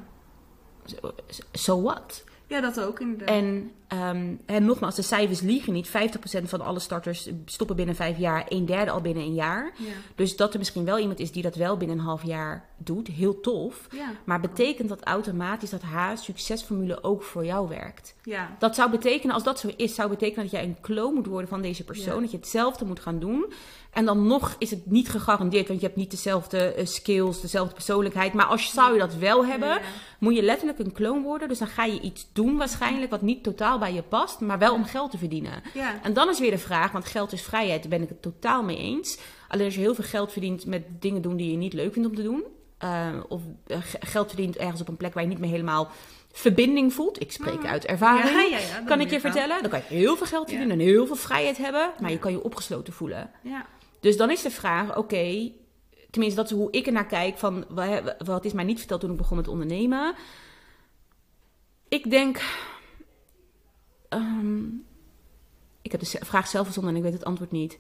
so 1.53 1.83
what? 1.83 2.24
ja, 2.46 2.61
dat 2.61 2.81
ook 2.81 3.00
inderdaad. 3.00 3.29
En, 3.29 3.70
ehm, 3.90 4.35
en 4.46 4.64
nogmaals, 4.64 4.94
de 4.94 5.03
cijfers 5.03 5.40
liegen 5.40 5.72
niet. 5.72 5.88
50% 5.88 6.48
van 6.48 6.61
alle 6.61 6.79
starters 6.79 7.29
stoppen 7.44 7.76
binnen 7.76 7.94
vijf 7.94 8.18
jaar, 8.18 8.46
een 8.48 8.66
derde 8.66 8.90
al 8.90 9.00
binnen 9.00 9.22
een 9.22 9.35
jaar. 9.35 9.72
ja. 9.76 9.92
Dus 10.14 10.37
dat 10.37 10.53
er 10.53 10.59
misschien 10.59 10.85
wel 10.85 10.98
iemand 10.98 11.18
is 11.18 11.33
die 11.33 11.42
dat 11.42 11.55
wel 11.55 11.76
binnen 11.76 11.98
een 11.98 12.05
half 12.05 12.24
jaar 12.24 12.68
doet, 12.76 13.07
heel 13.07 13.40
tof. 13.40 13.87
Ja. 13.90 14.11
Maar 14.24 14.40
betekent 14.40 14.88
dat 14.88 15.05
automatisch 15.05 15.70
dat 15.70 15.83
haar 15.83 16.18
succesformule 16.18 17.03
ook 17.03 17.22
voor 17.22 17.44
jou 17.44 17.68
werkt? 17.68 18.14
ja. 18.24 18.57
Dat 18.59 18.74
zou 18.74 18.90
betekenen, 18.90 19.35
als 19.35 19.44
dat 19.44 19.59
zo 19.59 19.70
is, 19.76 19.94
zou 19.94 20.09
betekenen 20.09 20.42
dat 20.42 20.53
jij 20.53 20.62
een 20.62 20.81
kloon 20.81 21.14
moet 21.14 21.26
worden 21.26 21.48
van 21.48 21.62
deze 21.62 21.85
persoon. 21.85 22.20
Dat 22.20 22.31
je 22.31 22.37
hetzelfde 22.37 22.85
moet 22.85 23.00
gaan 23.00 23.18
doen. 23.18 23.53
En 23.90 24.05
dan 24.05 24.26
nog 24.26 24.57
is 24.59 24.70
het 24.70 24.87
niet 24.87 25.09
gegarandeerd, 25.09 25.68
want 25.68 25.81
je 25.81 25.87
hebt 25.87 25.98
niet 25.98 26.11
dezelfde 26.11 26.59
eh, 26.59 26.87
skills, 26.87 27.40
dezelfde 27.40 27.74
persoonlijkheid. 27.74 28.33
Maar 28.33 28.46
als 28.46 28.66
je, 28.66 28.72
zou 28.72 28.92
je 28.92 28.98
dat 28.98 29.14
wel 29.14 29.46
hebben, 29.46 29.81
moet 30.18 30.35
je 30.35 30.42
letterlijk 30.42 30.79
een 30.79 30.92
kloon 30.92 31.22
worden. 31.22 31.48
Dus 31.48 31.59
dan 31.59 31.68
ga 31.68 31.85
je 31.85 32.00
iets 32.00 32.26
doen 32.33 32.57
waarschijnlijk 32.57 33.11
wat 33.11 33.22
niet 33.22 33.42
totaal 33.42 33.79
bij 33.81 33.93
je 33.93 34.03
past, 34.03 34.40
maar 34.40 34.59
wel 34.59 34.75
om 34.75 34.85
geld 34.85 35.11
te 35.11 35.19
verdienen. 35.19 35.62
Ja. 35.75 36.03
En 36.03 36.12
dan 36.12 36.29
is 36.29 36.38
weer 36.38 36.51
de 36.51 36.59
vraag, 36.59 36.93
want 36.93 37.05
geld 37.05 37.33
is 37.33 37.43
vrijheid, 37.43 37.81
daar 37.81 37.90
ben 37.90 38.03
ik 38.03 38.09
het 38.09 38.23
totaal 38.23 38.62
mee 38.62 38.77
eens. 38.79 39.19
Alleen 39.49 39.64
als 39.64 39.75
je 39.75 39.81
heel 39.81 39.95
veel 39.95 40.05
geld 40.05 40.33
verdient 40.33 40.66
met 40.66 40.83
dingen 41.03 41.23
doen 41.23 41.37
die 41.37 41.51
je 41.51 41.57
niet 41.57 41.73
leuk 41.73 41.93
vindt 41.93 42.09
om 42.09 42.14
te 42.14 42.23
doen. 42.23 42.45
eh, 42.79 43.09
of 43.29 43.43
eh, 43.66 43.79
geld 44.01 44.29
verdient 44.29 44.57
ergens 44.57 44.81
op 44.81 44.88
een 44.88 44.97
plek 44.97 45.14
waar 45.14 45.23
je 45.23 45.29
niet 45.29 45.38
meer 45.38 45.51
helemaal 45.51 45.88
verbinding 46.33 46.93
voelt. 46.93 47.21
Ik 47.21 47.33
spreek 47.33 47.64
uit 47.64 47.85
ervaring. 47.87 48.31
Ja, 48.35 48.40
ja, 48.40 48.59
ja, 48.59 48.81
kan 48.87 49.01
ik 49.01 49.05
je 49.05 49.11
wel. 49.11 49.21
vertellen. 49.21 49.61
Dan 49.61 49.71
kan 49.71 49.81
je 49.88 49.95
heel 49.95 50.16
veel 50.16 50.27
geld 50.27 50.49
verdienen 50.49 50.79
en 50.81 50.85
heel 50.87 51.07
veel 51.07 51.16
vrijheid 51.16 51.59
hebben. 51.59 51.90
Maar 52.01 52.11
je 52.11 52.19
kan 52.19 52.33
je 52.33 52.43
opgesloten 52.45 52.93
voelen. 52.93 53.31
Ja. 53.43 53.66
Dus 54.01 54.16
dan 54.16 54.31
is 54.31 54.43
de 54.43 54.51
vraag, 54.51 54.97
oké, 54.97 55.51
tenminste 56.11 56.40
dat 56.40 56.51
is 56.51 56.57
hoe 56.57 56.71
ik 56.71 56.87
er 56.87 56.93
naar 56.93 57.07
kijk, 57.07 57.38
van 57.38 57.64
wa- 57.69 58.16
wat 58.25 58.45
is 58.45 58.53
mij 58.53 58.64
niet 58.64 58.79
verteld 58.79 59.01
toen 59.01 59.11
ik 59.11 59.16
begon 59.16 59.37
met 59.37 59.49
ondernemen. 59.49 60.14
Ik 61.88 62.11
denk, 62.11 62.40
ehm, 64.11 64.59
ik 65.83 65.90
heb 65.92 66.01
de 66.01 66.07
vraag 66.20 66.46
zelf 66.49 66.64
verzonnen 66.64 66.92
en 66.92 66.99
ik 66.99 67.05
weet 67.05 67.12
het 67.12 67.25
antwoord 67.25 67.51
niet. 67.51 67.77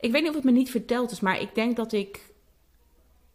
Ik 0.00 0.12
weet 0.12 0.20
niet 0.20 0.30
of 0.30 0.36
het 0.36 0.44
me 0.44 0.50
niet 0.50 0.70
verteld 0.70 1.10
is, 1.10 1.20
maar 1.20 1.40
ik 1.40 1.54
denk 1.54 1.76
dat 1.76 1.92
ik 1.92 2.26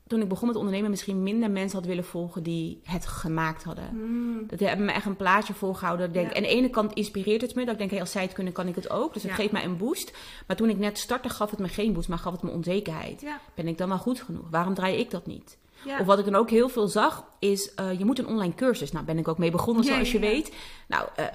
toen 0.07 0.21
ik 0.21 0.27
begon 0.27 0.47
met 0.47 0.57
ondernemen 0.57 0.89
misschien 0.89 1.23
minder 1.23 1.51
mensen 1.51 1.77
had 1.77 1.87
willen 1.87 2.03
volgen 2.05 2.43
die 2.43 2.81
het 2.83 3.05
gemaakt 3.05 3.63
hadden. 3.63 3.89
Mm. 3.93 4.47
Dat 4.47 4.59
hebben 4.59 4.85
me 4.85 4.91
echt 4.91 5.05
een 5.05 5.15
plaatje 5.15 5.53
voorgehouden. 5.53 6.07
Dat 6.07 6.15
Ik 6.15 6.21
denk, 6.21 6.33
Ja. 6.33 6.41
En 6.41 6.43
aan 6.45 6.49
de 6.55 6.57
ene 6.57 6.69
kant 6.69 6.93
inspireert 6.93 7.41
het 7.41 7.55
me. 7.55 7.63
Dat 7.63 7.73
ik 7.73 7.77
denk, 7.79 7.91
hey, 7.91 7.99
als 7.99 8.11
zij 8.11 8.21
het 8.21 8.33
kunnen, 8.33 8.53
kan 8.53 8.67
ik 8.67 8.75
het 8.75 8.89
ook. 8.89 9.13
Dus 9.13 9.21
het 9.21 9.31
Ja. 9.31 9.37
geeft 9.37 9.51
mij 9.51 9.63
een 9.63 9.77
boost. 9.77 10.13
Maar 10.47 10.55
toen 10.55 10.69
ik 10.69 10.77
net 10.77 10.97
startte, 10.97 11.29
gaf 11.29 11.49
het 11.49 11.59
me 11.59 11.67
geen 11.67 11.93
boost, 11.93 12.07
maar 12.09 12.17
gaf 12.17 12.31
het 12.33 12.41
me 12.41 12.49
onzekerheid. 12.49 13.21
Ja. 13.21 13.39
Ben 13.53 13.67
ik 13.67 13.77
dan 13.77 13.89
wel 13.89 13.97
goed 13.97 14.21
genoeg? 14.21 14.49
Waarom 14.49 14.73
draai 14.73 14.97
ik 14.97 15.11
dat 15.11 15.25
niet? 15.25 15.57
Of 15.99 16.05
wat 16.05 16.19
ik 16.19 16.25
dan 16.25 16.35
ook 16.35 16.49
heel 16.49 16.69
veel 16.69 16.87
zag, 16.87 17.25
is 17.39 17.73
eh, 17.73 17.97
je 17.99 18.05
moet 18.05 18.19
een 18.19 18.27
online 18.27 18.53
cursus. 18.55 18.91
Nou, 18.91 19.05
ben 19.05 19.17
ik 19.17 19.27
ook 19.27 19.37
mee 19.37 19.51
begonnen, 19.51 19.83
zoals 19.83 20.11
je 20.11 20.19
weet. 20.19 20.53
Nou, 20.87 21.07
eh, 21.15 21.25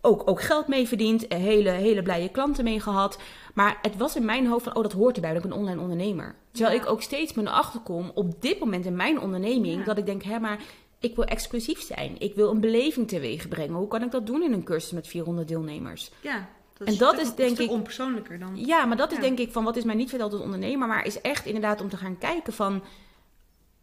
ook, 0.00 0.22
ook 0.30 0.42
geld 0.42 0.68
mee 0.68 0.88
verdiend, 0.88 1.26
eh, 1.28 1.38
hele, 1.38 1.70
hele 1.70 2.02
blije 2.02 2.28
klanten 2.28 2.64
mee 2.64 2.80
gehad. 2.80 3.18
Maar 3.54 3.78
het 3.82 3.96
was 3.96 4.16
in 4.16 4.24
mijn 4.24 4.46
hoofd 4.46 4.64
van, 4.64 4.76
oh, 4.76 4.82
dat 4.82 4.92
hoort 4.92 5.14
erbij, 5.16 5.32
want 5.32 5.44
ik 5.44 5.50
een 5.50 5.56
online 5.58 5.80
ondernemer. 5.80 6.34
Terwijl 6.52 6.76
Ja. 6.76 6.82
ik 6.82 6.88
ook 6.90 7.02
steeds 7.02 7.34
meer 7.34 7.44
naar 7.44 7.54
achter 7.54 7.80
kom 7.80 8.10
op 8.14 8.42
dit 8.42 8.58
moment 8.58 8.84
in 8.86 8.96
mijn 8.96 9.20
onderneming, 9.20 9.78
Ja. 9.78 9.84
dat 9.84 9.98
ik 9.98 10.06
denk, 10.06 10.22
hè, 10.22 10.38
maar 10.38 10.58
ik 10.98 11.16
wil 11.16 11.24
exclusief 11.24 11.80
zijn. 11.82 12.14
Ik 12.18 12.34
wil 12.34 12.50
een 12.50 12.60
beleving 12.60 13.08
teweeg 13.08 13.48
brengen. 13.48 13.74
Hoe 13.74 13.88
kan 13.88 14.02
ik 14.02 14.10
dat 14.10 14.26
doen 14.26 14.42
in 14.42 14.52
een 14.52 14.64
cursus 14.64 14.90
met 14.92 15.06
400 15.08 15.48
deelnemers? 15.48 16.10
Ja. 16.20 16.48
Dat 16.78 16.88
En 16.88 16.96
dat 16.96 17.14
stuk- 17.14 17.24
is 17.26 17.34
denk 17.34 17.58
ik- 17.58 17.70
onpersoonlijker 17.70 18.38
dan. 18.38 18.66
Ja, 18.66 18.84
maar 18.84 18.96
dat 18.96 19.12
is 19.12 19.18
denk 19.18 19.38
ik 19.38 19.52
van 19.52 19.64
wat 19.64 19.76
is 19.76 19.84
mij 19.84 19.94
niet 19.94 20.08
verteld 20.08 20.32
als 20.32 20.40
ondernemer, 20.42 20.88
maar 20.88 21.06
is 21.06 21.20
echt 21.20 21.46
inderdaad 21.46 21.80
om 21.80 21.88
te 21.88 21.96
gaan 21.96 22.18
kijken 22.18 22.52
van 22.52 22.82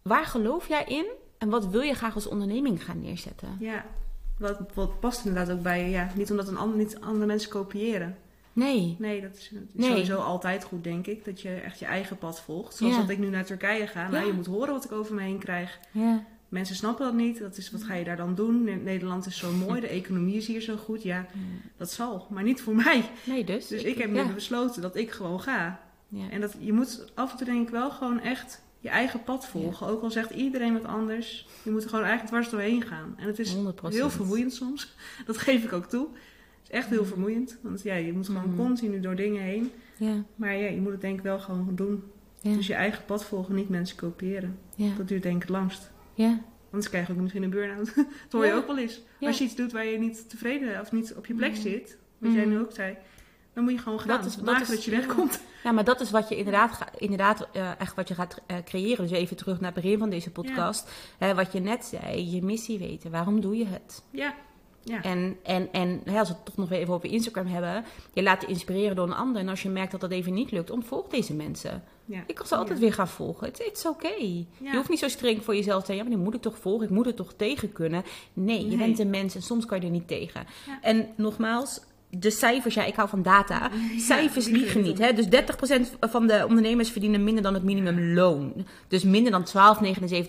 waar 0.02 0.26
geloof 0.26 0.68
jij 0.68 0.84
in 0.88 1.06
en 1.38 1.50
wat 1.50 1.68
wil 1.68 1.82
je 1.82 1.94
graag 1.94 2.16
als 2.16 2.28
onderneming 2.28 2.86
gaan 2.86 3.02
neerzetten? 3.02 3.58
Ja. 3.60 3.86
Wat, 4.38 4.60
wat 4.74 5.00
past 5.00 5.26
inderdaad 5.26 5.56
ook 5.58 5.62
bij 5.64 5.84
je. 5.84 5.90
Ja. 5.90 6.10
Niet 6.16 6.32
omdat 6.32 6.48
een 6.48 6.58
ander, 6.58 6.78
niet 6.78 7.00
andere 7.00 7.26
mensen 7.26 7.50
kopiëren. 7.50 8.18
Nee. 8.54 8.96
Nee, 9.00 9.22
dat 9.22 9.36
is, 9.36 9.52
Nee. 9.72 9.90
sowieso 9.90 10.18
altijd 10.18 10.64
goed, 10.64 10.84
denk 10.84 11.08
ik. 11.08 11.26
Dat 11.26 11.42
je 11.42 11.50
echt 11.54 11.80
je 11.80 11.86
eigen 11.86 12.18
pad 12.18 12.42
volgt. 12.42 12.76
Zoals 12.76 12.94
Ja. 12.96 13.02
dat 13.02 13.10
ik 13.10 13.18
nu 13.18 13.28
naar 13.30 13.46
Turkije 13.46 13.88
ga. 13.88 14.02
Nou, 14.10 14.16
Ja. 14.24 14.28
je 14.28 14.34
moet 14.34 14.46
horen 14.46 14.74
wat 14.74 14.86
ik 14.86 14.92
over 14.92 15.16
me 15.16 15.22
heen 15.22 15.40
krijg. 15.40 15.80
Ja. 15.92 16.24
Mensen 16.50 16.76
snappen 16.76 17.06
dat 17.06 17.14
niet. 17.14 17.40
Dat 17.40 17.58
is, 17.58 17.72
wat 17.72 17.84
ga 17.84 17.94
je 17.94 18.04
daar 18.04 18.18
dan 18.18 18.36
doen? 18.36 18.64
Ne- 18.64 18.76
Nederland 18.76 19.26
is 19.26 19.38
zo 19.38 19.52
mooi. 19.52 19.82
De 19.82 19.88
economie 19.88 20.36
is 20.36 20.48
hier 20.48 20.62
zo 20.62 20.76
goed. 20.76 21.04
Ja, 21.04 21.26
dat 21.78 21.92
zal. 21.92 22.28
Maar 22.30 22.44
niet 22.44 22.62
voor 22.62 22.76
mij. 22.76 23.04
Nee, 23.24 23.44
dus. 23.44 23.68
Dus 23.68 23.84
ik 23.84 23.98
heb 23.98 24.10
nu 24.12 24.24
besloten 24.34 24.82
dat 24.82 24.96
ik 24.96 25.12
gewoon 25.12 25.42
ga. 25.42 25.80
Ja. 26.08 26.30
En 26.30 26.42
dat, 26.42 26.56
je 26.60 26.74
moet 26.74 27.12
af 27.16 27.32
en 27.32 27.38
toe 27.38 27.46
denk 27.46 27.62
ik 27.68 27.70
wel 27.70 27.92
gewoon 27.92 28.20
echt 28.20 28.62
je 28.86 28.92
eigen 28.92 29.24
pad 29.24 29.48
volgen. 29.48 29.88
Ook 29.88 30.02
al 30.02 30.12
zegt 30.12 30.30
iedereen 30.32 30.74
wat 30.74 30.86
anders. 30.86 31.48
Je 31.64 31.72
moet 31.72 31.84
er 31.84 31.90
gewoon 31.90 32.06
eigenlijk 32.06 32.34
dwars 32.34 32.50
doorheen 32.50 32.82
gaan. 32.82 33.14
En 33.18 33.28
het 33.28 33.40
is 33.40 33.56
100%. 33.56 33.58
heel 33.90 34.10
vermoeiend 34.10 34.54
soms. 34.54 34.96
Dat 35.26 35.38
geef 35.38 35.64
ik 35.64 35.74
ook 35.74 35.86
toe. 35.86 36.08
Het 36.14 36.64
is 36.64 36.70
echt 36.70 36.90
heel 36.90 37.06
vermoeiend. 37.06 37.58
Want 37.62 37.82
ja, 37.82 37.94
je 37.96 38.14
moet 38.14 38.26
gewoon 38.26 38.56
continu 38.56 39.00
door 39.00 39.16
dingen 39.16 39.42
heen. 39.42 39.72
Ja. 39.98 40.24
Maar 40.36 40.56
ja, 40.56 40.68
je 40.68 40.82
moet 40.82 40.92
het 40.92 41.02
denk 41.02 41.18
ik 41.18 41.24
wel 41.24 41.40
gewoon 41.40 41.76
doen. 41.76 42.04
Ja. 42.42 42.56
Dus 42.56 42.68
je 42.68 42.74
eigen 42.74 43.06
pad 43.06 43.26
volgen, 43.26 43.56
niet 43.56 43.70
mensen 43.70 43.98
kopiëren. 43.98 44.60
Dat 44.98 45.08
duurt 45.08 45.24
denk 45.24 45.36
ik 45.36 45.42
het 45.42 45.50
langst. 45.52 45.92
Ja. 46.14 46.42
Anders 46.72 46.90
krijg 46.90 47.08
je 47.08 47.14
ook 47.14 47.20
misschien 47.20 47.44
een 47.44 47.50
burn-out. 47.50 47.96
dat 47.96 48.06
hoor 48.30 48.46
je 48.46 48.54
ook 48.54 48.68
wel 48.68 48.78
eens. 48.78 49.02
Als 49.22 49.38
je 49.38 49.44
iets 49.44 49.56
doet 49.56 49.72
waar 49.72 49.86
je 49.86 49.98
niet 49.98 50.30
tevreden 50.30 50.82
of 50.82 50.92
niet 50.92 51.14
op 51.14 51.26
je 51.26 51.34
plek 51.34 51.56
zit, 51.56 51.98
wat 52.18 52.34
jij 52.34 52.42
Mhm. 52.46 52.50
nu 52.54 52.60
ook 52.60 52.72
zei, 52.72 52.96
dan 53.56 53.64
moet 53.64 53.74
je 53.74 53.80
gewoon 53.80 54.00
gaan. 54.00 54.08
Dat 54.08 54.26
is- 54.26 54.36
dat 54.36 54.46
maken 54.46 54.62
is- 54.62 54.68
dat 54.70 54.84
je 54.84 54.92
wegkomt. 54.92 55.42
Ja, 55.64 55.72
maar 55.72 55.84
dat 55.84 56.02
is 56.02 56.12
wat 56.12 56.30
je 56.30 56.36
inderdaad, 56.38 56.72
ga- 56.72 56.90
inderdaad 56.98 57.48
eh, 57.54 57.80
echt 57.80 57.96
wat 57.96 58.08
je 58.08 58.14
gaat 58.14 58.42
eh, 58.46 58.58
creëren. 58.66 59.08
Dus 59.08 59.18
even 59.18 59.38
terug 59.38 59.60
naar 59.60 59.72
het 59.74 59.82
begin 59.82 60.00
van 60.00 60.10
deze 60.10 60.32
podcast. 60.32 60.90
Hè, 61.18 61.36
wat 61.36 61.52
je 61.52 61.60
net 61.60 61.86
zei, 61.86 62.32
je 62.32 62.44
missie 62.44 62.80
weten. 62.80 63.12
Waarom 63.12 63.42
doe 63.42 63.58
je 63.58 63.66
het? 63.66 64.04
Ja. 64.10 64.34
Ja. 64.84 65.04
En, 65.04 65.38
en, 65.44 65.72
en 65.72 66.02
hè, 66.04 66.20
als 66.20 66.28
we 66.30 66.34
het 66.36 66.46
toch 66.46 66.58
nog 66.58 66.72
even 66.72 66.94
over 66.94 67.10
Instagram 67.12 67.46
hebben. 67.48 67.86
Je 68.14 68.24
laat 68.24 68.42
je 68.42 68.48
inspireren 68.48 68.96
door 68.96 69.08
een 69.08 69.14
ander. 69.14 69.42
En 69.42 69.50
als 69.50 69.62
je 69.64 69.70
merkt 69.70 69.92
dat 69.92 70.02
dat 70.02 70.12
even 70.12 70.34
niet 70.34 70.52
lukt, 70.52 70.70
ontvolg 70.70 71.08
deze 71.08 71.34
mensen. 71.34 71.84
ja. 72.06 72.24
Ik 72.28 72.36
kan 72.36 72.46
ze 72.48 72.56
altijd 72.56 72.78
Ja. 72.78 72.84
weer 72.84 72.94
gaan 72.94 73.08
volgen. 73.08 73.48
Het 73.48 73.72
is 73.74 73.86
oké. 73.86 74.08
Je 74.18 74.46
hoeft 74.74 74.90
niet 74.90 75.00
zo 75.00 75.08
streng 75.08 75.44
voor 75.44 75.56
jezelf 75.56 75.80
te 75.80 75.86
zijn. 75.86 75.98
Ja, 75.98 76.04
maar 76.04 76.14
die 76.14 76.24
moet 76.24 76.34
ik 76.34 76.42
toch 76.42 76.58
volgen? 76.58 76.86
Ik 76.86 76.92
moet 76.92 77.06
er 77.06 77.14
toch 77.14 77.34
tegen 77.34 77.72
kunnen? 77.72 78.04
Nee, 78.34 78.60
je 78.62 78.66
Nee. 78.76 78.78
bent 78.78 79.00
een 79.00 79.10
mens 79.10 79.36
en 79.36 79.42
soms 79.42 79.66
kan 79.66 79.80
je 79.80 79.86
er 79.86 79.92
niet 79.92 80.08
tegen. 80.08 80.46
En 80.82 81.08
nogmaals, 81.16 81.80
de 82.20 82.30
cijfers, 82.30 82.76
ja, 82.76 82.84
ik 82.84 82.96
hou 82.96 83.10
van 83.10 83.22
data. 83.22 83.70
Cijfers 83.98 84.48
liegen 84.48 84.82
niet. 84.82 84.98
Hè? 85.00 85.14
Dus 85.14 85.26
30% 85.26 85.30
van 86.00 86.28
de 86.28 86.46
ondernemers 86.48 86.90
verdienen 86.90 87.24
minder 87.24 87.44
dan 87.44 87.54
het 87.54 87.64
minimumloon. 87.64 88.66
Dus 88.88 89.04
minder 89.04 89.32
dan 89.32 89.46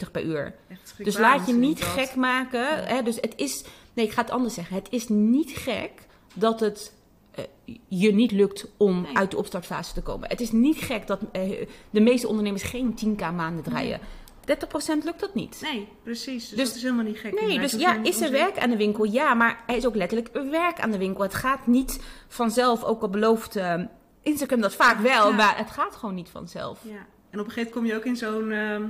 12,79 0.07 0.11
per 0.12 0.24
uur. 0.24 0.55
Dus 0.99 1.18
laat 1.18 1.47
je 1.47 1.53
niet 1.53 1.82
gek 1.82 2.14
maken. 2.14 2.84
Hè? 2.87 3.03
Dus 3.03 3.16
het 3.16 3.32
is. 3.37 3.64
Nee, 3.93 4.05
ik 4.07 4.12
ga 4.12 4.20
het 4.22 4.30
anders 4.30 4.55
zeggen. 4.55 4.76
Het 4.76 4.87
is 4.91 5.09
niet 5.09 5.51
gek 5.51 5.91
dat 6.34 6.61
het 6.61 6.93
eh, 7.34 7.45
je 7.89 8.14
niet 8.14 8.32
lukt 8.32 8.66
om 8.76 9.01
Nee. 9.01 9.16
uit 9.16 9.30
de 9.30 9.37
opstartfase 9.37 9.95
te 9.95 10.03
komen. 10.03 10.28
Het 10.28 10.41
is 10.41 10.53
niet 10.53 10.76
gek 10.78 11.07
dat 11.07 11.20
eh, 11.32 11.66
de 11.91 12.01
meeste 12.01 12.28
ondernemers 12.28 12.62
geen 12.62 12.99
10k 13.05 13.34
maanden 13.34 13.62
draaien. 13.64 14.01
30% 14.47 15.05
lukt 15.05 15.21
dat 15.21 15.35
niet. 15.35 15.59
Nee, 15.63 15.89
precies. 16.03 16.49
Dus, 16.49 16.59
Dus- 16.59 16.67
dat 16.69 16.77
is 16.77 16.83
helemaal 16.83 17.05
niet 17.05 17.19
gek. 17.19 17.41
Nee, 17.41 17.59
dus 17.59 17.73
ja, 17.73 17.97
is 18.03 18.21
er 18.21 18.31
werk 18.31 18.59
aan 18.59 18.71
de 18.71 18.77
winkel? 18.77 19.05
Ja, 19.05 19.35
maar 19.35 19.63
er 19.67 19.77
is 19.77 19.87
ook 19.87 19.95
letterlijk 19.95 20.31
werk 20.51 20.81
aan 20.81 20.91
de 20.91 20.99
winkel. 20.99 21.23
Het 21.23 21.35
gaat 21.35 21.67
niet 21.67 22.01
vanzelf, 22.29 22.85
ook 22.85 23.03
al 23.03 23.09
belooft 23.11 23.57
eh, 23.57 23.83
Instagram 24.23 24.61
dat 24.61 24.75
vaak 24.75 24.99
wel, 24.99 25.29
Ja. 25.31 25.37
maar 25.37 25.57
het 25.57 25.71
gaat 25.71 25.97
gewoon 25.97 26.15
niet 26.15 26.29
vanzelf. 26.29 26.79
Ja. 26.83 26.91
En 27.31 27.41
op 27.41 27.47
een 27.47 27.53
gegeven 27.53 27.55
moment 27.55 27.71
kom 27.75 27.87
je 27.87 27.95
ook 27.95 28.05
in 28.05 28.17
zo'n... 28.17 28.51
ehm, 28.51 28.83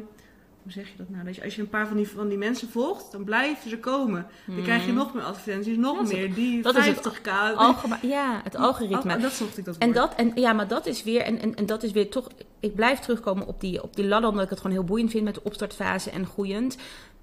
hoe 0.66 0.74
zeg 0.74 0.88
je 0.88 0.96
dat 0.96 1.08
nou? 1.08 1.24
Dat 1.24 1.36
je, 1.36 1.44
als 1.44 1.54
je 1.54 1.60
een 1.62 1.68
paar 1.68 1.86
van 1.86 1.96
die, 1.96 2.08
van 2.08 2.28
die 2.28 2.38
mensen 2.38 2.68
volgt, 2.68 3.12
dan 3.12 3.24
blijven 3.24 3.70
ze 3.70 3.78
komen. 3.78 4.26
Dan 4.46 4.62
krijg 4.62 4.86
je 4.86 4.92
nog 4.92 5.14
meer 5.14 5.22
advertenties, 5.22 5.76
nog 5.76 5.96
Hmm. 5.96 6.04
Dat 6.04 6.14
meer. 6.14 6.34
Die 6.34 6.62
dat 6.62 6.76
is 6.76 6.86
het 6.86 6.96
50k. 6.96 7.28
Algema- 7.56 7.98
ja, 8.02 8.40
het 8.44 8.56
algoritme. 8.56 9.18
Dat 9.18 9.32
zocht 9.32 9.58
ik 9.58 9.64
dat 9.64 9.78
En 9.78 9.92
dat, 9.92 10.14
en 10.14 10.32
ja, 10.34 10.52
maar 10.52 10.68
dat 10.68 10.86
is 10.86 11.02
weer, 11.02 11.20
en, 11.20 11.38
en, 11.40 11.54
en 11.54 11.66
dat 11.66 11.82
is 11.82 11.92
weer 11.92 12.10
toch, 12.10 12.28
ik 12.60 12.74
blijf 12.74 12.98
terugkomen 12.98 13.46
op 13.46 13.60
die, 13.60 13.82
op 13.82 13.96
die 13.96 14.06
ladder, 14.06 14.28
omdat 14.30 14.44
ik 14.44 14.50
het 14.50 14.60
gewoon 14.60 14.76
heel 14.76 14.84
boeiend 14.84 15.10
vind 15.10 15.24
met 15.24 15.34
de 15.34 15.40
opstartfase 15.44 16.10
en 16.10 16.26
groeiend. 16.26 16.76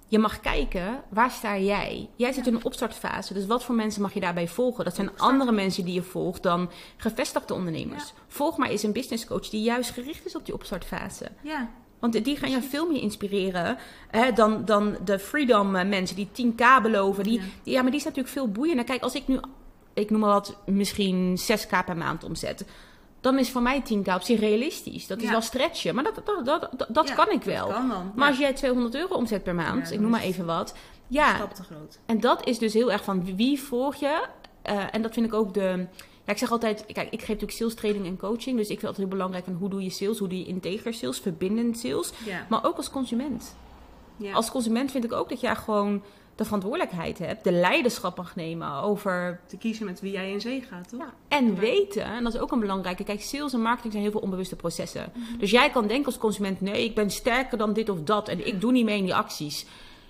Je 0.07 0.19
mag 0.19 0.39
kijken, 0.39 1.03
waar 1.09 1.31
sta 1.31 1.57
jij? 1.57 2.09
Jij 2.15 2.31
zit 2.31 2.47
in 2.47 2.55
een 2.55 2.65
opstartfase, 2.65 3.33
dus 3.33 3.45
wat 3.45 3.63
voor 3.63 3.75
mensen 3.75 4.01
mag 4.01 4.13
je 4.13 4.19
daarbij 4.19 4.47
volgen? 4.47 4.85
Dat 4.85 4.95
zijn 4.95 5.17
andere 5.17 5.51
mensen 5.51 5.85
die 5.85 5.93
je 5.93 6.03
volgt 6.03 6.43
dan 6.43 6.69
gevestigde 6.97 7.53
ondernemers. 7.53 8.13
Volg 8.27 8.57
maar 8.57 8.69
eens 8.69 8.83
een 8.83 8.91
business 8.93 9.25
coach 9.25 9.49
die 9.49 9.61
juist 9.63 9.89
gericht 9.89 10.25
is 10.25 10.35
op 10.35 10.45
die 10.45 10.53
opstartfase. 10.53 11.27
Ja, 11.43 11.69
Want 12.11 12.23
die 12.25 12.35
gaan 12.37 12.51
je 12.51 12.61
veel 12.61 12.87
meer 12.91 13.01
inspireren 13.01 13.77
hè, 14.09 14.31
dan, 14.31 14.65
dan 14.65 14.97
de 15.05 15.19
freedom 15.19 15.75
eh, 15.75 15.87
mensen 15.87 16.15
die 16.15 16.27
10k 16.53 16.63
beloven. 16.81 17.23
Die, 17.23 17.33
Ja. 17.33 17.45
die- 17.63 17.73
ja, 17.73 17.81
maar 17.81 17.91
die 17.91 17.99
is 17.99 18.05
natuurlijk 18.05 18.33
veel 18.33 18.47
boeiender. 18.47 18.85
Kijk, 18.85 19.01
als 19.01 19.13
ik 19.15 19.27
nu, 19.27 19.39
ik 19.93 20.09
noem 20.09 20.19
maar 20.19 20.29
wat, 20.29 20.57
misschien 20.65 21.37
6k 21.37 21.85
per 21.85 21.97
maand 21.97 22.23
omzet. 22.23 22.65
Dan 23.21 23.39
is 23.39 23.49
voor 23.51 23.61
mij 23.61 23.81
10k 23.83 24.07
op 24.15 24.21
zich 24.21 24.39
realistisch. 24.39 25.07
Dat 25.07 25.17
is 25.17 25.23
Ja. 25.23 25.31
wel 25.31 25.41
stretchen, 25.41 25.95
maar 25.95 26.03
dat, 26.03 26.15
dat, 26.25 26.45
dat, 26.45 26.69
dat, 26.77 26.87
dat 26.89 27.07
Ja, 27.07 27.13
kan 27.15 27.29
ik 27.31 27.43
wel. 27.43 27.67
kan 27.67 27.89
dan. 27.89 28.11
Maar 28.15 28.23
Ja. 28.25 28.29
als 28.29 28.37
jij 28.39 28.53
200 28.53 28.95
euro 28.95 29.15
omzet 29.15 29.43
per 29.43 29.55
maand, 29.55 29.91
ik 29.91 29.99
noem 29.99 30.09
maar 30.11 30.21
even 30.21 30.45
wat. 30.45 30.75
Ja, 31.07 31.35
stap 31.35 31.53
te 31.53 31.63
groot. 31.63 31.99
en 32.05 32.19
dat 32.19 32.47
is 32.47 32.57
dus 32.57 32.73
heel 32.73 32.91
erg 32.91 33.03
van 33.03 33.35
wie 33.35 33.59
volg 33.61 33.95
je. 33.95 34.25
Eh, 34.61 34.83
en 34.91 35.01
dat 35.01 35.13
vind 35.13 35.25
ik 35.25 35.33
ook 35.33 35.53
de. 35.53 35.85
Ja, 36.25 36.31
ik 36.31 36.37
zeg 36.37 36.51
altijd, 36.51 36.85
kijk, 36.85 37.11
ik 37.11 37.19
geef 37.19 37.27
natuurlijk 37.27 37.51
sales 37.51 37.75
training 37.75 38.05
en 38.05 38.17
coaching. 38.17 38.57
Dus 38.57 38.69
ik 38.69 38.79
vind 38.79 38.81
het 38.81 38.85
altijd 38.89 39.07
heel 39.07 39.17
belangrijk 39.17 39.45
van 39.45 39.53
hoe 39.53 39.69
doe 39.69 39.83
je 39.83 39.89
sales, 39.89 40.19
hoe 40.19 40.27
doe 40.27 40.39
je 40.39 40.45
integer 40.45 40.93
sales, 40.93 41.19
verbindend 41.19 41.77
sales. 41.77 42.11
Ja. 42.25 42.45
Maar 42.49 42.65
ook 42.65 42.77
als 42.77 42.89
consument. 42.89 43.55
ja. 44.17 44.33
Als 44.33 44.51
consument 44.51 44.91
vind 44.91 45.03
ik 45.03 45.11
ook 45.11 45.29
dat 45.29 45.39
jij 45.39 45.55
gewoon 45.55 46.01
de 46.35 46.43
verantwoordelijkheid 46.43 47.19
hebt, 47.19 47.43
de 47.43 47.51
leiderschap 47.51 48.17
mag 48.17 48.35
nemen 48.35 48.73
over. 48.73 49.39
Te 49.45 49.57
kiezen 49.57 49.85
met 49.85 50.01
wie 50.01 50.11
jij 50.11 50.31
in 50.31 50.41
zee 50.41 50.61
gaat, 50.61 50.89
toch? 50.89 50.99
Ja, 50.99 51.13
en 51.27 51.55
weten, 51.55 52.03
en 52.05 52.23
dat 52.23 52.33
is 52.33 52.39
ook 52.39 52.51
een 52.51 52.59
belangrijke. 52.59 53.03
Kijk, 53.03 53.21
sales 53.21 53.53
en 53.53 53.61
marketing 53.61 53.91
zijn 53.91 54.03
heel 54.03 54.11
veel 54.13 54.21
onbewuste 54.21 54.55
processen. 54.55 55.11
Mhm. 55.13 55.39
Dus 55.39 55.51
jij 55.51 55.69
kan 55.69 55.87
denken 55.87 56.05
als 56.05 56.17
consument: 56.17 56.61
nee, 56.61 56.83
ik 56.83 56.95
ben 56.95 57.09
sterker 57.09 57.57
dan 57.57 57.73
dit 57.73 57.89
of 57.89 58.03
dat 58.03 58.27
en 58.27 58.47
ik 58.47 58.61
doe 58.61 58.71
niet 58.71 58.85
mee 58.85 58.97
in 58.97 59.03
die 59.03 59.15
acties. 59.15 59.65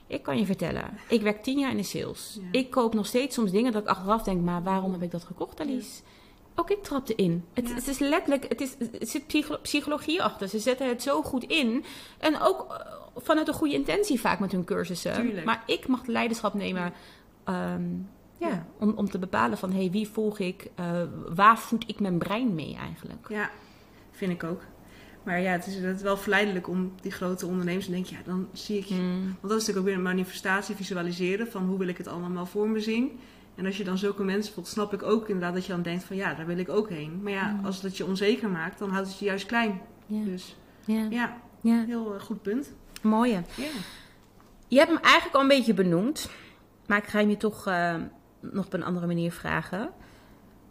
Ik 0.08 0.24
kan 0.24 0.38
je 0.38 0.46
vertellen, 0.46 0.98
ik 1.08 1.22
werk 1.22 1.44
tien 1.44 1.60
jaar 1.60 1.72
in 1.72 1.78
de 1.78 1.84
sales. 1.84 2.38
Ja. 2.42 2.48
Ik 2.60 2.70
koop 2.72 2.94
nog 2.94 3.06
steeds 3.06 3.36
soms 3.36 3.52
dingen 3.52 3.72
dat 3.72 3.82
ik 3.82 3.88
achteraf 3.88 4.24
denk: 4.24 4.42
maar 4.42 4.64
waarom 4.64 4.92
heb 4.92 5.02
ik 5.02 5.12
dat 5.12 5.24
gekocht, 5.24 5.60
Alice? 5.60 6.02
Ook 6.56 6.70
ik 6.70 6.84
trapte 6.84 7.16
in. 7.16 7.46
Het, 7.54 7.68
Ja. 7.68 7.74
het 7.76 7.88
is 7.88 8.00
letterlijk, 8.00 8.46
het, 8.50 8.62
is, 8.62 8.76
het 9.00 9.10
zit 9.10 9.28
psycho- 9.28 9.58
psychologie 9.62 10.24
achter. 10.24 10.48
Ze 10.48 10.60
zetten 10.60 10.88
het 10.88 11.02
zo 11.02 11.22
goed 11.22 11.44
in. 11.44 11.84
En 12.18 12.42
ook 12.42 12.66
eh, 12.72 12.86
vanuit 13.16 13.48
een 13.48 13.54
goede 13.54 13.74
intentie 13.74 14.20
vaak 14.20 14.40
met 14.40 14.52
hun 14.52 14.64
cursussen. 14.64 15.14
Tuurlijk. 15.14 15.46
Maar 15.46 15.64
ik 15.66 15.88
mag 15.88 16.02
de 16.02 16.12
leiderschap 16.12 16.54
nemen 16.54 16.94
ehm, 17.44 17.92
ja, 18.38 18.48
Ja. 18.48 18.66
Om, 18.80 18.94
om 18.96 19.10
te 19.10 19.20
bepalen 19.20 19.58
van 19.58 19.72
hey, 19.72 19.92
wie 19.92 20.08
volg 20.08 20.40
ik, 20.40 20.68
eh, 20.76 20.86
waar 21.36 21.58
voed 21.60 21.84
ik 21.90 22.00
mijn 22.00 22.18
brein 22.18 22.56
mee 22.56 22.76
eigenlijk. 22.76 23.26
Ja, 23.30 23.50
vind 24.12 24.32
ik 24.32 24.44
ook. 24.44 24.62
Maar 25.24 25.42
ja, 25.42 25.52
het 25.52 25.68
is, 25.68 25.76
het 25.76 26.02
wel 26.02 26.18
verleidelijk 26.18 26.68
om 26.68 26.92
die 27.02 27.12
grote 27.12 27.46
ondernemers 27.46 27.86
te 27.86 27.92
denken, 27.92 28.14
ja, 28.16 28.22
dan 28.26 28.48
zie 28.54 28.78
ik 28.78 28.86
je. 28.86 28.96
Mm. 28.96 29.22
Want 29.24 29.42
dat 29.42 29.52
is 29.52 29.58
natuurlijk 29.68 29.78
ook 29.78 29.86
weer 29.86 29.96
een 29.96 30.02
manifestatie, 30.02 30.76
visualiseren 30.76 31.48
van 31.52 31.66
hoe 31.66 31.78
wil 31.78 31.88
ik 31.88 31.98
het 31.98 32.08
allemaal 32.08 32.46
voor 32.46 32.70
me 32.70 32.80
zien. 32.80 33.20
En 33.56 33.66
als 33.66 33.78
je 33.78 33.84
dan 33.84 33.98
zulke 33.98 34.24
mensen 34.24 34.54
volgt, 34.54 34.70
snap 34.70 34.94
ik 34.94 35.04
ook 35.04 35.28
inderdaad 35.28 35.54
dat 35.54 35.66
je 35.66 35.72
dan 35.72 35.82
denkt 35.82 36.04
van 36.04 36.16
ja, 36.16 36.34
daar 36.34 36.46
wil 36.46 36.58
ik 36.58 36.70
ook 36.70 36.90
heen. 36.90 37.20
Maar 37.24 37.32
ja, 37.32 37.52
Mm. 37.52 37.66
als 37.66 37.82
dat 37.82 37.98
je 37.98 38.06
onzeker 38.06 38.50
maakt, 38.50 38.80
dan 38.80 38.90
houdt 38.90 39.08
het 39.08 39.20
je 39.20 39.26
juist 39.26 39.46
klein. 39.46 39.82
Dus 40.08 40.56
Ja. 40.86 41.38
heel 41.62 42.16
eh, 42.16 42.22
goed 42.22 42.42
punt. 42.42 42.72
mooie. 43.02 43.42
Je 44.68 44.78
hebt 44.78 44.90
hem 44.92 45.00
eigenlijk 45.02 45.36
al 45.36 45.42
een 45.42 45.48
beetje 45.48 45.74
benoemd, 45.74 46.30
maar 46.88 46.98
ik 46.98 47.04
ga 47.08 47.20
hem 47.20 47.30
je 47.30 47.38
toch 47.38 47.68
eh, 47.68 47.96
nog 48.40 48.66
op 48.66 48.74
een 48.74 48.84
andere 48.84 49.08
manier 49.08 49.32
vragen. 49.32 49.90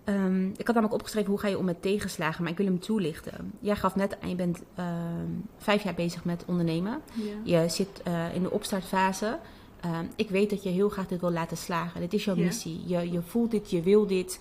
Ehm, 0.05 0.47
ik 0.47 0.57
had 0.67 0.75
namelijk 0.75 0.93
opgeschreven 0.95 1.31
hoe 1.31 1.39
ga 1.41 1.49
je 1.49 1.59
om 1.59 1.65
met 1.65 1.83
tegenslagen, 1.83 2.43
maar 2.43 2.53
ik 2.53 2.59
wil 2.59 2.67
hem 2.67 2.81
toelichten. 2.81 3.53
Jij 3.61 3.77
gaf 3.77 3.95
net 3.97 4.21
aan, 4.21 4.29
je 4.29 4.35
bent 4.35 4.63
ehm, 4.75 4.89
vijf 5.59 5.83
jaar 5.83 5.95
bezig 5.95 6.25
met 6.25 6.45
ondernemen. 6.47 7.01
Ja. 7.45 7.61
Je 7.63 7.69
zit 7.69 8.03
eh, 8.05 8.35
in 8.35 8.43
de 8.43 8.51
opstartfase. 8.51 9.39
Ehm, 9.81 10.05
ik 10.17 10.31
weet 10.31 10.51
dat 10.51 10.63
je 10.63 10.69
heel 10.69 10.89
graag 10.89 11.07
dit 11.07 11.21
wil 11.21 11.31
laten 11.33 11.57
slagen. 11.57 12.01
Dit 12.01 12.13
is 12.13 12.25
jouw 12.25 12.37
Ja. 12.37 12.45
missie. 12.45 12.81
Je, 12.87 13.11
je 13.13 13.23
voelt 13.23 13.51
dit, 13.51 13.71
je 13.71 13.83
wil 13.83 14.07
dit. 14.07 14.41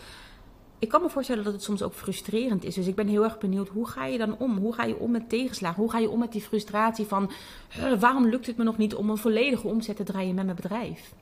Ik 0.79 0.89
kan 0.89 1.01
me 1.01 1.09
voorstellen 1.09 1.43
dat 1.43 1.53
het 1.53 1.63
soms 1.63 1.81
ook 1.81 1.93
frustrerend 1.93 2.63
is. 2.63 2.75
Dus 2.75 2.87
ik 2.87 2.95
ben 2.95 3.07
heel 3.07 3.23
erg 3.23 3.37
benieuwd, 3.37 3.67
hoe 3.67 3.87
ga 3.87 4.05
je 4.05 4.17
dan 4.17 4.37
om? 4.37 4.57
Hoe 4.57 4.73
ga 4.73 4.83
je 4.83 4.97
om 4.99 5.11
met 5.11 5.29
tegenslagen? 5.29 5.81
Hoe 5.81 5.91
ga 5.91 5.97
je 5.99 6.09
om 6.09 6.19
met 6.19 6.31
die 6.31 6.41
frustratie 6.41 7.05
van... 7.05 7.31
"Huh, 7.69 7.99
waarom 7.99 8.27
lukt 8.27 8.45
het 8.47 8.57
me 8.57 8.63
nog 8.63 8.77
niet 8.77 8.95
om 8.95 9.09
een 9.09 9.17
volledige 9.17 9.67
omzet 9.67 9.95
te 9.95 10.03
draaien 10.03 10.35
met 10.35 10.43
mijn 10.43 10.55
bedrijf? 10.55 11.13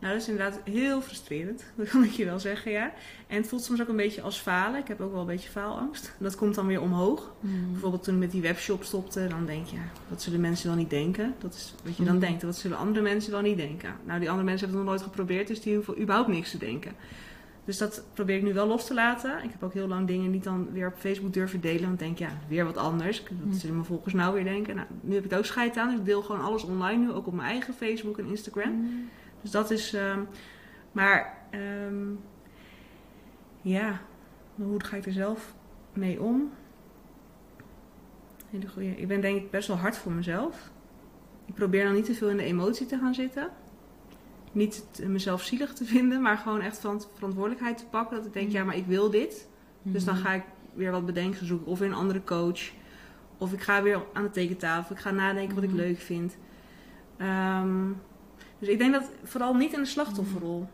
Nou, 0.00 0.12
dat 0.12 0.22
is 0.22 0.28
inderdaad 0.28 0.60
heel 0.64 1.00
frustrerend, 1.00 1.64
dat 1.76 1.88
kan 1.88 2.04
ik 2.04 2.10
je 2.10 2.24
wel 2.24 2.38
zeggen, 2.38 2.70
ja. 2.72 2.92
En 3.26 3.36
het 3.36 3.46
voelt 3.48 3.62
soms 3.62 3.80
ook 3.80 3.88
een 3.88 3.96
beetje 3.96 4.22
als 4.22 4.38
falen. 4.38 4.80
Ik 4.80 4.88
heb 4.88 5.00
ook 5.00 5.10
wel 5.12 5.20
een 5.20 5.26
beetje 5.26 5.50
faalangst. 5.50 6.14
Dat 6.18 6.34
komt 6.36 6.54
dan 6.54 6.66
weer 6.66 6.80
omhoog. 6.80 7.32
Bijvoorbeeld 7.72 8.02
toen 8.02 8.14
ik 8.14 8.20
met 8.20 8.30
die 8.30 8.42
webshop 8.42 8.84
stopte, 8.84 9.26
dan 9.26 9.46
denk 9.46 9.66
je, 9.66 9.76
ja, 9.76 9.82
wat 10.08 10.22
zullen 10.22 10.40
mensen 10.40 10.68
wel 10.68 10.76
niet 10.76 10.90
denken? 10.90 11.34
Dat 11.38 11.54
is 11.54 11.74
wat 11.84 11.96
je 11.96 12.04
dan 12.04 12.14
Mm. 12.14 12.20
denkt, 12.20 12.42
wat 12.42 12.56
zullen 12.56 12.78
andere 12.78 13.00
mensen 13.04 13.32
wel 13.32 13.40
niet 13.40 13.56
denken? 13.56 13.94
Nou, 14.04 14.18
die 14.20 14.28
andere 14.30 14.46
mensen 14.48 14.66
hebben 14.68 14.84
het 14.86 14.90
nog 14.90 15.00
nooit 15.00 15.14
geprobeerd, 15.14 15.46
dus 15.48 15.60
die 15.60 15.74
hoeven 15.74 16.00
überhaupt 16.00 16.28
niks 16.28 16.50
te 16.50 16.58
denken. 16.58 16.92
Dus 17.64 17.78
dat 17.78 18.04
probeer 18.14 18.36
ik 18.36 18.42
nu 18.42 18.52
wel 18.54 18.66
los 18.66 18.86
te 18.86 18.94
laten. 18.94 19.42
Ik 19.44 19.50
heb 19.50 19.62
ook 19.62 19.72
heel 19.72 19.88
lang 19.88 20.06
dingen 20.06 20.30
niet 20.30 20.44
dan 20.44 20.68
weer 20.72 20.86
op 20.86 20.94
Facebook 20.98 21.32
durven 21.32 21.60
delen, 21.60 21.82
want 21.82 21.92
ik 21.92 21.98
denk, 21.98 22.18
ja, 22.18 22.38
weer 22.48 22.64
wat 22.64 22.76
anders. 22.76 23.22
Wat 23.22 23.30
Mm. 23.44 23.52
zullen 23.52 23.74
mijn 23.74 23.86
volgers 23.86 24.14
nou 24.14 24.34
weer 24.34 24.44
denken? 24.44 24.74
Nou, 24.76 24.86
nu 25.00 25.14
heb 25.14 25.24
ik 25.24 25.30
het 25.30 25.38
ook 25.38 25.44
scheid 25.46 25.76
aan, 25.76 25.88
dus 25.90 25.98
ik 25.98 26.04
deel 26.04 26.22
gewoon 26.22 26.40
alles 26.40 26.62
online 26.62 27.04
nu, 27.04 27.12
ook 27.12 27.26
op 27.26 27.34
mijn 27.34 27.48
eigen 27.48 27.74
Facebook 27.74 28.18
en 28.18 28.26
Instagram. 28.26 28.86
Dus 29.42 29.50
dat 29.50 29.70
is. 29.70 29.94
ehm, 29.94 30.20
maar 30.92 31.36
ehm, 31.50 32.06
ja, 33.62 34.00
hoe 34.54 34.84
ga 34.84 34.96
ik 34.96 35.06
er 35.06 35.12
zelf 35.12 35.54
mee 35.92 36.20
om? 36.22 36.50
Hele 38.50 38.68
goeie. 38.68 38.96
Ik 38.96 39.08
ben 39.08 39.20
denk 39.20 39.36
ik 39.42 39.50
best 39.50 39.68
wel 39.68 39.76
hard 39.76 39.96
voor 39.96 40.12
mezelf. 40.12 40.70
Ik 41.46 41.54
probeer 41.54 41.84
dan 41.84 41.94
niet 41.94 42.04
te 42.04 42.14
veel 42.14 42.28
in 42.28 42.36
de 42.36 42.42
emotie 42.42 42.86
te 42.86 42.98
gaan 42.98 43.14
zitten. 43.14 43.48
Niet 44.52 44.84
mezelf 45.06 45.42
zielig 45.42 45.72
te 45.72 45.84
vinden, 45.84 46.22
maar 46.22 46.36
gewoon 46.38 46.60
echt 46.60 46.78
van 46.78 47.02
verantwoordelijkheid 47.14 47.78
te 47.78 47.84
pakken. 47.86 48.16
Dat 48.16 48.26
ik 48.26 48.32
denk, 48.32 48.50
ja, 48.50 48.64
maar 48.64 48.76
ik 48.76 48.86
wil 48.86 49.10
dit. 49.10 49.48
Dus 49.82 50.04
dan 50.04 50.16
ga 50.16 50.32
ik 50.32 50.42
weer 50.74 50.90
wat 50.90 51.06
bedenken 51.06 51.46
zoeken. 51.46 51.66
Of 51.66 51.78
weer 51.78 51.88
een 51.88 51.94
andere 51.94 52.24
coach. 52.24 52.60
Of 53.38 53.52
ik 53.52 53.60
ga 53.60 53.82
weer 53.82 54.02
aan 54.12 54.22
de 54.22 54.30
tekentafel. 54.30 54.94
Ik 54.94 55.00
ga 55.02 55.10
nadenken 55.10 55.54
wat 55.54 55.64
ik 55.64 55.70
Mhm. 55.70 55.78
leuk 55.78 55.98
vind. 55.98 56.36
Ehm, 57.16 57.90
dus 58.58 58.68
ik 58.68 58.78
denk 58.78 58.92
dat 58.92 59.10
vooral 59.24 59.54
niet 59.54 59.72
in 59.72 59.80
de 59.80 59.86
slachtofferrol. 59.86 60.66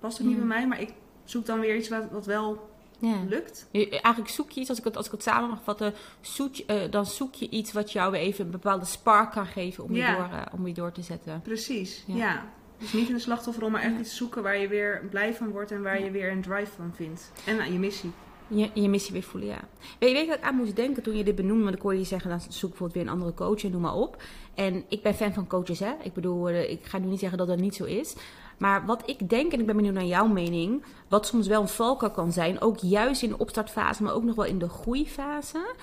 Past 0.00 0.20
ook 0.20 0.26
niet 0.26 0.36
bij 0.36 0.46
mij, 0.46 0.66
maar 0.66 0.80
ik 0.80 0.92
zoek 1.24 1.46
dan 1.46 1.60
weer 1.60 1.76
iets 1.76 1.88
wat, 1.88 2.04
wat 2.10 2.26
wel 2.26 2.68
Ja. 2.98 3.14
lukt. 3.28 3.68
Eigenlijk 3.72 4.28
zoek 4.28 4.50
je 4.50 4.60
iets, 4.60 4.68
als 4.68 4.78
ik 4.78 4.84
het, 4.84 4.96
als 4.96 5.06
ik 5.06 5.12
het 5.12 5.22
samen 5.22 5.48
mag 5.48 5.62
vatten, 5.62 5.94
zoek, 6.20 6.56
eh, 6.56 6.76
dan 6.90 7.06
zoek 7.06 7.34
je 7.34 7.48
iets 7.48 7.72
wat 7.72 7.92
jou 7.92 8.10
weer 8.10 8.20
even 8.20 8.44
een 8.44 8.50
bepaalde 8.50 8.84
spark 8.84 9.30
kan 9.32 9.46
geven 9.46 9.84
om, 9.84 9.94
Ja. 9.94 10.10
je, 10.10 10.16
door, 10.16 10.24
eh, 10.24 10.42
om 10.52 10.66
je 10.66 10.74
door 10.74 10.92
te 10.92 11.02
zetten. 11.02 11.40
Precies, 11.42 12.04
Ja. 12.06 12.16
ja. 12.16 12.44
Dus 12.78 12.92
niet 12.92 13.08
in 13.08 13.14
de 13.14 13.20
slachtofferrol, 13.20 13.70
maar 13.70 13.82
echt 13.82 13.98
iets 14.00 14.16
zoeken 14.16 14.42
waar 14.42 14.58
je 14.58 14.68
weer 14.68 15.06
blij 15.10 15.34
van 15.34 15.50
wordt 15.50 15.70
en 15.70 15.82
waar 15.82 16.02
je 16.04 16.10
weer 16.10 16.30
een 16.30 16.42
drive 16.42 16.70
van 16.76 16.90
vindt. 16.94 17.32
En 17.46 17.60
aan 17.60 17.72
je 17.72 17.78
missie. 17.78 18.10
Je, 18.48 18.70
je 18.74 18.88
missie 18.88 19.12
weer 19.12 19.22
voelen, 19.22 19.48
ja. 19.48 19.60
Weet 19.98 20.08
je, 20.08 20.14
weet 20.14 20.24
je 20.24 20.28
wat 20.28 20.38
ik 20.38 20.44
aan 20.44 20.54
moest 20.54 20.76
denken 20.76 21.02
toen 21.02 21.16
je 21.16 21.24
dit 21.24 21.34
benoemde? 21.34 21.62
Want 21.64 21.74
ik 21.76 21.82
hoorde 21.82 21.98
je 21.98 22.04
zeggen, 22.04 22.30
dan 22.30 22.40
zoek 22.40 22.50
bijvoorbeeld 22.70 22.92
weer 22.92 23.02
een 23.02 23.12
andere 23.18 23.34
coach 23.34 23.64
en 23.64 23.70
noem 23.70 23.80
maar 23.80 23.94
op. 23.94 24.22
En 24.58 24.84
ik 24.88 25.02
ben 25.02 25.14
fan 25.14 25.32
van 25.32 25.46
coaches, 25.46 25.78
hè. 25.78 25.92
Ik 26.02 26.12
bedoel, 26.14 26.48
eh, 26.48 26.70
ik 26.70 26.84
ga 26.84 26.98
nu 26.98 27.06
niet 27.06 27.18
zeggen 27.18 27.38
dat 27.38 27.46
dat 27.46 27.58
niet 27.58 27.74
zo 27.74 27.84
is. 27.84 28.14
Maar 28.56 28.86
wat 28.86 29.02
ik 29.06 29.28
denk, 29.28 29.52
en 29.52 29.60
ik 29.60 29.66
ben 29.66 29.76
benieuwd 29.76 29.94
naar 29.94 30.04
jouw 30.04 30.26
mening... 30.26 30.84
wat 31.08 31.26
soms 31.26 31.46
wel 31.46 31.60
een 31.60 31.68
valkuil 31.68 32.10
kan 32.12 32.32
zijn, 32.32 32.60
ook 32.60 32.78
juist 32.78 33.22
in 33.22 33.28
de 33.28 33.38
opstartfase... 33.38 34.02
maar 34.02 34.14
ook 34.14 34.22
nog 34.22 34.34
wel 34.34 34.44
in 34.44 34.58
de 34.58 34.68
groeifase... 34.68 35.74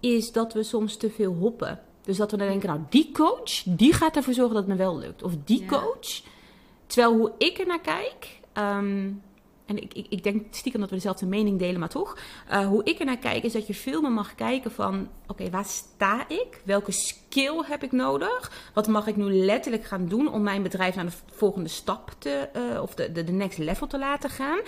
is 0.00 0.32
dat 0.32 0.52
we 0.52 0.62
soms 0.62 0.96
te 0.96 1.10
veel 1.10 1.34
hoppen. 1.34 1.80
Dus 2.02 2.16
dat 2.16 2.30
we 2.30 2.36
dan 2.36 2.48
denken, 2.48 2.68
nou, 2.68 2.80
die 2.88 3.12
coach, 3.12 3.62
die 3.64 3.92
gaat 3.92 4.16
ervoor 4.16 4.34
zorgen 4.34 4.54
dat 4.54 4.66
het 4.66 4.72
me 4.72 4.84
wel 4.84 4.98
lukt. 4.98 5.22
Of 5.22 5.32
die 5.44 5.60
Ja. 5.60 5.66
coach... 5.66 6.22
Terwijl 6.86 7.16
hoe 7.16 7.32
ik 7.38 7.58
er 7.58 7.66
naar 7.66 7.80
kijk... 7.80 8.40
ehm, 8.52 9.10
en 9.66 9.82
ik, 9.82 9.94
ik, 9.94 10.06
ik 10.08 10.22
denk 10.22 10.54
stiekem 10.54 10.80
dat 10.80 10.90
we 10.90 10.96
dezelfde 10.96 11.26
mening 11.26 11.58
delen, 11.58 11.80
maar 11.80 11.88
toch. 11.88 12.16
Eh, 12.48 12.66
hoe 12.66 12.84
ik 12.84 12.98
er 12.98 13.04
naar 13.04 13.18
kijk, 13.18 13.44
is 13.44 13.52
dat 13.52 13.66
je 13.66 13.74
veel 13.74 14.00
meer 14.00 14.10
mag 14.10 14.34
kijken 14.34 14.70
van... 14.70 15.08
Oké, 15.26 15.50
waar 15.50 15.64
sta 15.64 16.28
ik? 16.28 16.60
Welke 16.64 16.92
skill 16.92 17.62
heb 17.64 17.82
ik 17.82 17.92
nodig? 17.92 18.52
Wat 18.74 18.86
mag 18.88 19.06
ik 19.06 19.16
nu 19.16 19.24
letterlijk 19.24 19.84
gaan 19.84 20.08
doen 20.08 20.32
om 20.32 20.42
mijn 20.42 20.62
bedrijf 20.62 20.94
naar 20.94 21.04
de 21.04 21.12
volgende 21.32 21.68
stap 21.68 22.10
te... 22.18 22.30
eh, 22.52 22.82
of 22.82 22.94
de, 22.94 23.12
de, 23.12 23.24
de 23.24 23.32
next 23.32 23.58
level 23.58 23.86
te 23.86 23.98
laten 23.98 24.30
gaan? 24.30 24.58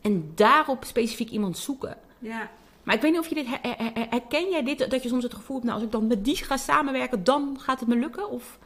En 0.00 0.32
daarop 0.34 0.84
specifiek 0.84 1.30
iemand 1.30 1.58
zoeken. 1.58 1.96
Ja, 2.18 2.50
Maar 2.82 2.94
ik 2.94 3.00
weet 3.00 3.10
niet 3.10 3.20
of 3.20 3.28
je 3.28 3.34
dit... 3.34 3.46
her- 3.46 3.58
her- 3.62 3.90
her- 3.94 4.06
herken 4.10 4.50
jij 4.50 4.62
dit? 4.64 4.90
Dat 4.90 5.02
je 5.02 5.08
soms 5.08 5.22
het 5.22 5.34
gevoel 5.34 5.56
hebt, 5.56 5.68
nou, 5.68 5.78
als 5.78 5.86
ik 5.86 5.92
dan 5.92 6.06
met 6.06 6.24
die 6.24 6.36
ga 6.36 6.56
samenwerken, 6.56 7.24
dan 7.24 7.56
gaat 7.60 7.80
het 7.80 7.88
me 7.88 7.96
lukken? 7.96 8.30
Of... 8.30 8.58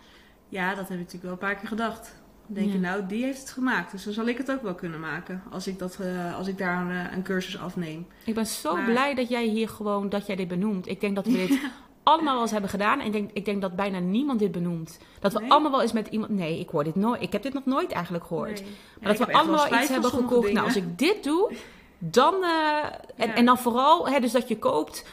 ja, 0.49 0.69
dat 0.69 0.89
heb 0.89 0.99
ik 0.99 1.05
natuurlijk 1.05 1.23
wel 1.23 1.33
een 1.33 1.39
paar 1.39 1.55
keer 1.57 1.69
gedacht. 1.69 2.20
Denk 2.53 2.67
Ja. 2.67 2.73
je, 2.73 2.79
nou, 2.79 3.07
die 3.07 3.25
heeft 3.25 3.41
het 3.41 3.51
gemaakt. 3.51 3.91
Dus 3.93 4.05
dan 4.05 4.13
zal 4.13 4.27
ik 4.27 4.39
het 4.39 4.51
ook 4.51 4.63
wel 4.63 4.75
kunnen 4.75 5.01
maken. 5.01 5.43
Als 5.51 5.67
ik, 5.67 5.79
dat, 5.79 5.97
eh, 6.01 6.37
als 6.37 6.47
ik 6.47 6.59
daar 6.59 6.81
een, 6.81 6.91
eh, 6.91 7.13
een 7.17 7.23
cursus 7.23 7.59
afneem. 7.59 8.07
Ik 8.25 8.35
ben 8.35 8.47
zo 8.47 8.75
Maar- 8.75 8.85
blij 8.85 9.15
dat 9.15 9.29
jij 9.29 9.45
hier 9.47 9.69
gewoon, 9.69 10.09
dat 10.09 10.27
jij 10.27 10.37
dit 10.37 10.49
benoemt. 10.49 10.89
Ik 10.89 11.01
denk 11.01 11.15
dat 11.15 11.27
we 11.27 11.33
dit 11.33 11.59
allemaal 12.03 12.33
wel 12.33 12.43
eens 12.43 12.51
hebben 12.51 12.71
gedaan. 12.71 13.01
En 13.01 13.07
ik 13.07 13.13
denk, 13.13 13.31
ik 13.33 13.45
denk 13.45 13.61
dat 13.61 13.77
bijna 13.77 13.99
niemand 13.99 14.39
dit 14.39 14.53
benoemt. 14.53 14.99
Dat 15.21 15.33
we 15.33 15.41
Nee? 15.41 15.51
allemaal 15.51 15.71
wel 15.71 15.83
eens 15.83 15.93
met 15.93 16.09
iemand... 16.09 16.31
Nee, 16.31 16.59
ik 16.61 16.69
hoor 16.69 16.85
dit 16.85 16.95
nooit. 16.95 17.23
Ik 17.23 17.33
heb 17.33 17.43
dit 17.43 17.53
nog 17.53 17.65
nooit 17.65 17.93
eigenlijk 17.93 18.25
gehoord. 18.27 18.61
Nee. 18.63 18.71
Maar 19.01 19.17
dat 19.17 19.27
we 19.27 19.33
allemaal 19.33 19.75
iets 19.81 19.89
hebben 19.89 20.11
gekocht. 20.11 20.53
Nou, 20.53 20.67
als 20.67 20.77
ik 20.77 20.99
dit 20.99 21.25
doe, 21.25 21.53
dan... 21.99 22.35
eh, 22.43 22.85
en, 23.17 23.29
Ja. 23.29 23.35
en 23.35 23.45
dan 23.45 23.59
vooral, 23.59 24.09
hè, 24.09 24.21
dus 24.21 24.33
dat 24.33 24.49
je 24.49 24.59
koopt 24.59 25.09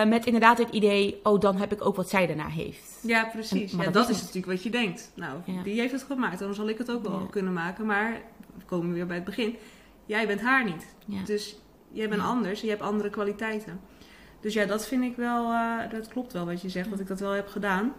eh, 0.00 0.08
met 0.08 0.26
inderdaad 0.26 0.58
het 0.58 0.68
idee... 0.70 1.20
Oh, 1.22 1.40
dan 1.40 1.56
heb 1.56 1.72
ik 1.72 1.84
ook 1.86 1.96
wat 1.96 2.08
zij 2.08 2.26
daarna 2.26 2.46
heeft. 2.48 2.98
Ja, 3.02 3.24
precies. 3.24 3.70
En- 3.70 3.76
maar 3.76 3.86
ja, 3.86 3.92
dat 3.92 4.02
dat 4.02 4.10
is 4.10 4.16
het. 4.16 4.24
natuurlijk 4.26 4.52
wat 4.52 4.62
je 4.62 4.70
denkt. 4.70 5.12
Nou, 5.14 5.38
Ja. 5.44 5.62
die 5.62 5.80
heeft 5.80 5.92
het 5.92 6.02
gemaakt. 6.02 6.38
Dan 6.38 6.54
zal 6.54 6.68
ik 6.68 6.78
het 6.78 6.90
ook 6.90 7.02
wel 7.02 7.18
Ja. 7.20 7.26
kunnen 7.30 7.52
maken. 7.52 7.86
Maar 7.86 8.20
we 8.58 8.64
komen 8.64 8.92
weer 8.92 9.06
bij 9.06 9.16
het 9.16 9.24
begin. 9.24 9.56
Jij 10.06 10.26
bent 10.26 10.40
haar 10.40 10.64
niet. 10.64 10.86
Dus 11.26 11.56
jij 11.92 12.08
bent 12.08 12.22
anders. 12.22 12.60
Je 12.60 12.68
hebt 12.68 12.82
andere 12.82 13.10
kwaliteiten. 13.10 13.80
Dus 14.40 14.54
ja, 14.54 14.64
dat 14.64 14.86
vind 14.86 15.04
ik 15.04 15.16
wel... 15.16 15.50
eh, 15.52 15.90
dat 15.90 16.08
klopt 16.08 16.32
wel 16.32 16.46
wat 16.46 16.62
je 16.62 16.68
zegt. 16.68 16.90
Dat 16.90 17.00
ik 17.00 17.06
dat 17.06 17.20
wel 17.20 17.30
heb 17.30 17.48
gedaan. 17.48 17.92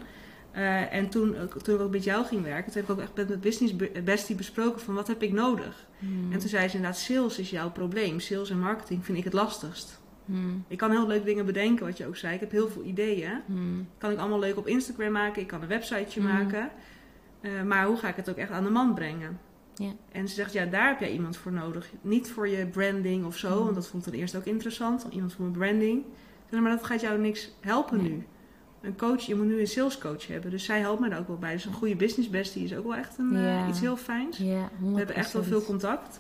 Eh, 0.52 0.94
en 0.94 1.10
toen, 1.10 1.36
toen 1.64 1.76
ik 1.76 1.82
ook 1.82 1.92
met 1.92 2.04
jou 2.04 2.26
ging 2.26 2.44
werken... 2.44 2.72
Toen 2.72 2.82
heb 2.82 2.84
ik 2.84 2.96
ook 2.98 3.02
echt 3.02 3.16
met 3.16 3.28
mijn 3.28 3.40
business 3.40 3.76
be- 3.76 4.02
bestie 4.04 4.36
besproken... 4.36 4.82
van 4.82 4.94
wat 4.94 5.08
heb 5.08 5.24
ik 5.24 5.32
nodig? 5.32 5.86
Hmm. 6.00 6.32
En 6.32 6.40
toen 6.40 6.50
zei 6.50 6.68
ze 6.68 6.76
inderdaad... 6.76 7.00
sales 7.00 7.40
is 7.40 7.50
jouw 7.50 7.72
probleem. 7.72 8.20
Sales 8.20 8.50
en 8.50 8.60
marketing 8.60 9.06
vind 9.06 9.18
ik 9.18 9.24
het 9.24 9.34
lastigst. 9.34 10.02
Hmm. 10.26 10.64
Ik 10.68 10.78
kan 10.78 10.92
heel 10.92 11.08
leuke 11.08 11.26
dingen 11.26 11.46
bedenken, 11.46 11.86
wat 11.86 11.98
je 11.98 12.08
ook 12.08 12.16
zei. 12.18 12.34
Ik 12.34 12.40
heb 12.40 12.52
heel 12.52 12.70
veel 12.70 12.84
ideeën. 12.84 13.32
Hmm. 13.46 13.88
Kan 13.98 14.12
ik 14.12 14.18
allemaal 14.18 14.40
leuk 14.40 14.58
op 14.58 14.68
Instagram 14.68 15.12
maken. 15.12 15.42
Ik 15.42 15.48
kan 15.48 15.62
een 15.62 15.68
websiteje 15.68 16.22
Mhm. 16.22 16.34
maken. 16.34 16.70
Eh, 17.42 17.62
maar 17.62 17.86
hoe 17.86 17.98
ga 17.98 18.08
ik 18.08 18.16
het 18.16 18.30
ook 18.30 18.38
echt 18.38 18.52
aan 18.52 18.64
de 18.64 18.70
man 18.70 18.94
brengen? 18.94 19.40
Ja. 19.76 19.92
En 20.12 20.28
ze 20.28 20.34
zegt, 20.34 20.54
ja, 20.54 20.66
daar 20.66 20.88
heb 20.88 21.00
jij 21.00 21.12
iemand 21.12 21.38
voor 21.38 21.52
nodig. 21.52 21.90
Niet 22.02 22.32
voor 22.32 22.48
je 22.48 22.66
branding 22.66 23.26
of 23.26 23.38
zo. 23.38 23.64
Want 23.64 23.76
dat 23.76 23.88
vond 23.88 24.06
ik 24.06 24.12
ten 24.12 24.20
eerste 24.22 24.38
ook 24.38 24.46
interessant. 24.46 25.06
Iemand 25.10 25.34
voor 25.34 25.46
mijn 25.46 25.58
branding. 25.58 26.04
Zeg, 26.50 26.60
maar 26.62 26.72
dat 26.72 26.84
gaat 26.84 27.02
jou 27.02 27.20
niks 27.20 27.52
helpen 27.62 27.98
Nee. 27.98 28.10
nu. 28.12 28.24
Een 28.82 28.98
coach, 28.98 29.22
je 29.22 29.36
moet 29.36 29.46
nu 29.46 29.60
een 29.60 29.68
salescoach 29.68 30.28
hebben. 30.28 30.52
Dus 30.52 30.64
zij 30.66 30.80
helpt 30.80 31.00
me 31.00 31.10
daar 31.10 31.20
ook 31.20 31.28
wel 31.28 31.38
bij. 31.38 31.54
Dus 31.54 31.66
een 31.66 31.74
goede 31.74 31.96
business 31.96 32.30
bestie 32.30 32.64
is 32.64 32.76
ook 32.76 32.84
wel 32.84 32.96
echt 32.96 33.18
een, 33.18 33.36
eh, 33.36 33.66
iets 33.70 33.80
heel 33.80 33.98
fijns. 33.98 34.38
Ja, 34.38 34.70
100%. 34.80 34.92
We 34.92 34.98
hebben 34.98 35.16
echt 35.16 35.34
wel 35.34 35.44
veel 35.44 35.64
contact. 35.64 36.20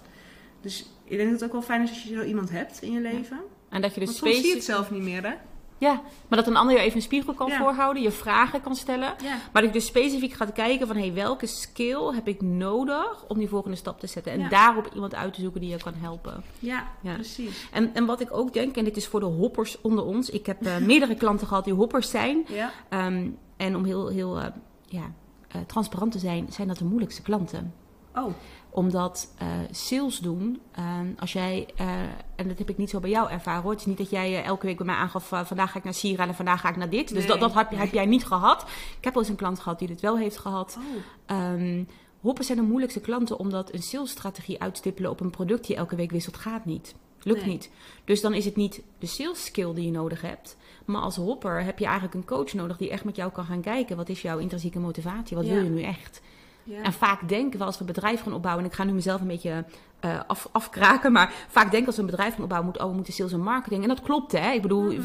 Dus 0.61 0.93
ik 1.03 1.17
denk 1.17 1.29
dat 1.31 1.39
het 1.39 1.43
ook 1.49 1.51
wel 1.51 1.61
fijn 1.61 1.81
is 1.81 1.89
als 1.89 2.03
je 2.03 2.15
zo 2.15 2.21
iemand 2.23 2.49
hebt 2.49 2.81
in 2.81 2.91
je 2.91 3.01
leven. 3.01 3.39
En 3.73 3.81
dat 3.81 3.93
je 3.93 3.99
dus 3.99 4.19
Want 4.19 4.35
zie 4.35 4.47
je 4.47 4.53
het 4.53 4.63
zelf 4.63 4.91
niet 4.91 5.01
meer, 5.01 5.23
hè? 5.23 5.33
Ja, 5.77 6.01
maar 6.27 6.37
dat 6.39 6.47
een 6.47 6.55
ander 6.55 6.75
je 6.75 6.81
even 6.81 6.95
een 6.95 7.01
spiegel 7.01 7.33
kan 7.33 7.47
Ja. 7.47 7.57
voorhouden, 7.57 8.03
je 8.03 8.11
vragen 8.11 8.61
kan 8.61 8.75
stellen. 8.75 9.13
Ja. 9.23 9.37
Maar 9.51 9.61
dat 9.61 9.73
je 9.73 9.79
dus 9.79 9.85
specifiek 9.85 10.33
gaat 10.33 10.51
kijken 10.53 10.87
van 10.87 10.95
hey, 10.95 11.13
welke 11.13 11.45
skill 11.45 12.13
heb 12.13 12.27
ik 12.27 12.41
nodig 12.41 13.25
om 13.27 13.37
die 13.37 13.47
volgende 13.47 13.77
stap 13.77 13.99
te 13.99 14.07
zetten. 14.07 14.31
En 14.31 14.39
Ja. 14.39 14.49
daarop 14.49 14.89
iemand 14.93 15.15
uit 15.15 15.33
te 15.33 15.41
zoeken 15.41 15.61
die 15.61 15.69
je 15.69 15.77
kan 15.77 15.93
helpen. 15.95 16.43
Ja, 16.59 16.87
precies. 17.01 17.67
En, 17.71 17.93
en 17.93 18.05
wat 18.05 18.19
ik 18.21 18.27
ook 18.37 18.53
denk, 18.53 18.75
en 18.75 18.83
dit 18.83 18.97
is 18.97 19.07
voor 19.07 19.19
de 19.19 19.25
hoppers 19.25 19.81
onder 19.81 20.03
ons. 20.05 20.29
Ik 20.29 20.45
heb 20.45 20.65
eh, 20.65 20.77
meerdere 20.91 21.15
klanten 21.15 21.47
gehad 21.47 21.63
die 21.63 21.73
hoppers 21.73 22.09
zijn. 22.09 22.45
Ehm, 22.89 23.29
en 23.57 23.75
om 23.75 23.83
heel, 23.83 24.07
heel 24.07 24.39
eh, 24.39 24.45
ja, 24.85 25.11
eh, 25.47 25.61
transparant 25.67 26.11
te 26.11 26.19
zijn, 26.19 26.47
zijn 26.49 26.67
dat 26.67 26.77
de 26.77 26.85
moeilijkste 26.85 27.21
klanten 27.21 27.73
Oh, 28.15 28.33
omdat 28.73 29.33
eh, 29.37 29.47
sales 29.71 30.19
doen, 30.19 30.61
ehm, 30.71 31.07
als 31.19 31.33
jij, 31.33 31.67
eh, 31.75 31.87
en 32.35 32.47
dat 32.47 32.57
heb 32.57 32.69
ik 32.69 32.77
niet 32.77 32.89
zo 32.89 32.99
bij 32.99 33.09
jou 33.09 33.29
ervaren 33.29 33.61
hoor. 33.61 33.71
Het 33.71 33.79
is 33.79 33.85
niet 33.85 33.97
dat 33.97 34.09
jij 34.09 34.37
eh, 34.37 34.45
elke 34.45 34.65
week 34.65 34.77
bij 34.77 34.85
mij 34.85 34.95
aangaf, 34.95 35.27
vandaag 35.27 35.71
ga 35.71 35.77
ik 35.77 35.83
naar 35.83 35.93
Sierra 35.93 36.27
en 36.27 36.35
vandaag 36.35 36.61
ga 36.61 36.69
ik 36.69 36.75
naar 36.75 36.89
dit. 36.89 37.13
Dus 37.13 37.27
dat, 37.27 37.39
dat 37.39 37.53
heb, 37.53 37.93
jij 37.93 38.05
niet 38.05 38.25
gehad. 38.25 38.61
Ik 38.97 39.03
heb 39.03 39.13
wel 39.13 39.23
eens 39.23 39.31
een 39.31 39.37
klant 39.37 39.59
gehad 39.59 39.79
die 39.79 39.87
dit 39.87 40.01
wel 40.01 40.17
heeft 40.17 40.37
gehad. 40.37 40.77
oh. 40.79 41.01
Ehm 41.25 41.83
hoppen 42.19 42.45
zijn 42.45 42.57
de 42.57 42.63
moeilijkste 42.63 42.99
klanten, 43.01 43.39
omdat 43.39 43.73
een 43.73 43.81
salesstrategie 43.81 44.61
uitstippelen 44.61 45.11
op 45.11 45.19
een 45.19 45.29
product 45.29 45.67
die 45.67 45.75
elke 45.75 45.95
week 45.95 46.11
wisselt, 46.11 46.37
gaat 46.37 46.65
niet. 46.65 46.95
Lukt 47.23 47.41
Nee. 47.45 47.49
niet. 47.49 47.69
Dus 48.05 48.21
dan 48.21 48.33
is 48.33 48.45
het 48.45 48.55
niet 48.55 48.81
de 48.99 49.05
sales 49.05 49.45
skill 49.45 49.73
die 49.73 49.85
je 49.85 49.91
nodig 49.91 50.21
hebt. 50.21 50.57
Maar 50.85 51.01
als 51.01 51.15
hopper 51.15 51.63
heb 51.63 51.79
je 51.79 51.85
eigenlijk 51.85 52.13
een 52.13 52.25
coach 52.25 52.53
nodig 52.53 52.77
die 52.77 52.89
echt 52.89 53.03
met 53.03 53.15
jou 53.15 53.31
kan 53.31 53.45
gaan 53.45 53.61
kijken. 53.61 53.97
Wat 53.97 54.09
is 54.09 54.21
jouw 54.21 54.37
intrinsieke 54.37 54.79
motivatie? 54.79 55.37
Wat 55.37 55.45
Ja. 55.45 55.53
wil 55.53 55.63
je 55.63 55.69
nu 55.69 55.81
echt? 55.81 56.21
Ja. 56.63 56.81
En 56.81 56.93
vaak 56.93 57.29
denken 57.29 57.59
we 57.59 57.65
als 57.65 57.75
we 57.75 57.81
een 57.81 57.93
bedrijf 57.93 58.21
gaan 58.21 58.33
opbouwen, 58.33 58.63
en 58.63 58.69
ik 58.69 58.75
ga 58.75 58.83
nu 58.83 58.91
mezelf 58.91 59.21
een 59.21 59.27
beetje 59.27 59.65
eh, 60.03 60.19
af, 60.27 60.47
afkraken, 60.51 61.11
maar 61.11 61.33
vaak 61.49 61.71
denken 61.71 61.87
als 61.89 61.97
een 61.97 62.05
bedrijf 62.05 62.33
gaan 62.33 62.43
opbouwen, 62.43 62.69
moet, 62.71 62.81
oh, 62.81 62.87
we 62.89 62.95
moeten 62.95 63.13
sales 63.13 63.31
en 63.31 63.39
marketing. 63.41 63.81
En 63.81 63.87
dat 63.87 64.01
klopt, 64.01 64.31
hè? 64.31 64.51
Ik 64.51 64.61
bedoel, 64.61 64.91
Mhm. 64.93 65.01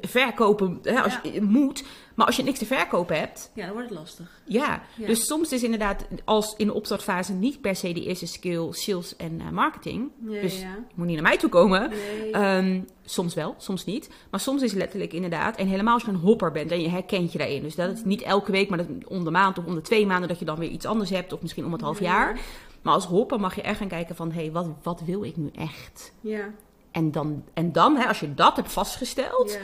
verkopen, 0.00 0.78
hè, 0.82 1.00
als 1.02 1.18
je, 1.22 1.42
moet, 1.42 1.84
maar 2.14 2.26
als 2.26 2.36
je 2.36 2.42
niks 2.42 2.58
te 2.58 2.66
verkopen 2.66 3.18
hebt, 3.18 3.50
ja, 3.54 3.64
dan 3.64 3.72
wordt 3.72 3.88
het 3.88 3.98
lastig. 3.98 4.40
ja. 4.44 4.82
Ja. 4.96 5.06
Dus 5.06 5.26
soms 5.26 5.52
is 5.52 5.62
inderdaad, 5.62 6.06
als 6.24 6.54
in 6.56 6.66
de 6.66 6.74
opstartfase 6.74 7.32
niet 7.32 7.60
per 7.60 7.76
se 7.76 7.92
de 7.92 8.04
eerste 8.04 8.26
skill 8.26 8.66
sales 8.72 9.16
en 9.16 9.40
eh, 9.40 9.50
marketing, 9.50 10.10
Dus- 10.18 10.60
ja. 10.60 10.66
je 10.74 10.94
moet 10.94 11.06
niet 11.06 11.14
naar 11.14 11.28
mij 11.28 11.36
toe 11.38 11.50
komen. 11.50 11.90
Nee. 11.90 12.30
Ehm, 12.32 12.80
soms 13.04 13.34
wel, 13.34 13.54
soms 13.58 13.84
niet. 13.84 14.10
Maar 14.30 14.40
soms 14.40 14.62
is 14.62 14.72
letterlijk 14.72 15.12
inderdaad. 15.12 15.56
En 15.56 15.66
helemaal 15.66 15.94
als 15.94 16.02
je 16.02 16.08
een 16.08 16.14
hopper 16.16 16.50
bent 16.52 16.70
en 16.70 16.80
je 16.80 16.88
herkent 16.88 17.32
je 17.32 17.38
daarin. 17.38 17.62
Dus 17.62 17.74
dat 17.74 17.92
is 17.92 18.04
niet 18.04 18.22
elke 18.22 18.52
week, 18.52 18.68
maar 18.68 18.78
dat 18.78 18.86
om 19.08 19.24
de 19.24 19.30
maand 19.30 19.58
of 19.58 19.64
om 19.64 19.74
de 19.74 19.80
twee 19.80 20.06
maanden 20.06 20.28
dat 20.28 20.38
je 20.38 20.44
dan 20.44 20.58
weer 20.58 20.70
iets 20.70 20.86
anders 20.86 21.10
hebt. 21.10 21.32
Of 21.32 21.42
misschien 21.42 21.64
om 21.64 21.72
het 21.72 21.80
half 21.80 21.98
Ja. 22.00 22.04
jaar. 22.06 22.38
Maar 22.82 22.94
als 22.94 23.04
hopper 23.04 23.40
mag 23.40 23.54
je 23.54 23.62
echt 23.62 23.78
gaan 23.78 23.88
kijken 23.88 24.16
van, 24.16 24.32
hé, 24.32 24.40
hey, 24.40 24.52
wat, 24.52 24.66
wat 24.82 25.02
wil 25.04 25.24
ik 25.24 25.36
nu 25.36 25.50
echt? 25.54 26.12
ja. 26.20 26.50
En 26.90 27.10
dan, 27.10 27.44
en 27.54 27.72
dan 27.72 27.96
hè, 27.96 28.06
als 28.06 28.20
je 28.20 28.34
dat 28.34 28.56
hebt 28.56 28.72
vastgesteld. 28.72 29.52
Ja. 29.52 29.58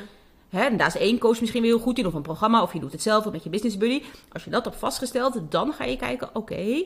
Hè, 0.58 0.64
en 0.64 0.76
daar 0.76 0.86
is 0.86 0.96
één 0.96 1.18
coach 1.18 1.40
misschien 1.40 1.62
weer 1.62 1.70
heel 1.70 1.82
goed 1.82 1.98
in, 1.98 2.06
of 2.06 2.14
een 2.14 2.22
programma, 2.22 2.62
of 2.62 2.72
je 2.72 2.80
doet 2.80 2.92
het 2.92 3.02
zelf 3.02 3.26
of 3.26 3.32
met 3.32 3.44
je 3.44 3.50
business 3.50 3.76
buddy. 3.76 4.02
Als 4.32 4.44
je 4.44 4.50
dat 4.50 4.64
hebt 4.64 4.76
vastgesteld, 4.76 5.40
dan 5.50 5.72
ga 5.72 5.84
je 5.84 5.96
kijken, 5.96 6.28
oké, 6.32 6.84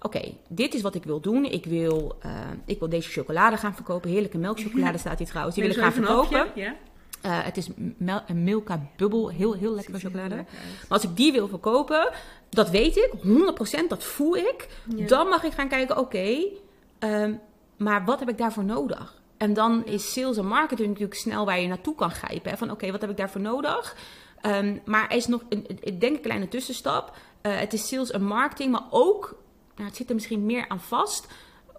oké, 0.00 0.34
dit 0.48 0.74
is 0.74 0.82
wat 0.82 0.94
ik 0.94 1.04
wil 1.04 1.20
doen. 1.20 1.44
Ik 1.44 1.64
wil, 1.64 2.16
eh, 2.20 2.32
ik 2.64 2.78
wil 2.78 2.88
deze 2.88 3.10
chocolade 3.10 3.56
gaan 3.56 3.74
verkopen. 3.74 4.10
Heerlijke 4.10 4.38
melkchocolade 4.38 4.98
staat 5.04 5.18
hier 5.18 5.26
trouwens. 5.26 5.56
Die 5.56 5.64
wil 5.64 5.74
ik 5.74 5.80
gaan 5.80 5.92
verkopen. 5.92 6.50
Ja. 6.54 6.74
Eh, 7.20 7.38
het 7.44 7.56
is 7.56 7.68
mel- 7.96 8.22
een 8.26 8.44
Milka 8.44 8.80
Bubble, 8.96 9.32
heel, 9.32 9.52
heel 9.54 9.74
lekkere 9.74 9.96
er 9.96 10.02
chocolade. 10.02 10.28
heel 10.34 10.36
lekker 10.36 10.58
uit. 10.58 10.88
Maar 10.88 10.98
als 10.98 11.02
ik 11.10 11.16
die 11.16 11.32
wil 11.32 11.48
verkopen, 11.48 12.10
dat 12.48 12.70
weet 12.70 12.96
ik, 12.96 13.10
100%, 13.22 13.88
dat 13.88 14.04
voel 14.04 14.36
ik. 14.36 14.68
Ja. 14.96 15.06
Dan 15.06 15.28
mag 15.28 15.42
ik 15.42 15.52
gaan 15.52 15.68
kijken, 15.68 15.98
oké, 15.98 16.38
ehm, 16.98 17.34
maar 17.76 18.04
wat 18.04 18.18
heb 18.20 18.28
ik 18.28 18.38
daarvoor 18.38 18.64
nodig? 18.64 19.18
En 19.36 19.54
dan 19.54 19.84
is 19.86 20.12
sales 20.12 20.36
en 20.36 20.46
marketing 20.46 20.88
natuurlijk 20.88 21.20
snel 21.20 21.44
waar 21.44 21.60
je 21.60 21.68
naartoe 21.68 21.94
kan 21.94 22.10
grijpen. 22.10 22.50
Hè? 22.50 22.56
Van 22.56 22.70
oké, 22.70 22.90
wat 22.90 23.00
heb 23.00 23.10
ik 23.10 23.16
daarvoor 23.16 23.40
nodig? 23.40 23.96
Ehm, 24.40 24.76
maar 24.84 25.08
er 25.10 25.16
is 25.16 25.26
nog, 25.26 25.42
een, 25.48 25.64
ik 25.80 26.00
denk 26.00 26.16
een 26.16 26.22
kleine 26.22 26.48
tussenstap. 26.48 27.16
Eh, 27.40 27.58
het 27.58 27.72
is 27.72 27.88
sales 27.88 28.10
en 28.10 28.22
marketing, 28.24 28.70
maar 28.72 28.84
ook, 28.90 29.36
nou, 29.76 29.88
het 29.88 29.96
zit 29.96 30.08
er 30.08 30.14
misschien 30.14 30.46
meer 30.46 30.68
aan 30.68 30.80
vast. 30.80 31.26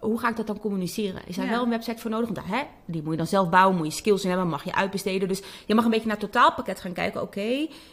Hoe 0.01 0.19
ga 0.19 0.29
ik 0.29 0.35
dat 0.35 0.47
dan 0.47 0.59
communiceren? 0.59 1.21
Is 1.27 1.35
daar 1.35 1.45
Ja. 1.45 1.51
wel 1.51 1.63
een 1.63 1.69
website 1.69 2.01
voor 2.01 2.11
nodig? 2.11 2.29
Want 2.29 2.47
hè, 2.47 2.61
die 2.85 3.01
moet 3.01 3.11
je 3.11 3.17
dan 3.17 3.27
zelf 3.27 3.49
bouwen, 3.49 3.77
moet 3.77 3.85
je 3.85 3.91
skills 3.91 4.23
in 4.23 4.29
hebben, 4.29 4.47
mag 4.47 4.63
je 4.63 4.75
uitbesteden. 4.75 5.27
Dus 5.27 5.41
je 5.65 5.75
mag 5.75 5.83
een 5.85 5.91
beetje 5.91 6.07
naar 6.07 6.17
het 6.17 6.31
totaalpakket 6.31 6.79
gaan 6.79 6.93
kijken. 6.93 7.21
Oké, 7.21 7.41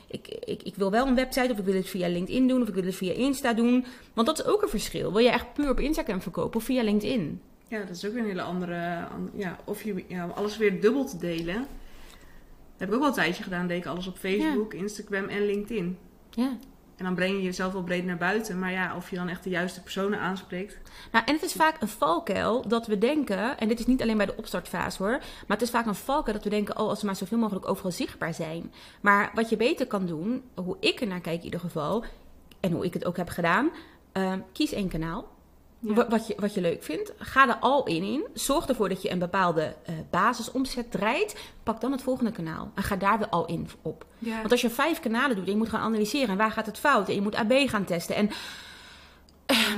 ik, 0.09 0.29
ik, 0.45 0.63
ik 0.63 0.75
wil 0.77 0.91
wel 0.91 1.07
een 1.07 1.15
website, 1.15 1.53
of 1.53 1.59
ik 1.59 1.65
wil 1.65 1.75
het 1.75 1.89
via 1.89 2.09
LinkedIn 2.09 2.49
doen, 2.49 2.63
of 2.63 2.69
ik 2.69 2.75
wil 2.75 2.85
het 2.85 2.95
via 2.97 3.13
Insta 3.13 3.53
doen. 3.53 3.85
Want 4.15 4.27
dat 4.27 4.39
is 4.39 4.45
ook 4.45 4.63
een 4.63 4.69
verschil. 4.69 5.11
Wil 5.13 5.21
je 5.23 5.31
echt 5.31 5.53
puur 5.53 5.71
op 5.71 5.81
Instagram 5.81 6.21
verkopen 6.23 6.57
of 6.61 6.65
via 6.65 6.83
LinkedIn? 6.83 7.41
Ja, 7.69 7.79
dat 7.79 7.97
is 7.97 8.07
ook 8.07 8.13
weer 8.13 8.23
een 8.23 8.29
hele 8.29 8.43
andere... 8.43 9.07
an- 9.13 9.31
Ja, 9.35 9.59
of 9.65 9.83
je 9.83 10.05
ja, 10.09 10.27
alles 10.35 10.57
weer 10.57 10.81
dubbel 10.81 11.05
te 11.05 11.17
delen. 11.19 11.55
Dat 11.57 11.67
heb 12.77 12.89
ik 12.89 12.95
ook 12.95 13.01
wel 13.01 13.09
een 13.09 13.15
tijdje 13.15 13.43
gedaan. 13.43 13.67
Deed 13.67 13.79
ik 13.79 13.87
alles 13.87 14.07
op 14.07 14.17
Facebook, 14.19 14.75
Instagram 14.75 15.25
en 15.25 15.47
LinkedIn. 15.47 15.99
Ja. 16.31 16.57
En 16.99 17.05
dan 17.05 17.15
breng 17.15 17.35
je 17.35 17.43
jezelf 17.43 17.73
wel 17.73 17.83
breed 17.83 18.05
naar 18.05 18.17
buiten. 18.17 18.59
Maar 18.59 18.73
ja, 18.73 18.97
of 18.97 19.11
je 19.11 19.17
dan 19.17 19.29
echt 19.29 19.45
de 19.45 19.51
juiste 19.51 19.83
personen 19.83 20.21
aanspreekt. 20.21 20.79
Nou, 21.13 21.25
en 21.25 21.35
het 21.35 21.43
is 21.43 21.53
vaak 21.53 21.81
een 21.81 21.89
valkuil 21.89 22.69
dat 22.69 22.87
we 22.87 22.99
denken, 22.99 23.59
en 23.59 23.69
dit 23.69 23.79
is 23.79 23.87
niet 23.87 24.03
alleen 24.03 24.17
bij 24.17 24.27
de 24.27 24.37
opstartfase 24.37 25.03
hoor, 25.03 25.19
maar 25.19 25.57
het 25.57 25.63
is 25.63 25.71
vaak 25.71 25.87
een 25.87 25.95
valkuil 25.95 26.35
dat 26.37 26.45
we 26.45 26.51
denken, 26.51 26.79
oh, 26.79 26.89
als 26.89 27.01
we 27.01 27.07
maar 27.07 27.17
zoveel 27.17 27.39
mogelijk 27.39 27.69
overal 27.69 27.91
zichtbaar 27.91 28.35
zijn. 28.35 28.73
Maar 29.01 29.31
wat 29.35 29.49
je 29.49 29.57
beter 29.57 29.87
kan 29.87 30.07
doen, 30.07 30.43
hoe 30.55 30.77
ik 30.81 31.01
er 31.01 31.07
naar 31.07 31.21
kijk 31.21 31.39
in 31.39 31.45
ieder 31.45 31.61
geval, 31.61 32.05
en 32.61 32.73
hoe 32.73 32.85
ik 32.85 32.95
het 32.95 33.05
ook 33.05 33.17
heb 33.17 33.29
gedaan, 33.29 33.71
eh, 34.13 34.33
kies 34.53 34.73
één 34.73 34.89
kanaal. 34.89 35.37
Ja. 35.81 36.09
Wat 36.09 36.27
je, 36.27 36.35
wat 36.39 36.55
je 36.55 36.61
leuk 36.61 36.83
vindt. 36.83 37.13
Ga 37.19 37.49
er 37.49 37.57
al 37.57 37.87
in 37.87 38.03
in. 38.03 38.27
Zorg 38.35 38.67
ervoor 38.67 38.89
dat 38.89 39.03
je 39.03 39.11
een 39.11 39.19
bepaalde 39.19 39.75
eh, 39.85 39.95
basisomzet 40.11 40.91
draait. 40.91 41.37
Pak 41.63 41.81
dan 41.81 41.93
het 41.93 42.03
volgende 42.03 42.31
kanaal. 42.31 42.71
En 42.75 42.83
ga 42.83 42.97
daar 42.97 43.19
weer 43.19 43.29
al 43.29 43.47
in 43.47 43.69
op. 43.83 44.05
Ja. 44.19 44.39
Want 44.39 44.53
als 44.53 44.61
je 44.61 44.71
vijf 44.71 45.01
kanalen 45.01 45.37
doet 45.37 45.45
en 45.45 45.51
je 45.53 45.57
moet 45.57 45.69
gaan 45.69 45.81
analyseren 45.81 46.29
en 46.29 46.37
waar 46.37 46.51
gaat 46.51 46.67
het 46.67 46.79
fout 46.79 47.09
en 47.09 47.15
je 47.15 47.21
moet 47.21 47.35
AB 47.35 47.53
gaan 47.53 47.85
testen. 47.85 48.17
En, 48.17 48.31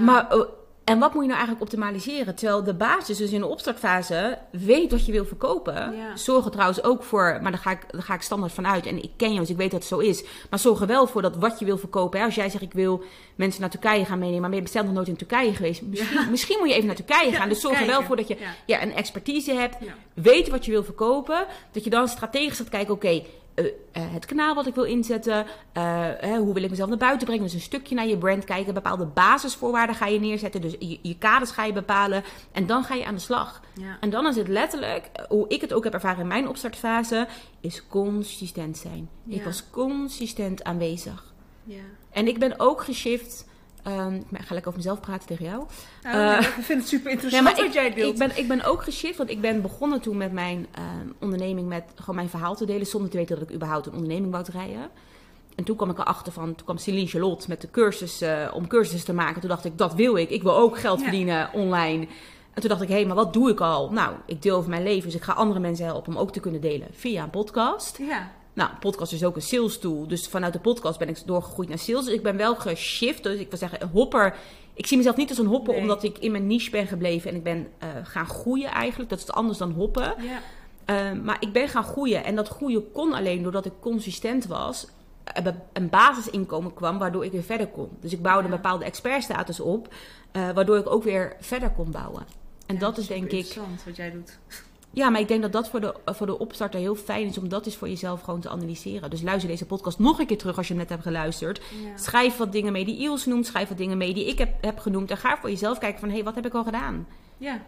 maar, 0.05 0.31
eh, 0.31 0.41
en 0.85 0.99
wat 0.99 1.13
moet 1.15 1.23
je 1.23 1.29
nou 1.29 1.41
eigenlijk 1.41 1.61
optimaliseren? 1.61 2.35
Terwijl 2.35 2.63
de 2.65 2.75
basis, 2.75 3.19
dus 3.19 3.31
in 3.33 3.41
de 3.41 3.47
opstartfase, 3.47 4.39
weet 4.51 4.91
wat 4.91 5.07
je 5.07 5.13
wil 5.13 5.25
verkopen. 5.25 5.75
Ja. 5.97 6.17
Zorg 6.17 6.45
er 6.45 6.51
trouwens 6.51 6.83
ook 6.83 7.03
voor, 7.03 7.39
maar 7.43 7.51
daar 7.53 7.61
ga, 7.61 7.71
ik, 7.71 7.81
daar 7.91 8.03
ga 8.03 8.15
ik 8.15 8.23
standaard 8.23 8.53
van 8.53 8.67
uit. 8.67 8.87
En 8.87 9.03
ik 9.03 9.11
ken 9.17 9.33
je, 9.33 9.39
dus 9.41 9.51
ik 9.51 9.57
weet 9.57 9.71
dat 9.71 9.81
het 9.81 9.89
zo 9.89 9.99
is. 9.99 10.25
Maar 10.51 10.59
zorg 10.59 10.81
er 10.81 10.87
wel 10.87 11.07
voor 11.07 11.23
dat 11.23 11.37
wat 11.37 11.59
je 11.59 11.65
wil 11.65 11.79
verkopen. 11.79 12.19
Hè, 12.19 12.25
als 12.25 12.35
jij 12.35 12.49
zegt, 12.51 12.63
ik 12.63 12.73
wil 12.73 13.03
mensen 13.35 13.61
naar 13.61 13.71
Turkije 13.71 14.05
gaan 14.05 14.19
meenemen, 14.19 14.41
maar 14.41 14.49
ben 14.51 14.59
je 14.59 14.65
besteld 14.65 14.85
nog 14.87 14.95
nooit 14.95 15.09
in 15.09 15.17
Turkije 15.17 15.55
geweest. 15.55 15.83
Misschien, 15.83 16.31
misschien 16.31 16.57
moet 16.59 16.69
je 16.69 16.75
even 16.75 16.87
naar 16.87 16.97
Turkije 16.97 17.31
Ja, 17.31 17.37
gaan. 17.37 17.49
Dus 17.49 17.61
zorg 17.61 17.81
er 17.81 17.87
wel 17.87 18.03
voor 18.03 18.17
dat 18.17 18.29
je 18.29 18.37
Ja. 18.67 18.83
een 18.83 18.95
expertise 18.95 19.53
hebt 19.53 19.77
weet 20.15 20.49
wat 20.49 20.65
je 20.65 20.71
wil 20.71 20.85
verkopen. 20.85 21.47
Dat 21.73 21.85
je 21.85 21.91
dan 21.91 22.09
strategisch 22.09 22.57
gaat 22.59 22.69
kijken, 22.69 22.95
oké, 22.95 23.23
het 23.93 24.27
kanaal 24.27 24.55
wat 24.55 24.67
ik 24.67 24.75
wil 24.75 24.85
inzetten. 24.85 25.47
eh, 25.73 25.83
hè, 26.19 26.39
hoe 26.39 26.55
wil 26.55 26.63
ik 26.63 26.71
mezelf 26.71 26.89
naar 26.89 26.99
buiten 26.99 27.27
brengen? 27.27 27.45
Dus 27.45 27.55
een 27.55 27.61
stukje 27.61 27.95
naar 27.95 28.07
je 28.07 28.19
brand 28.19 28.45
kijken. 28.45 28.75
Bepaalde 28.75 29.07
basisvoorwaarden 29.07 29.95
ga 29.97 30.07
je 30.07 30.21
neerzetten. 30.21 30.61
Dus 30.61 30.75
je, 30.79 30.99
je 31.03 31.19
kaders 31.19 31.51
ga 31.51 31.65
je 31.65 31.73
bepalen. 31.73 32.25
En 32.53 32.67
dan 32.67 32.85
ga 32.85 32.95
je 32.95 33.05
aan 33.05 33.15
de 33.15 33.21
slag. 33.21 33.61
Ja. 33.75 33.97
En 34.01 34.11
dan 34.11 34.27
is 34.27 34.37
het 34.37 34.49
letterlijk, 34.49 35.11
eh, 35.13 35.25
hoe 35.29 35.49
ik 35.49 35.61
het 35.61 35.73
ook 35.73 35.85
heb 35.85 35.95
ervaren 35.95 36.21
in 36.21 36.27
mijn 36.27 36.49
opstartfase, 36.49 37.29
is 37.61 37.87
consistent 37.89 38.79
zijn. 38.79 39.09
Ik 39.27 39.45
was 39.45 39.71
consistent 39.71 40.65
aanwezig. 40.65 41.35
Ja. 41.65 41.83
En 42.11 42.29
ik 42.29 42.39
ben 42.39 42.55
ook 42.61 42.83
geshift. 42.83 43.49
Ehm, 43.83 44.15
ik 44.15 44.25
ga 44.31 44.55
lekker 44.55 44.67
over 44.67 44.77
mezelf 44.77 45.01
praten 45.01 45.27
tegen 45.27 45.45
jou. 45.45 45.65
Nou, 46.03 46.17
Eh, 46.35 46.41
ik 46.59 46.65
vind 46.65 46.81
het 46.81 46.89
super 46.89 47.11
interessant 47.15 47.49
wat 47.57 47.59
ik, 47.67 47.73
jij 47.73 47.95
deelt. 47.95 48.13
ik, 48.13 48.19
ben, 48.19 48.39
ik 48.39 48.49
ben 48.49 48.65
ook 48.65 48.83
geshift, 48.83 49.17
want 49.19 49.31
ik 49.31 49.41
ben 49.41 49.63
begonnen 49.63 50.01
toen 50.01 50.17
met 50.17 50.33
mijn 50.33 50.67
eh, 50.75 50.83
onderneming 51.21 51.69
met 51.69 51.85
gewoon 51.95 52.15
mijn 52.15 52.29
verhaal 52.29 52.55
te 52.57 52.65
delen, 52.67 52.87
zonder 52.87 53.11
te 53.11 53.17
weten 53.17 53.39
dat 53.39 53.49
ik 53.49 53.55
überhaupt 53.55 53.87
een 53.87 53.93
onderneming 53.93 54.33
wou 54.33 54.45
draaien. 54.45 54.89
En 55.57 55.65
toen 55.65 55.77
kwam 55.77 55.91
ik 55.91 55.99
erachter 55.99 56.33
van, 56.33 56.45
toen 56.55 56.65
kwam 56.65 56.79
Celine 56.79 57.07
Charlotte 57.07 57.49
met 57.49 57.61
de 57.61 57.71
cursus, 57.71 58.21
eh, 58.21 58.49
om 58.53 58.67
cursussen 58.67 59.05
te 59.07 59.13
maken. 59.13 59.41
Toen 59.41 59.51
dacht 59.51 59.65
ik, 59.65 59.79
dat 59.79 59.95
wil 59.95 60.17
ik. 60.17 60.31
Ik 60.31 60.43
wil 60.43 60.57
ook 60.57 60.79
geld 60.79 60.99
Ja. 60.99 61.05
verdienen 61.05 61.53
online. 61.53 62.07
En 62.55 62.61
toen 62.61 62.69
dacht 62.71 62.83
ik, 62.83 62.89
hé, 62.89 63.05
maar 63.05 63.17
wat 63.17 63.33
doe 63.33 63.51
ik 63.51 63.61
al? 63.61 63.91
Nou, 63.93 64.15
ik 64.27 64.43
deel 64.43 64.57
over 64.57 64.71
mijn 64.71 64.83
leven, 64.83 65.05
dus 65.05 65.15
ik 65.15 65.23
ga 65.23 65.33
andere 65.33 65.61
mensen 65.61 65.85
helpen 65.85 66.13
om 66.15 66.19
ook 66.19 66.33
te 66.33 66.41
kunnen 66.41 66.61
delen 66.61 66.89
via 66.93 67.23
een 67.23 67.31
podcast. 67.31 67.99
Ja. 67.99 68.31
Nou, 68.53 68.71
podcast 68.81 69.13
is 69.13 69.25
ook 69.25 69.37
een 69.37 69.43
sales 69.43 69.79
tool. 69.79 70.09
Dus 70.09 70.29
vanuit 70.29 70.53
de 70.53 70.59
podcast 70.61 70.99
ben 70.99 71.09
ik 71.09 71.27
doorgegroeid 71.27 71.69
naar 71.69 71.79
sales. 71.79 72.05
Dus 72.05 72.15
ik 72.15 72.23
ben 72.23 72.37
wel 72.37 72.55
geshift. 72.57 73.23
Dus 73.23 73.39
ik 73.39 73.49
wil 73.49 73.59
zeggen, 73.59 73.89
hopper. 73.93 74.37
Ik 74.75 74.87
zie 74.87 74.97
mezelf 74.97 75.17
niet 75.17 75.29
als 75.29 75.39
een 75.39 75.47
hopper, 75.47 75.73
Nee. 75.73 75.83
omdat 75.83 76.03
ik 76.03 76.19
in 76.19 76.31
mijn 76.31 76.47
niche 76.47 76.71
ben 76.71 76.87
gebleven. 76.87 77.31
En 77.31 77.37
ik 77.37 77.43
ben 77.43 77.69
eh, 77.79 77.89
gaan 78.03 78.27
groeien 78.27 78.71
eigenlijk. 78.71 79.11
Dat 79.11 79.19
is 79.19 79.31
anders 79.31 79.59
dan 79.59 79.71
hoppen. 79.73 80.15
Ja. 80.19 80.41
Eh, 80.85 81.13
maar 81.23 81.37
ik 81.41 81.53
ben 81.53 81.69
gaan 81.69 81.85
groeien. 81.85 82.25
En 82.25 82.35
dat 82.35 82.49
groeien 82.49 82.93
kon 82.93 83.13
alleen 83.13 83.43
doordat 83.43 83.67
ik 83.67 83.73
consistent 83.81 84.47
was. 84.47 84.87
Be- 85.43 85.55
Een 85.73 85.89
basisinkomen 85.89 86.75
kwam, 86.75 86.99
waardoor 86.99 87.25
ik 87.25 87.33
weer 87.33 87.43
verder 87.43 87.67
kon. 87.67 87.89
Dus 88.01 88.13
ik 88.13 88.23
bouwde 88.23 88.47
Ja. 88.49 88.51
een 88.55 88.61
bepaalde 88.61 88.85
expertstatus 88.85 89.61
op. 89.61 89.95
eh, 90.33 90.51
waardoor 90.51 90.77
ik 90.79 90.91
ook 90.91 91.03
weer 91.03 91.37
verder 91.41 91.71
kon 91.71 91.91
bouwen. 91.91 92.23
En 92.67 92.75
Ja, 92.75 92.81
dat 92.81 92.99
is 92.99 93.07
denk 93.07 93.25
ik 93.25 93.33
interessant 93.33 93.85
wat 93.85 93.97
jij 93.97 94.11
doet. 94.11 94.39
Ja, 94.93 95.11
maar 95.11 95.21
ik 95.21 95.29
denk 95.29 95.43
dat 95.43 95.53
dat 95.53 95.69
voor 95.69 95.81
de, 95.81 95.95
voor 96.05 96.27
de 96.27 96.39
opstarter 96.39 96.81
heel 96.81 96.95
fijn 96.95 97.27
is 97.27 97.39
om 97.39 97.49
dat 97.49 97.67
eens 97.67 97.77
voor 97.77 97.89
jezelf 97.89 98.21
gewoon 98.21 98.41
te 98.41 98.49
analyseren. 98.49 99.11
Dus 99.11 99.23
luister 99.23 99.49
deze 99.49 99.67
podcast 99.67 99.99
nog 99.99 100.19
een 100.19 100.27
keer 100.27 100.39
terug 100.39 100.57
als 100.57 100.67
je 100.67 100.73
hem 100.73 100.83
net 100.83 100.91
hebt 100.91 101.03
geluisterd. 101.03 101.61
Ja. 101.85 101.97
Schrijf 101.97 102.37
wat 102.37 102.53
dingen 102.53 102.73
mee 102.73 102.85
die 102.85 102.99
Iels 102.99 103.27
noemt, 103.27 103.47
schrijf 103.47 103.69
wat 103.69 103.79
dingen 103.79 103.99
mee 103.99 104.15
die 104.15 104.27
ik 104.27 104.39
heb, 104.39 104.55
heb 104.61 104.79
genoemd. 104.79 105.11
En 105.11 105.17
ga 105.17 105.39
voor 105.41 105.51
jezelf 105.51 105.79
kijken 105.79 106.01
van, 106.01 106.09
hé, 106.09 106.15
hey, 106.15 106.25
wat 106.25 106.35
heb 106.35 106.47
ik 106.47 106.55
al 106.55 106.65
gedaan? 106.65 107.07
Ja, 107.39 107.63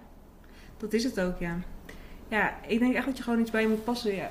dat 0.77 0.93
is 0.93 1.05
het 1.05 1.21
ook, 1.21 1.39
ja. 1.39 1.59
Ja, 2.33 2.55
ik 2.67 2.79
denk 2.79 2.95
echt 2.95 3.07
dat 3.07 3.17
je 3.17 3.23
gewoon 3.23 3.41
iets 3.41 3.51
bij 3.51 3.63
je 3.63 3.69
moet 3.69 3.85
passen. 3.85 4.15
Ja. 4.15 4.31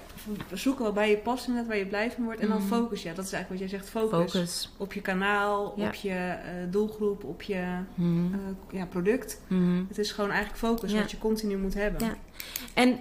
Zoeken 0.54 0.84
wat 0.84 0.94
bij 0.94 1.10
je 1.10 1.18
past 1.18 1.48
inderdaad, 1.48 1.70
waar 1.70 1.80
je 1.80 1.86
blij 1.88 2.12
van 2.12 2.24
wordt. 2.24 2.40
En 2.40 2.48
dan 2.48 2.58
Mhm. 2.58 2.68
focus, 2.68 3.04
ja. 3.04 3.14
Dat 3.14 3.26
is 3.26 3.32
eigenlijk 3.32 3.62
wat 3.62 3.70
jij 3.72 3.80
zegt, 3.80 3.90
focus. 3.92 4.32
Focus. 4.32 4.70
Op 4.78 4.94
je 4.94 5.02
kanaal, 5.02 5.74
Ja. 5.76 5.88
op 5.88 5.94
je 5.94 6.10
eh, 6.10 6.38
doelgroep, 6.70 7.24
op 7.24 7.42
je 7.42 7.64
Mhm. 7.94 8.34
eh, 8.34 8.40
ja, 8.80 8.86
product. 8.86 9.42
Mhm. 9.48 9.84
Het 9.88 9.98
is 9.98 10.12
gewoon 10.12 10.30
eigenlijk 10.30 10.60
focus 10.60 10.92
Ja. 10.92 11.00
wat 11.00 11.12
je 11.12 11.18
continu 11.18 11.58
moet 11.58 11.74
hebben. 11.74 12.08
Ja. 12.08 12.16
En 12.74 13.00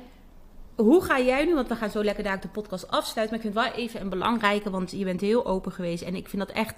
hoe 0.77 1.03
ga 1.03 1.21
jij 1.21 1.45
nu, 1.45 1.55
want 1.55 1.69
we 1.69 1.77
gaan 1.77 1.91
zo 1.91 2.05
lekker 2.05 2.25
daar 2.25 2.41
de 2.41 2.49
podcast 2.49 2.91
afsluiten. 2.91 3.37
Maar 3.37 3.47
ik 3.47 3.53
vind 3.53 3.65
het 3.67 3.75
wel 3.75 3.85
even 3.85 4.01
een 4.01 4.09
belangrijke, 4.09 4.71
want 4.71 4.91
je 4.91 5.05
bent 5.05 5.21
heel 5.21 5.47
open 5.47 5.73
geweest. 5.73 6.03
En 6.03 6.15
ik 6.15 6.29
vind 6.29 6.47
dat 6.47 6.57
echt... 6.57 6.75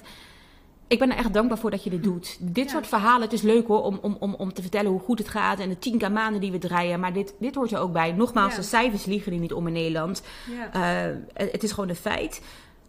Ik 0.93 0.99
ben 0.99 1.11
er 1.11 1.17
echt 1.17 1.33
dankbaar 1.33 1.59
voor 1.59 1.71
dat 1.71 1.85
je 1.85 1.91
dit 1.91 2.03
doet. 2.03 2.37
Dit 2.41 2.65
Ja. 2.65 2.71
soort 2.71 2.87
verhalen, 2.87 3.21
het 3.23 3.33
is 3.33 3.43
leuk 3.43 3.67
hoor, 3.67 3.83
om, 3.83 3.99
om, 4.03 4.17
om, 4.21 4.35
om 4.35 4.53
te 4.53 4.63
vertellen 4.63 4.91
hoe 4.91 5.01
goed 5.01 5.19
het 5.19 5.29
gaat. 5.29 5.59
En 5.61 5.69
de 5.69 5.93
10k 5.93 6.13
maanden 6.13 6.41
die 6.41 6.51
we 6.53 6.59
draaien. 6.59 7.01
Maar 7.01 7.13
dit, 7.13 7.35
dit 7.39 7.55
hoort 7.55 7.73
er 7.73 7.79
ook 7.79 7.93
bij. 7.93 8.13
Nogmaals, 8.13 8.51
Ja. 8.55 8.59
de 8.61 8.67
cijfers 8.67 9.05
liegen 9.05 9.31
die 9.31 9.41
niet 9.41 9.53
om 9.53 9.67
in 9.67 9.73
Nederland. 9.73 10.23
Ja. 10.51 10.73
Eh, 11.05 11.17
het 11.51 11.63
is 11.63 11.73
gewoon 11.73 11.89
een 11.89 11.95
feit. 11.97 12.43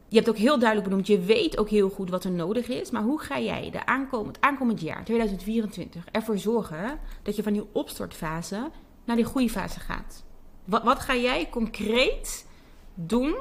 Je 0.07 0.15
hebt 0.15 0.29
ook 0.29 0.37
heel 0.37 0.57
duidelijk 0.59 0.89
benoemd, 0.89 1.07
je 1.07 1.19
weet 1.19 1.57
ook 1.57 1.69
heel 1.69 1.89
goed 1.89 2.09
wat 2.09 2.23
er 2.23 2.31
nodig 2.31 2.67
is. 2.67 2.91
Maar 2.91 3.01
hoe 3.03 3.19
ga 3.21 3.39
jij 3.39 3.69
de 3.71 3.85
aankomend, 3.85 4.37
aankomend 4.41 4.81
jaar, 4.81 5.03
2024, 5.03 6.03
ervoor 6.11 6.37
zorgen 6.37 6.99
dat 7.23 7.35
je 7.35 7.43
van 7.43 7.53
die 7.53 7.63
opstartfase 7.71 8.69
naar 9.05 9.15
die 9.15 9.25
groeifase 9.25 9.79
gaat? 9.79 10.23
Wat, 10.65 10.83
wat 10.83 10.99
ga 10.99 11.15
jij 11.15 11.47
concreet 11.51 12.47
doen 12.93 13.35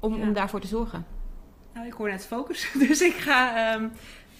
om, 0.00 0.20
om 0.22 0.32
daarvoor 0.32 0.60
te 0.60 0.66
zorgen? 0.66 1.06
Nou, 1.74 1.86
ik 1.86 1.92
hoor 1.92 2.08
net 2.08 2.26
focus. 2.26 2.72
Dus 2.88 3.00
ik 3.00 3.12
ga 3.14 3.72
ehm 3.74 3.88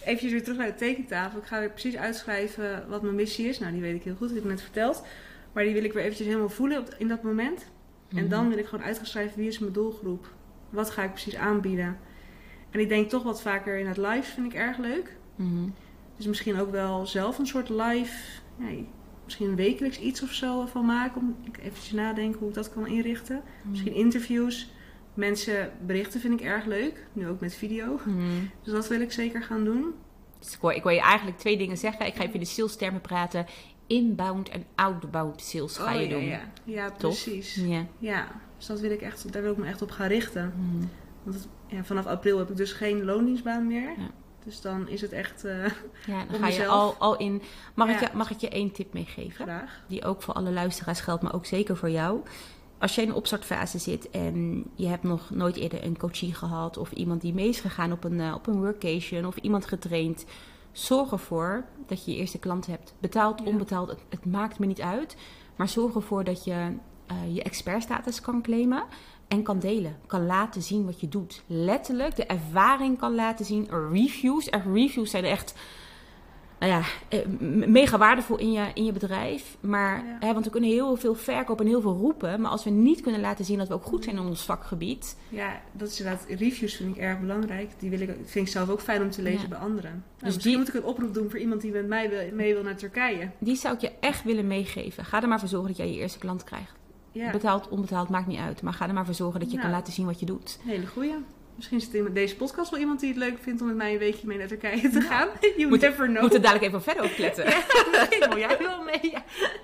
eventjes 0.03 0.31
weer 0.31 0.43
terug 0.43 0.57
naar 0.57 0.67
de 0.67 0.75
tekentafel. 0.75 1.39
Ik 1.39 1.45
ga 1.45 1.59
weer 1.59 1.69
precies 1.71 1.95
uitschrijven 1.97 2.85
wat 2.89 3.01
mijn 3.01 3.15
missie 3.15 3.47
is. 3.47 3.59
Nou, 3.59 3.71
die 3.71 3.81
weet 3.81 3.95
ik 3.95 4.03
heel 4.03 4.15
goed, 4.15 4.27
dat 4.27 4.35
heb 4.35 4.43
ik 4.43 4.49
net 4.49 4.61
verteld. 4.61 5.03
Maar 5.53 5.63
die 5.63 5.73
wil 5.73 5.83
ik 5.83 5.93
weer 5.93 6.03
eventjes 6.03 6.27
helemaal 6.27 6.49
voelen 6.49 6.79
op, 6.79 6.95
in 6.97 7.07
dat 7.07 7.23
moment. 7.23 7.65
En 8.09 8.17
Mhm. 8.17 8.27
dan 8.29 8.49
wil 8.49 8.57
ik 8.57 8.65
gewoon 8.65 8.85
uitgeschreven 8.85 9.37
wie 9.37 9.47
is 9.47 9.59
mijn 9.59 9.73
doelgroep. 9.73 10.27
Wat 10.69 10.89
ga 10.89 11.03
ik 11.03 11.11
precies 11.11 11.35
aanbieden. 11.35 11.97
En 12.71 12.79
ik 12.79 12.89
denk 12.89 13.09
toch 13.09 13.23
wat 13.23 13.41
vaker 13.41 13.77
in 13.77 13.87
het 13.87 13.97
live 13.97 14.31
vind 14.31 14.53
ik 14.53 14.59
erg 14.59 14.77
leuk. 14.77 15.15
Mhm. 15.35 15.69
Dus 16.17 16.25
misschien 16.27 16.59
ook 16.59 16.71
wel 16.71 17.05
zelf 17.05 17.37
een 17.37 17.47
soort 17.47 17.69
live, 17.69 18.17
ja, 18.59 18.67
misschien 19.25 19.55
wekelijks 19.55 19.99
iets 19.99 20.21
of 20.23 20.31
zo 20.31 20.65
van 20.65 20.85
maken. 20.85 21.21
Om 21.21 21.35
ik 21.43 21.57
eventjes 21.57 21.91
nadenken 21.91 22.39
hoe 22.39 22.49
ik 22.49 22.55
dat 22.55 22.73
kan 22.73 22.87
inrichten. 22.87 23.41
Misschien 23.63 23.93
interviews. 23.93 24.69
Mensen 25.15 25.71
berichten 25.85 26.19
vind 26.19 26.39
ik 26.39 26.45
erg 26.45 26.65
leuk. 26.65 27.05
Nu 27.13 27.27
ook 27.27 27.39
met 27.39 27.55
video. 27.55 27.99
Mhm. 28.05 28.19
Dus 28.63 28.73
dat 28.73 28.87
wil 28.87 29.01
ik 29.01 29.11
zeker 29.11 29.43
gaan 29.43 29.63
doen. 29.63 29.93
Dus 30.39 30.53
ik, 30.53 30.59
hoor, 30.61 30.73
ik 30.73 30.83
wil 30.83 30.91
je 30.91 31.01
eigenlijk 31.01 31.37
twee 31.37 31.57
dingen 31.57 31.77
zeggen. 31.77 32.05
Ik 32.05 32.15
ga 32.15 32.23
even 32.23 32.39
de 32.39 32.45
sales 32.45 32.75
termen 32.75 33.01
praten. 33.01 33.45
Inbound 33.87 34.49
en 34.49 34.65
outbound 34.75 35.41
sales 35.41 35.77
ga 35.77 35.91
je 35.91 36.15
Oh, 36.15 36.21
ja, 36.23 36.39
doen. 36.63 36.73
Ja, 36.73 36.89
precies. 36.97 37.55
Ja. 37.55 37.85
Ja, 37.99 38.27
dus 38.57 38.65
dat 38.65 38.79
wil 38.79 38.91
ik 38.91 39.01
echt, 39.01 39.33
daar 39.33 39.41
wil 39.41 39.51
ik 39.51 39.57
me 39.57 39.65
echt 39.67 39.81
op 39.81 39.91
gaan 39.91 40.07
richten. 40.07 40.53
Mhm. 40.57 40.85
Want 41.23 41.35
het- 41.35 41.47
ja, 41.67 41.83
vanaf 41.83 42.05
april 42.05 42.37
heb 42.37 42.49
ik 42.49 42.55
dus 42.57 42.71
geen 42.71 43.03
loondienstbaan 43.05 43.67
meer. 43.67 43.89
Ja. 43.97 44.09
Dus 44.43 44.61
dan 44.61 44.87
is 44.87 45.01
het 45.01 45.11
echt 45.11 45.43
eh, 45.45 45.65
Ja, 46.05 46.25
dan 46.31 46.39
ga 46.39 46.47
je 46.47 46.67
al, 46.67 46.95
al 46.99 47.17
in. 47.17 47.41
Mag, 47.75 47.89
ik 47.89 47.99
je, 47.99 48.07
mag 48.13 48.31
ik 48.31 48.37
je 48.39 48.49
één 48.49 48.71
tip 48.71 48.93
meegeven? 48.93 49.45
graag. 49.45 49.81
Die 49.87 50.03
ook 50.05 50.21
voor 50.21 50.33
alle 50.33 50.51
luisteraars 50.51 50.99
geldt, 50.99 51.21
maar 51.23 51.33
ook 51.33 51.45
zeker 51.45 51.77
voor 51.77 51.89
jou. 51.89 52.19
Als 52.85 52.95
jij 52.95 53.03
in 53.03 53.09
de 53.09 53.15
opstartfase 53.15 53.77
zit 53.77 54.09
en 54.09 54.63
je 54.75 54.87
hebt 54.87 55.03
nog 55.03 55.29
nooit 55.29 55.55
eerder 55.55 55.83
een 55.83 55.97
coachie 55.97 56.33
gehad, 56.33 56.77
of 56.77 56.91
iemand 56.91 57.21
die 57.21 57.33
mee 57.33 57.47
is 57.47 57.59
gegaan 57.59 57.91
op 57.91 58.03
een, 58.03 58.19
eh, 58.19 58.33
op 58.33 58.47
een 58.47 58.59
workation, 58.59 59.25
of 59.25 59.37
iemand 59.37 59.65
getraind, 59.65 60.25
zorg 60.71 61.11
ervoor 61.11 61.65
dat 61.87 62.05
je 62.05 62.11
je 62.11 62.17
eerste 62.17 62.39
klant 62.39 62.65
hebt. 62.65 62.93
Betaald, 62.99 63.39
Ja. 63.39 63.45
onbetaald, 63.45 63.89
het, 63.89 63.99
het 64.09 64.25
maakt 64.25 64.59
me 64.59 64.65
niet 64.65 64.81
uit. 64.81 65.17
Maar 65.55 65.69
zorg 65.69 65.95
ervoor 65.95 66.23
dat 66.23 66.43
je 66.43 66.73
eh, 67.05 67.35
je 67.35 67.43
expertstatus 67.43 68.21
kan 68.21 68.41
claimen 68.41 68.83
en 69.27 69.43
kan 69.43 69.59
delen. 69.59 69.97
Kan 70.07 70.25
laten 70.25 70.61
zien 70.61 70.85
wat 70.85 70.99
je 70.99 71.07
doet. 71.07 71.43
Letterlijk 71.47 72.15
de 72.15 72.25
ervaring 72.25 72.97
kan 72.97 73.15
laten 73.15 73.45
zien. 73.45 73.67
Reviews, 73.91 74.49
echt 74.49 74.65
reviews 74.65 75.09
zijn 75.09 75.25
echt... 75.25 75.53
nou 76.67 76.81
ja, 76.81 76.87
eh, 77.09 77.25
mega 77.67 77.97
waardevol 77.97 78.37
in 78.37 78.51
je, 78.51 78.65
in 78.73 78.85
je 78.85 78.91
bedrijf. 78.91 79.57
Maar, 79.59 80.05
Ja. 80.05 80.17
hè, 80.27 80.33
want 80.33 80.45
we 80.45 80.51
kunnen 80.51 80.69
heel 80.69 80.95
veel 80.95 81.15
verkopen 81.15 81.65
en 81.65 81.71
heel 81.71 81.81
veel 81.81 81.97
roepen. 81.97 82.41
Maar 82.41 82.51
als 82.51 82.63
we 82.63 82.69
niet 82.69 83.01
kunnen 83.01 83.21
laten 83.21 83.45
zien 83.45 83.57
dat 83.57 83.67
we 83.67 83.73
ook 83.73 83.83
goed 83.83 84.03
zijn 84.03 84.15
in 84.15 84.21
ons 84.25 84.41
vakgebied. 84.45 85.17
Ja, 85.29 85.61
dat 85.71 85.87
is 85.87 85.99
inderdaad, 85.99 86.25
reviews 86.29 86.75
vind 86.75 86.95
ik 86.95 87.01
erg 87.01 87.19
belangrijk. 87.19 87.69
Die 87.79 87.89
wil 87.89 87.99
ik, 87.99 88.09
vind 88.25 88.45
ik 88.47 88.51
zelf 88.51 88.69
ook 88.69 88.81
fijn 88.81 89.01
om 89.01 89.09
te 89.09 89.21
lezen 89.21 89.41
Ja. 89.41 89.47
bij 89.47 89.57
anderen. 89.57 89.91
Nou, 89.91 90.03
Dus 90.23 90.33
misschien 90.33 90.49
die- 90.49 90.57
moet 90.57 90.67
ik 90.67 90.73
een 90.73 90.83
oproep 90.89 91.13
doen 91.13 91.29
voor 91.29 91.39
iemand 91.39 91.61
die 91.61 91.71
met 91.71 91.87
mij 91.87 92.09
wil, 92.09 92.19
mee 92.33 92.53
wil 92.53 92.63
naar 92.63 92.75
Turkije. 92.75 93.29
Die 93.39 93.55
zou 93.55 93.75
ik 93.75 93.81
je 93.81 93.91
echt 93.99 94.23
willen 94.23 94.47
meegeven. 94.47 95.05
Ga 95.05 95.21
er 95.21 95.27
maar 95.27 95.39
voor 95.39 95.49
zorgen 95.49 95.67
dat 95.67 95.77
jij 95.77 95.87
je 95.91 95.97
eerste 95.99 96.19
klant 96.19 96.43
krijgt. 96.43 96.71
Ja, 97.11 97.31
Betaald, 97.31 97.69
onbetaald, 97.69 98.09
maakt 98.09 98.27
niet 98.27 98.39
uit. 98.39 98.61
Maar 98.61 98.73
ga 98.73 98.87
er 98.87 98.93
maar 98.93 99.05
voor 99.05 99.13
zorgen 99.13 99.39
dat 99.39 99.49
je 99.49 99.55
Ja. 99.55 99.61
kan 99.61 99.71
laten 99.71 99.93
zien 99.93 100.05
wat 100.05 100.19
je 100.19 100.25
doet. 100.25 100.59
hele 100.63 100.85
goeie. 100.87 101.13
Misschien 101.55 101.81
zit 101.81 101.93
in 101.93 102.13
deze 102.13 102.35
podcast 102.35 102.69
wel 102.71 102.79
iemand 102.79 102.99
die 102.99 103.09
het 103.09 103.17
leuk 103.17 103.37
vindt 103.41 103.61
om 103.61 103.67
met 103.67 103.75
mij 103.75 103.91
een 103.93 103.97
weekje 103.99 104.27
mee 104.27 104.37
naar 104.37 104.47
Turkije 104.47 104.81
te 104.81 104.87
Nou, 104.89 105.03
gaan. 105.03 105.27
You 105.57 105.67
moet- 105.67 105.81
never 105.81 106.03
know. 106.05 106.15
We 106.15 106.21
moeten 106.21 106.41
dadelijk 106.41 106.65
even 106.67 106.81
verder 106.83 107.09
kletsen. 107.09 107.45
Nee, 108.09 108.19
wil 108.29 108.37
jij 108.37 108.57
wel 108.59 108.83
mee? 108.83 109.11
Ja. 109.11 109.23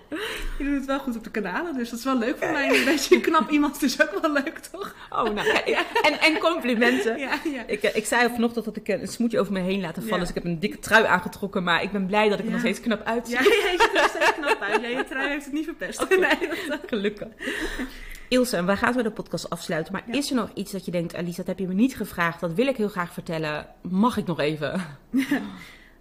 Je 0.57 0.63
doet 0.63 0.73
het 0.75 0.85
wel 0.85 0.99
goed 0.99 1.15
op 1.15 1.23
de 1.23 1.29
kanalen, 1.31 1.73
dus 1.73 1.89
dat 1.89 1.99
is 1.99 2.05
wel 2.05 2.17
leuk 2.17 2.37
voor 2.37 2.51
mij. 2.51 2.77
Een 2.79 2.85
beetje 2.85 3.21
knap 3.21 3.49
iemand 3.49 3.83
is 3.83 4.01
ook 4.01 4.21
wel 4.21 4.31
leuk, 4.31 4.57
toch? 4.71 4.95
Oh, 5.09 5.23
nou. 5.23 5.47
ja, 5.65 5.83
En, 6.01 6.19
en 6.19 6.37
complimenten. 6.39 7.17
Ja, 7.17 7.39
ja. 7.43 7.63
Ik, 7.67 7.83
eh, 7.83 7.95
ik 7.95 8.05
zei 8.05 8.29
vanochtend 8.33 8.65
dat 8.65 8.75
ik 8.75 8.87
een 8.87 9.07
smoetje 9.07 9.39
over 9.39 9.53
me 9.53 9.59
heen 9.59 9.81
laten 9.81 10.01
vallen. 10.01 10.13
Ja. 10.13 10.19
Dus 10.19 10.29
ik 10.29 10.35
heb 10.35 10.43
een 10.45 10.59
dikke 10.59 10.79
trui 10.79 11.05
aangetrokken. 11.05 11.63
Maar 11.63 11.83
ik 11.83 11.91
ben 11.91 12.05
blij 12.05 12.29
dat 12.29 12.39
ik 12.39 12.45
er 12.45 12.45
Ja. 12.45 12.51
nog 12.51 12.59
steeds 12.59 12.79
knap 12.79 13.03
uitzie. 13.03 13.35
Ja, 13.35 13.41
jij 13.43 13.71
ziet 13.71 13.81
er 13.81 14.01
nog 14.01 14.09
steeds 14.09 14.33
knap 14.33 14.61
uit. 14.61 14.81
Ja, 14.81 14.87
je 14.87 15.05
trui 15.09 15.29
heeft 15.29 15.45
het 15.45 15.53
niet 15.53 15.65
verpest. 15.65 16.09
Nee, 16.09 16.19
dat- 16.67 16.79
Gelukkig. 16.85 17.27
Ilse, 18.31 18.57
en 18.57 18.65
wij 18.65 18.77
gaan 18.77 18.93
zo 18.93 19.01
de 19.01 19.11
podcast 19.11 19.49
afsluiten. 19.49 19.93
Maar 19.93 20.03
Ja. 20.05 20.13
is 20.13 20.29
er 20.29 20.35
nog 20.35 20.49
iets 20.53 20.71
dat 20.71 20.85
je 20.85 20.91
denkt, 20.91 21.15
Alice, 21.15 21.35
dat 21.35 21.47
heb 21.47 21.59
je 21.59 21.67
me 21.67 21.73
niet 21.73 21.95
gevraagd. 21.95 22.39
Dat 22.39 22.53
wil 22.53 22.67
ik 22.67 22.77
heel 22.77 22.87
graag 22.89 23.13
vertellen. 23.13 23.65
Mag 23.81 24.17
ik 24.17 24.25
nog 24.25 24.39
even? 24.39 24.81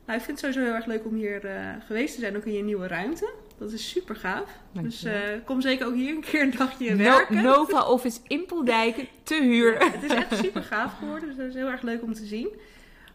Nou, 0.06 0.22
ik 0.22 0.28
vind 0.28 0.40
het 0.40 0.52
sowieso 0.52 0.72
heel 0.72 0.80
erg 0.82 0.86
leuk 0.92 1.04
om 1.06 1.14
hier 1.14 1.44
eh, 1.46 1.56
geweest 1.86 2.14
te 2.14 2.20
zijn, 2.20 2.36
ook 2.36 2.44
in 2.44 2.52
je 2.52 2.62
nieuwe 2.62 2.86
ruimte. 2.86 3.32
Dat 3.58 3.72
is 3.72 3.88
super 3.90 4.16
gaaf. 4.16 4.50
Dus 4.72 5.04
eh, 5.04 5.14
kom 5.44 5.60
zeker 5.60 5.86
ook 5.86 5.94
hier 5.94 6.14
een 6.14 6.20
keer 6.20 6.42
een 6.42 6.54
dagje 6.56 6.90
No- 6.90 6.96
werken. 6.96 7.42
Nova 7.52 7.82
Office 7.86 8.18
in 8.26 8.46
Poeldijk 8.46 9.06
te 9.22 9.34
huur. 9.42 9.92
Het 9.92 10.02
is 10.02 10.10
echt 10.10 10.36
super 10.36 10.62
gaaf 10.62 10.98
geworden, 10.98 11.28
dus 11.28 11.36
dat 11.36 11.46
is 11.46 11.54
heel 11.54 11.68
erg 11.68 11.82
leuk 11.82 12.02
om 12.02 12.14
te 12.14 12.24
zien. 12.24 12.48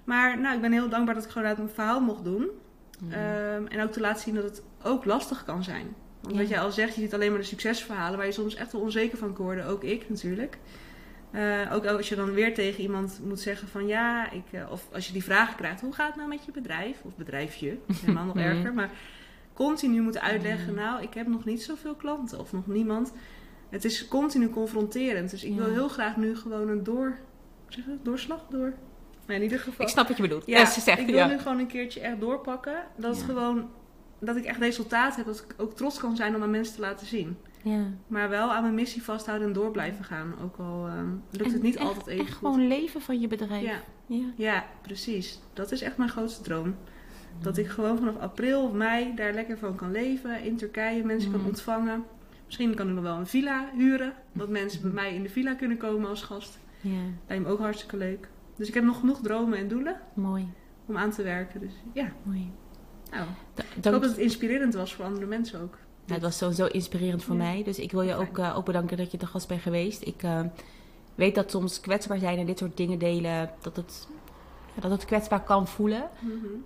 Maar 0.03 0.39
nou, 0.39 0.55
ik 0.55 0.61
ben 0.61 0.71
heel 0.71 0.89
dankbaar 0.89 1.15
dat 1.15 1.23
ik 1.23 1.29
gewoon 1.29 1.47
uit 1.47 1.57
mijn 1.57 1.69
verhaal 1.69 1.99
mocht 1.99 2.23
doen. 2.23 2.47
Ehm, 3.09 3.65
en 3.67 3.81
ook 3.83 3.91
te 3.91 3.99
laten 3.99 4.21
zien 4.21 4.35
dat 4.35 4.43
het 4.43 4.61
ook 4.83 5.05
lastig 5.05 5.43
kan 5.45 5.63
zijn. 5.63 5.95
Want 6.25 6.37
wat 6.37 6.49
jij 6.49 6.59
al 6.59 6.71
zegt, 6.71 6.95
je 6.95 7.01
ziet 7.01 7.13
alleen 7.13 7.29
maar 7.29 7.39
de 7.39 7.45
succesverhalen 7.45 8.17
waar 8.17 8.25
je 8.27 8.31
soms 8.31 8.55
echt 8.55 8.71
wel 8.71 8.81
onzeker 8.81 9.17
van 9.17 9.33
kan 9.33 9.45
worden. 9.45 9.65
Ook 9.65 9.83
ik 9.83 10.09
natuurlijk. 10.09 10.57
Eh, 11.31 11.71
ook 11.73 11.85
als 11.85 12.09
je 12.09 12.15
dan 12.15 12.31
weer 12.33 12.53
tegen 12.53 12.81
iemand 12.83 13.19
moet 13.23 13.39
zeggen 13.39 13.67
van 13.67 13.87
ja, 13.87 14.31
ik, 14.31 14.43
eh, 14.51 14.71
of 14.71 14.87
als 14.93 15.07
je 15.07 15.13
die 15.13 15.23
vragen 15.23 15.55
krijgt, 15.55 15.81
hoe 15.81 15.93
gaat 15.93 16.07
het 16.07 16.15
nou 16.15 16.27
met 16.29 16.45
je 16.45 16.51
bedrijf? 16.51 17.01
Of 17.03 17.15
bedrijfje, 17.15 17.77
helemaal 18.01 18.25
nog 18.25 18.35
Mhm. 18.43 18.43
erger. 18.45 18.73
Maar 18.73 18.89
continu 19.53 20.01
moeten 20.01 20.21
uitleggen, 20.21 20.73
nou, 20.73 21.01
ik 21.03 21.13
heb 21.13 21.27
nog 21.27 21.45
niet 21.45 21.63
zoveel 21.63 21.95
klanten 21.95 22.39
of 22.39 22.51
nog 22.53 22.67
niemand. 22.67 23.13
Het 23.69 23.85
is 23.85 24.07
continu 24.07 24.49
confronterend. 24.49 25.29
Dus 25.29 25.43
ik 25.43 25.49
Ja. 25.51 25.55
wil 25.63 25.73
heel 25.73 25.87
graag 25.87 26.17
nu 26.17 26.35
gewoon 26.35 26.69
een 26.69 26.83
door, 26.83 27.17
zeg 27.67 27.85
dat? 27.85 28.05
doorslag 28.05 28.45
door. 28.49 28.73
Maar 29.27 29.35
in 29.35 29.43
ieder 29.43 29.59
geval. 29.59 29.85
Ik 29.85 29.91
snap 29.91 30.07
wat 30.07 30.17
je 30.17 30.23
bedoelt. 30.23 30.45
Ja, 30.45 30.59
Ja, 30.59 30.65
ze 30.65 30.79
zegt, 30.81 30.99
ik 30.99 31.05
wil 31.05 31.15
ja. 31.15 31.27
nu 31.27 31.37
gewoon 31.39 31.59
een 31.59 31.67
keertje 31.67 31.99
echt 31.99 32.19
doorpakken. 32.19 32.75
Dat, 32.97 33.11
het 33.17 33.19
Ja. 33.19 33.25
gewoon, 33.33 33.69
dat 34.25 34.35
ik 34.35 34.45
echt 34.45 34.59
resultaat 34.59 35.15
heb. 35.15 35.25
Dat 35.25 35.45
ik 35.47 35.53
ook 35.61 35.73
trots 35.75 35.99
kan 35.99 36.15
zijn 36.15 36.35
om 36.35 36.41
aan 36.41 36.49
mensen 36.51 36.75
te 36.75 36.81
laten 36.81 37.07
zien. 37.07 37.37
ja. 37.61 37.83
Maar 38.07 38.29
wel 38.29 38.53
aan 38.53 38.61
mijn 38.61 38.75
missie 38.75 39.03
vasthouden 39.03 39.47
en 39.47 39.53
door 39.53 39.71
blijven 39.71 40.03
gaan. 40.05 40.33
Ook 40.43 40.57
al 40.57 40.87
ehm, 40.87 41.09
lukt 41.31 41.45
En 41.45 41.51
het 41.53 41.61
niet 41.61 41.75
echt- 41.75 41.85
altijd 41.87 42.07
even 42.07 42.25
echt 42.25 42.33
goed. 42.35 42.47
gewoon 42.47 42.67
leven 42.67 43.01
van 43.01 43.19
je 43.19 43.27
bedrijf. 43.27 43.63
Ja, 43.63 43.77
Ja. 44.05 44.25
ja, 44.35 44.65
precies. 44.81 45.39
Dat 45.53 45.71
is 45.71 45.81
echt 45.81 45.97
mijn 45.97 46.09
grootste 46.09 46.43
droom. 46.43 46.75
Dat 47.41 47.57
ik 47.57 47.67
gewoon 47.67 47.97
vanaf 47.97 48.17
april 48.17 48.63
of 48.63 48.71
mei 48.73 49.15
daar 49.15 49.33
lekker 49.33 49.57
van 49.57 49.75
kan 49.75 49.91
leven. 49.91 50.43
In 50.43 50.55
Turkije 50.57 51.03
mensen 51.05 51.31
kan 51.31 51.39
Mm. 51.39 51.45
ontvangen. 51.47 52.03
Misschien 52.45 52.75
kan 52.75 52.87
ik 52.87 52.93
nog 52.93 53.03
wel 53.03 53.17
een 53.17 53.27
villa 53.27 53.69
huren. 53.77 54.13
Dat 54.33 54.49
mensen 54.49 54.81
bij 54.81 54.91
mij 54.91 55.13
in 55.15 55.23
de 55.23 55.29
villa 55.29 55.53
kunnen 55.53 55.77
komen 55.77 56.09
als 56.09 56.21
gast. 56.21 56.59
ja, 56.81 56.89
Lijkt 57.27 57.43
me 57.43 57.49
ook 57.49 57.59
hartstikke 57.59 57.97
leuk. 57.97 58.27
Dus 58.55 58.67
ik 58.67 58.73
heb 58.73 58.83
nog 58.83 58.99
genoeg 58.99 59.21
dromen 59.21 59.57
en 59.57 59.67
doelen 59.67 59.99
mooi. 60.13 60.47
om 60.85 60.97
aan 60.97 61.11
te 61.11 61.23
werken. 61.23 61.59
Dus 61.59 61.73
ja, 61.93 62.07
mooi. 62.23 62.51
Nou, 63.15 63.27
Ik 63.75 63.83
hoop 63.83 64.01
dat 64.01 64.09
het 64.09 64.17
inspirerend 64.17 64.73
was 64.73 64.93
voor 64.93 65.05
andere 65.05 65.25
mensen 65.25 65.61
ook. 65.61 65.77
Het 66.05 66.21
was 66.21 66.37
sowieso 66.37 66.65
inspirerend 66.65 67.23
voor 67.23 67.35
Ja. 67.35 67.41
mij. 67.43 67.63
Dus 67.63 67.79
ik 67.79 67.91
wil 67.91 68.01
je 68.01 68.15
ook, 68.15 68.37
eh, 68.37 68.57
ook 68.57 68.65
bedanken 68.65 68.97
dat 68.97 69.11
je 69.11 69.17
de 69.17 69.25
gast 69.27 69.47
bent 69.47 69.61
geweest. 69.61 70.01
Ik 70.07 70.23
eh, 70.23 70.39
weet 71.15 71.35
dat 71.35 71.51
soms 71.51 71.79
kwetsbaar 71.79 72.19
zijn 72.19 72.37
en 72.39 72.45
dit 72.45 72.57
soort 72.57 72.77
dingen 72.77 72.99
delen, 72.99 73.51
dat 73.61 73.75
het, 73.75 74.07
ja, 74.75 74.81
dat 74.81 74.91
het 74.91 75.05
kwetsbaar 75.05 75.43
kan 75.43 75.67
voelen. 75.67 76.09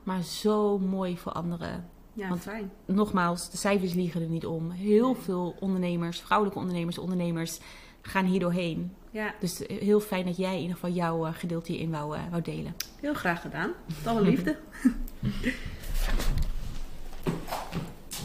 Maar 0.03 0.21
zo 0.23 0.79
mooi 0.79 1.17
voor 1.17 1.31
anderen. 1.31 1.85
Ja, 2.13 2.29
Want- 2.29 2.41
fijn. 2.41 2.71
Nogmaals, 2.85 3.49
de 3.51 3.57
cijfers 3.57 3.93
liegen 3.93 4.21
er 4.21 4.27
niet 4.27 4.45
om. 4.45 4.71
Heel 4.71 5.11
Nee. 5.13 5.21
veel 5.21 5.55
ondernemers, 5.59 6.19
vrouwelijke 6.19 6.59
ondernemers, 6.59 6.97
ondernemers 6.97 7.59
gaan 8.01 8.25
hier 8.25 8.39
doorheen. 8.39 8.93
Ja, 9.11 9.33
Dus 9.39 9.65
eh, 9.65 9.77
heel 9.81 9.99
fijn 9.99 10.25
dat 10.25 10.37
jij 10.37 10.53
in 10.55 10.61
ieder 10.61 10.75
geval 10.75 10.91
jouw 10.91 11.31
gedeelte 11.33 11.71
hierin 11.71 11.91
wou, 11.91 12.15
wou 12.29 12.41
delen. 12.41 12.75
heel 13.01 13.13
graag 13.13 13.41
gedaan. 13.41 13.71
Met 13.85 14.07
alle 14.07 14.21
liefde. 14.21 14.57
life. 16.07 16.48